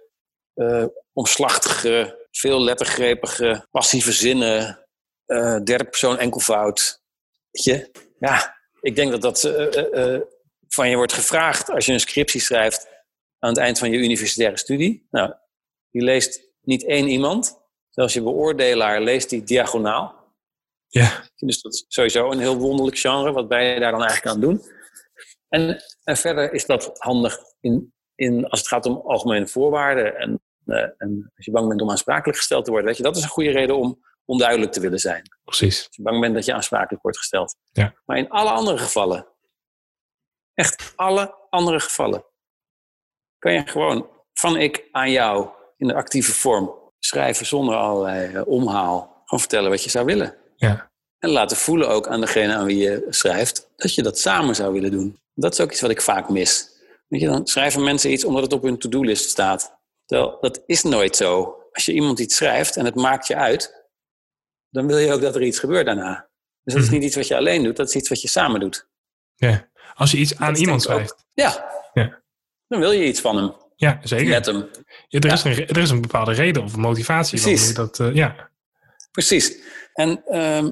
[1.12, 4.86] omslachtige, veel lettergrepige, passieve zinnen,
[5.64, 7.02] derde persoon enkelvoud.
[7.50, 7.90] Weet je?
[8.18, 9.40] Ja, ik denk dat dat
[10.68, 12.88] van je wordt gevraagd als je een scriptie schrijft
[13.38, 15.06] aan het eind van je universitaire studie.
[15.10, 15.34] Nou,
[15.90, 17.63] die leest niet één iemand.
[17.94, 20.14] Zelfs je beoordelaar leest die diagonaal.
[20.88, 21.24] Ja.
[21.36, 23.32] Dus dat is sowieso een heel wonderlijk genre.
[23.32, 24.62] Wat ben je daar dan eigenlijk aan doen?
[25.48, 30.16] En, en verder is dat handig in, in, als het gaat om algemene voorwaarden.
[30.16, 32.88] En, eh, en als je bang bent om aansprakelijk gesteld te worden.
[32.88, 35.22] Weet je, dat is een goede reden om onduidelijk te willen zijn.
[35.44, 35.86] Precies.
[35.86, 37.56] Als je bang bent dat je aansprakelijk wordt gesteld.
[37.72, 37.94] Ja.
[38.04, 39.28] Maar in alle andere gevallen,
[40.54, 42.24] echt alle andere gevallen,
[43.38, 48.46] kan je gewoon van ik aan jou in de actieve vorm schrijven zonder allerlei eh,
[48.46, 48.98] omhaal.
[49.24, 50.34] Gewoon vertellen wat je zou willen.
[50.56, 50.90] Ja.
[51.18, 54.72] En laten voelen ook aan degene aan wie je schrijft dat je dat samen zou
[54.72, 55.18] willen doen.
[55.34, 56.68] Dat is ook iets wat ik vaak mis.
[57.08, 59.78] Weet je, dan schrijven mensen iets omdat het op hun to-do-list staat.
[60.04, 61.56] Terwijl dat is nooit zo.
[61.72, 63.88] Als je iemand iets schrijft en het maakt je uit,
[64.70, 66.28] dan wil je ook dat er iets gebeurt daarna.
[66.62, 66.98] Dus dat is Mhm.
[66.98, 68.88] niet iets wat je alleen doet, dat is iets wat je samen doet.
[69.34, 69.68] ja.
[69.94, 70.92] Als je iets aan Dat iemand ook.
[70.94, 71.24] schrijft.
[71.32, 71.70] Ja.
[71.92, 72.22] Ja.
[72.68, 74.28] Dan wil je iets van hem, Ja, zeker.
[74.28, 74.68] met hem.
[75.08, 77.40] Ja, er, is een, er is een bepaalde reden of motivatie.
[77.40, 77.74] Precies.
[77.74, 78.50] Dat, eh, ja.
[79.12, 79.56] Precies.
[79.94, 80.70] En ehm,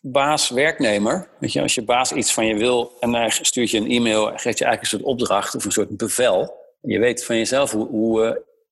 [0.00, 3.90] baas-werknemer, weet je, als je baas iets van je wil en hij stuurt je een
[3.90, 6.62] e-mail en geeft je eigenlijk een soort opdracht of een soort bevel.
[6.80, 8.24] Je weet van jezelf hoe, hoe,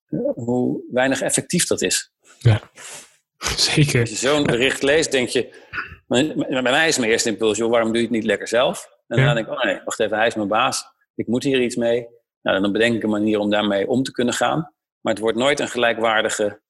[0.08, 2.12] eh, hoe weinig effectief dat is.
[3.56, 4.00] Zeker.
[4.00, 5.54] Als je zo'n bericht leest, denk je.
[6.08, 8.88] Bij bij mij is mijn eerste impuls, joh, waarom doe je het niet lekker zelf?
[9.08, 9.24] En Ja.
[9.26, 10.84] dan denk ik, oh nee, wacht even, hij is mijn baas.
[11.14, 12.06] Ik moet hier iets mee.
[12.42, 14.74] Nou, dan bedenk ik een manier om daarmee om te kunnen gaan.
[15.00, 16.60] Maar het wordt nooit een gelijkwaardige.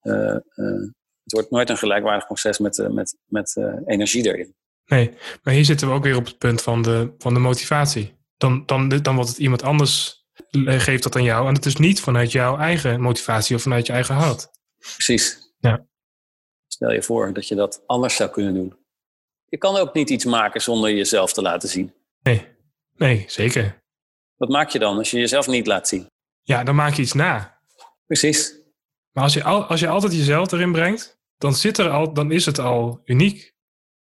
[0.00, 0.40] eh, eh,
[1.22, 3.56] het wordt nooit een gelijkwaardig proces met, eh, met, met
[3.86, 4.54] energie erin.
[4.84, 8.18] Nee, maar hier zitten we ook weer op het punt van de, van de motivatie.
[8.36, 10.24] Dan, dan, dan wordt het iemand anders
[10.64, 11.48] geeft dat aan jou.
[11.48, 14.48] En het is niet vanuit jouw eigen motivatie of vanuit je eigen hart.
[14.78, 15.54] Precies.
[15.58, 15.86] Ja.
[16.66, 18.78] Stel je voor dat je dat anders zou kunnen doen.
[19.44, 21.94] Je kan ook niet iets maken zonder jezelf te laten zien.
[22.22, 22.46] Nee,
[22.96, 23.79] nee, zeker.
[24.40, 26.06] Wat maak je dan als je jezelf niet laat zien?
[26.42, 27.58] Ja, dan maak je iets na.
[28.06, 28.54] Precies.
[29.12, 32.32] Maar als je, al, als je altijd jezelf erin brengt, dan, zit er al, dan
[32.32, 33.52] is het al uniek.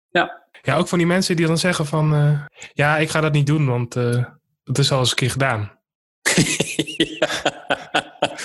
[0.08, 0.44] Ja.
[0.62, 2.14] Ja, ook van die mensen die dan zeggen van...
[2.14, 2.40] eh,
[2.72, 4.24] ja, ik ga dat niet doen, want eh,
[4.64, 5.78] dat is al eens een keer gedaan.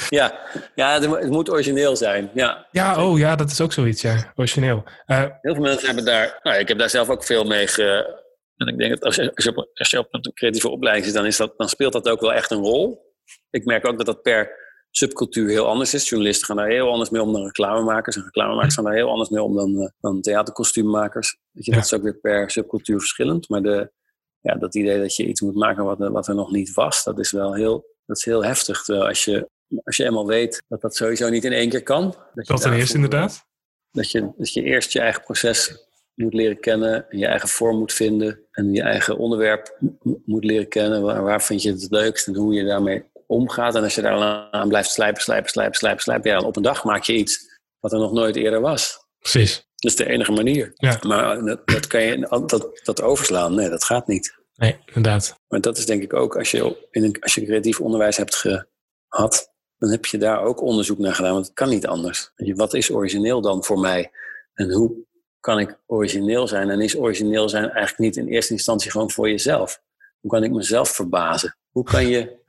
[0.10, 0.40] ja,
[0.76, 2.30] ja het, mo- het moet origineel zijn.
[2.34, 2.68] Ja.
[2.72, 4.32] Ja, oh ja, dat is ook zoiets, ja.
[4.36, 4.84] Origineel.
[5.06, 6.40] Eh, Heel veel mensen hebben daar...
[6.44, 8.20] Nou, ik heb daar zelf ook veel mee ge...
[8.62, 11.06] En ik denk dat als je, als je, op, als je op een creatieve opleiding
[11.06, 13.14] zit, dan, is dat, dan speelt dat ook wel echt een rol.
[13.50, 14.60] Ik merk ook dat dat per
[14.92, 16.10] subcultuur heel anders is.
[16.10, 18.16] Journalisten gaan daar heel anders mee om dan reclamemakers.
[18.16, 21.38] En reclamemakers gaan daar heel anders mee om dan, eh, dan theaterkostuummakers.
[21.52, 21.78] Weet je, Ja.
[21.78, 23.50] Dat is ook weer per subcultuur verschillend.
[23.50, 23.92] Maar de,
[24.40, 27.04] ja, dat idee dat je iets moet maken wat, er- wat er nog niet was,
[27.04, 28.84] dat is wel heel, dat is heel heftig.
[28.84, 29.50] Terwijl als je,
[29.84, 32.04] als je eenmaal weet dat dat sowieso niet in één keer kan.
[32.34, 33.46] Dat, dat ten eerste inderdaad.
[33.92, 37.78] Dat je, dat je eerst je eigen proces moet leren kennen, en je eigen vorm
[37.78, 39.78] moet vinden en je eigen onderwerp
[40.26, 41.02] moet leren kennen.
[41.02, 43.76] Waar, waar vind je het leukst en hoe je daarmee omgaat.
[43.76, 46.64] En als je daar aan blijft slijpen, slijpen, slijpen, slijpen, slijpen, ja, dan op een
[46.64, 49.00] dag maak je iets wat er nog nooit eerder was.
[49.20, 49.56] Precies.
[49.76, 50.72] Dat is de enige manier.
[50.74, 51.00] Ja.
[51.02, 53.56] Maar dat, dat kan je dat, dat overslaan.
[53.56, 54.40] Nee, dat gaat niet.
[54.56, 55.36] Nee, inderdaad.
[55.48, 58.36] Maar dat is denk ik ook, als je, in een, als je creatief onderwijs hebt
[58.36, 62.32] gehad, dan heb je daar ook onderzoek naar gedaan, want het kan niet anders.
[62.36, 64.12] Wat is origineel dan voor mij?
[64.54, 65.06] En hoe
[65.42, 66.70] kan ik origineel zijn?
[66.70, 69.82] En is origineel zijn eigenlijk niet in eerste instantie gewoon voor jezelf?
[70.20, 71.58] Hoe kan ik mezelf verbazen?
[71.72, 72.40] Hoe kan je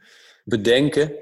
[0.45, 1.12] bedenken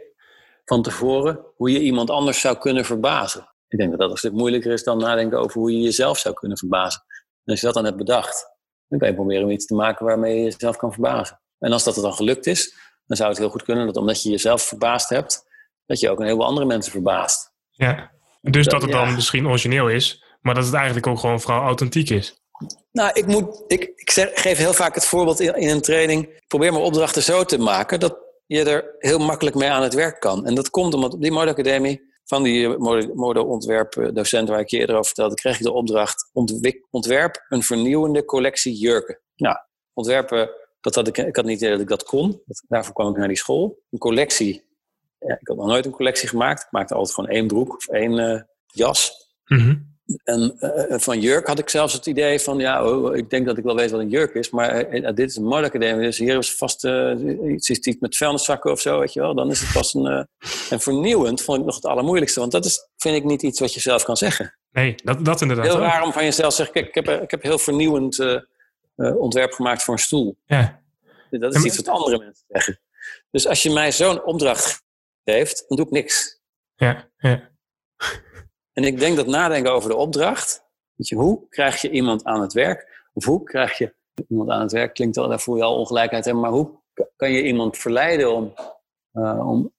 [0.64, 3.49] van tevoren hoe je iemand anders zou kunnen verbazen?
[3.68, 6.35] Ik denk dat dat een stuk moeilijker is dan nadenken over hoe je jezelf zou
[6.35, 7.03] kunnen verbazen.
[7.45, 8.49] En als je dat dan hebt bedacht,
[8.89, 11.41] dan kan je proberen om iets te maken waarmee je jezelf kan verbazen.
[11.59, 12.75] En als dat het dan gelukt is,
[13.07, 15.45] dan zou het heel goed kunnen dat omdat je jezelf verbaasd hebt,
[15.87, 17.53] dat je ook een heleboel andere mensen verbaast.
[17.71, 18.11] Ja.
[18.41, 19.05] Dus dat het Ja.
[19.05, 22.38] dan misschien origineel is, maar dat het eigenlijk ook gewoon vooral authentiek is.
[22.93, 26.24] Nou, ik, moet, ik, ik zeg, geef heel vaak het voorbeeld in, in een training.
[26.24, 29.95] Ik probeer mijn opdrachten zo te maken dat je er heel makkelijk mee aan het
[29.95, 30.47] werk kan.
[30.47, 34.78] En dat komt omdat op die modeacademie, van die eh, mode- modeontwerpdocent waar ik je
[34.78, 36.30] eerder over vertelde, kreeg ik de opdracht
[36.91, 39.20] ontwerp een vernieuwende collectie jurken.
[39.36, 39.57] Nou,
[39.93, 42.43] ontwerpen, dat had ik, ik had niet idee dat ik dat kon.
[42.68, 43.82] Daarvoor kwam ik naar die school.
[43.91, 44.64] Een collectie,
[45.18, 46.62] ja, ik had nog nooit een collectie gemaakt.
[46.62, 49.28] Ik maakte altijd gewoon één broek of één, eh, jas.
[49.45, 49.76] Mhm.
[50.25, 53.59] En eh, van jurk had ik zelfs het idee van, ja, oh, ik denk dat
[53.59, 56.19] ik wel weet wat een jurk is, maar eh, eh, dit is een modeacademie, dus
[56.19, 56.85] hier is vast
[57.49, 59.35] iets, iets met vuilniszakken of zo, weet je wel.
[59.35, 60.29] Dan is het pas een...
[60.71, 63.75] en vernieuwend vond ik nog het allermoeilijkste, want dat is, vind ik niet iets wat
[63.75, 64.59] je zelf kan zeggen.
[64.71, 65.67] Nee, dat, dat inderdaad.
[65.67, 68.19] Heel raar om van jezelf te zeggen, kijk, ik heb, ik heb heel vernieuwend
[68.97, 70.37] ontwerp gemaakt voor een stoel.
[70.47, 70.83] Ja.
[71.31, 72.81] Dat is iets wat andere mensen zeggen.
[73.31, 74.83] Dus als je mij zo'n opdracht
[75.25, 76.41] geeft, dan doe ik niks.
[76.77, 77.49] Ja, ja.
[78.73, 80.64] En ik denk dat nadenken over de opdracht.
[80.95, 83.09] Weet je, hoe krijg je iemand aan het werk?
[83.12, 83.95] Of hoe krijg je
[84.29, 84.95] iemand aan het werk?
[84.95, 86.43] Klinkt al, daar voel je al ongelijkheid hebben.
[86.43, 86.71] Maar hoe
[87.16, 88.55] kan je iemand verleiden om,
[89.12, 89.73] eh, om,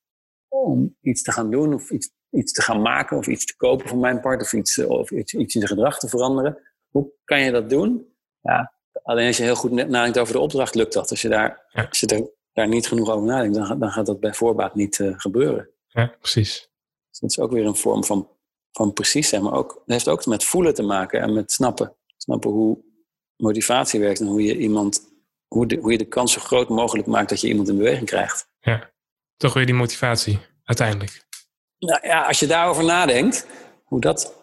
[0.47, 1.73] om iets te gaan doen?
[1.73, 3.17] Of iets, iets te gaan maken?
[3.17, 4.41] Of iets te kopen voor mijn part?
[4.41, 6.57] Of iets, of iets, iets in zijn gedrag te veranderen?
[6.89, 8.13] Hoe kan je dat doen?
[8.41, 8.73] Ja,
[9.03, 11.09] alleen als je heel goed nadenkt over de opdracht, lukt dat.
[11.09, 11.83] Als je daar, Ja.
[11.89, 14.99] als je daar niet genoeg over nadenkt, dan, gaat- dan gaat dat bij voorbaat niet
[14.99, 15.69] eh, gebeuren.
[15.87, 16.69] ja, precies.
[17.09, 18.29] Dus dat is ook weer een vorm van,
[18.71, 21.95] van precies zijn, maar ook, dat heeft ook met voelen te maken en met snappen.
[22.17, 22.83] Snappen hoe
[23.35, 25.01] motivatie werkt en hoe je iemand,
[25.47, 28.07] hoe, de, hoe je de kans zo groot mogelijk maakt dat je iemand in beweging
[28.07, 28.47] krijgt.
[28.59, 28.89] Ja.
[29.37, 31.25] Toch weer die motivatie, uiteindelijk.
[31.79, 33.47] Nou ja, als je daarover nadenkt,
[33.83, 34.33] hoe dat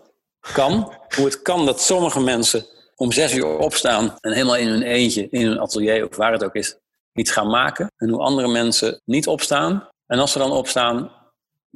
[0.52, 2.66] kan, hoe het kan dat sommige mensen
[2.96, 6.44] om zes uur opstaan en helemaal in hun eentje, in hun atelier of waar het
[6.44, 6.78] ook is,
[7.12, 7.92] iets gaan maken.
[7.96, 9.88] En hoe andere mensen niet opstaan.
[10.06, 11.17] En als ze dan opstaan,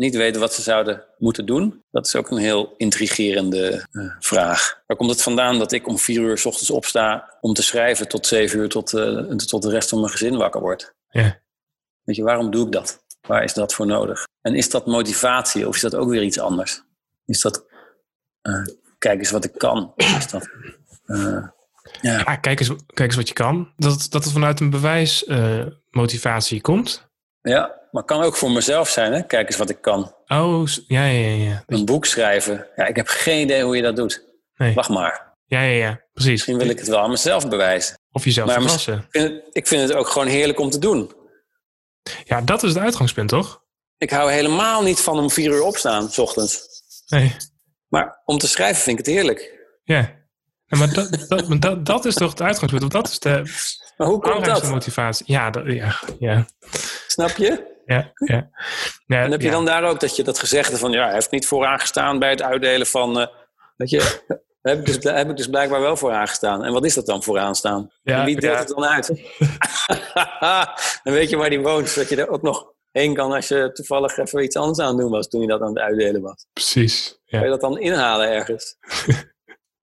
[0.03, 1.83] niet weten wat ze zouden moeten doen.
[1.91, 4.83] Dat is ook een heel intrigerende eh, vraag.
[4.87, 8.09] Waar komt het vandaan dat ik om vier uur s ochtends opsta om te schrijven
[8.09, 10.95] tot zeven uur tot, eh, tot de rest van mijn gezin wakker wordt?
[11.11, 11.41] Ja.
[12.03, 13.05] Weet je, waarom doe ik dat?
[13.21, 14.27] Waar is dat voor nodig?
[14.41, 16.83] En is dat motivatie of is dat ook weer iets anders?
[17.27, 17.65] Is dat,
[18.41, 18.65] eh,
[18.99, 19.93] kijk eens wat ik kan?
[19.97, 20.49] Is dat,
[21.07, 21.55] ja,
[22.01, 23.73] Ja, kijk eens, kijk eens wat je kan.
[23.77, 27.11] Dat, dat het vanuit een bewijsmotivatie motivatie komt.
[27.43, 29.23] Ja, maar kan ook voor mezelf zijn, hè?
[29.23, 30.15] Kijk eens wat ik kan.
[30.27, 31.63] Oh, ja, ja, ja.
[31.67, 32.69] Een boek schrijven.
[32.77, 34.25] Ja, ik heb geen idee hoe je dat doet.
[34.55, 34.75] Nee.
[34.75, 35.37] Wacht maar.
[35.45, 36.31] Ja, ja, ja, precies.
[36.31, 37.99] Misschien wil ik het wel aan mezelf bewijzen.
[38.11, 38.95] Of jezelf Maar verrassen.
[38.99, 41.13] Ik vind, het, ik vind het ook gewoon heerlijk om te doen.
[42.25, 43.63] Ja, dat is het uitgangspunt, toch?
[43.99, 46.67] Ik hou helemaal niet van om vier uur opstaan, s ochtends.
[47.07, 47.37] Nee.
[47.89, 49.61] Maar om te schrijven vind ik het heerlijk.
[49.85, 50.21] Ja.
[50.73, 52.81] Ja, maar dat, dat, dat, dat is toch het uitgangspunt?
[52.83, 53.43] Want dat is de
[53.97, 54.71] Maar hoe komt dat?
[54.71, 55.25] motivatie.
[55.29, 56.47] Ja, dat, ja, ja,
[57.07, 57.81] Snap je?
[57.87, 58.51] ja, ja.
[59.07, 60.91] ja En heb je dan daar ook dat je dat gezegde van...
[60.91, 63.21] ja, hij heeft niet vooraan gestaan bij het uitdelen van...
[63.21, 63.27] eh,
[63.77, 64.39] weet je, daar
[64.75, 66.65] heb ik, dus, daar heb ik dus blijkbaar wel vooraan gestaan.
[66.65, 67.91] En wat is dat dan vooraan staan?
[68.03, 69.07] En wie deelt het dan uit?
[71.05, 73.33] dan weet je waar die woont, zodat je er ook nog heen kan...
[73.33, 75.29] als je toevallig even iets anders aan het doen was...
[75.29, 76.47] toen je dat aan het uitdelen was.
[76.53, 77.21] Precies.
[77.27, 78.77] Kan je dat dan inhalen ergens?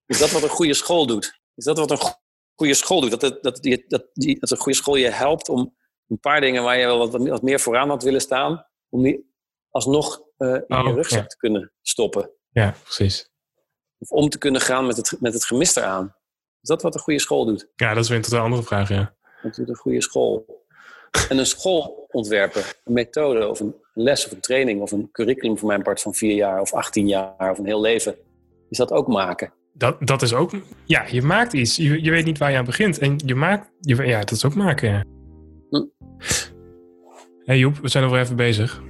[0.09, 1.39] is dat wat een goede school doet?
[1.55, 2.13] Is dat wat een go-
[2.55, 3.11] goede school doet?
[3.11, 5.75] Dat, het, dat, die, dat, die, dat een goede school je helpt om
[6.07, 9.33] een paar dingen waar je wel wat, wat meer vooraan had willen staan, om die
[9.69, 11.25] alsnog eh, in je Oh, rugzak ja.
[11.27, 12.31] te kunnen stoppen.
[12.49, 13.29] ja, precies.
[13.97, 16.15] Of om te kunnen gaan met het, met het gemis eraan.
[16.61, 17.67] Is dat wat een goede school doet?
[17.75, 19.15] Ja, dat is weer een totaal andere vraag, ja.
[19.41, 20.63] Wat doet een goede school?
[21.29, 25.57] En een school ontwerpen, een methode of een les of een training of een curriculum
[25.57, 28.17] voor mijn part van vier jaar of 18 jaar of een heel leven.
[28.69, 29.53] Is dat ook maken?
[29.79, 30.51] Dat, dat is ook...
[30.85, 31.75] Ja, je maakt iets.
[31.75, 32.97] Je, je weet niet waar je aan begint.
[32.97, 33.71] En je maakt...
[33.79, 35.03] Je, ja, dat is ook maken, ja.
[35.69, 35.85] Hm.
[37.45, 38.81] hey Joep, we zijn er weer even bezig.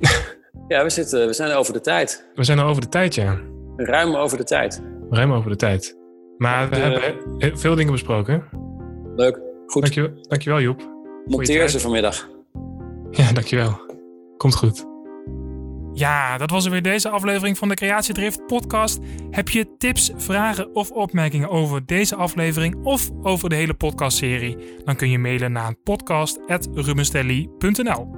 [0.68, 2.30] Ja, we, zitten, we zijn over de tijd.
[2.34, 3.40] We zijn over de tijd, ja.
[3.76, 4.82] Ruim over de tijd.
[5.10, 5.96] Ruim over de tijd.
[6.38, 7.00] Maar we hebben
[7.38, 8.44] he- veel dingen besproken.
[9.16, 9.40] Leuk.
[9.66, 9.82] Goed.
[9.82, 10.90] Dankjewel, dankjewel Joep.
[11.24, 12.28] Monteer ze vanmiddag.
[13.10, 13.80] Ja, dankjewel.
[14.36, 14.86] Komt goed.
[15.94, 18.98] Ja, dat was er weer deze aflevering van de Creatiedrift podcast.
[19.30, 24.56] Heb je tips, vragen of opmerkingen over deze aflevering of over de hele podcastserie?
[24.84, 28.08] Dan kun je mailen naar podcast.rubenstelly.nl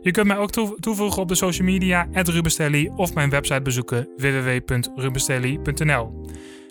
[0.00, 4.08] Je kunt mij ook toe- toevoegen op de social media @rubenstelly of mijn website bezoeken
[4.16, 6.24] www.rubenstelly.nl.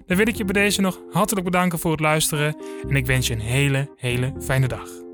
[0.05, 2.55] Dan wil ik je bij deze nog hartelijk bedanken voor het luisteren
[2.89, 5.04] en ik wens je een hele, hele fijne dag.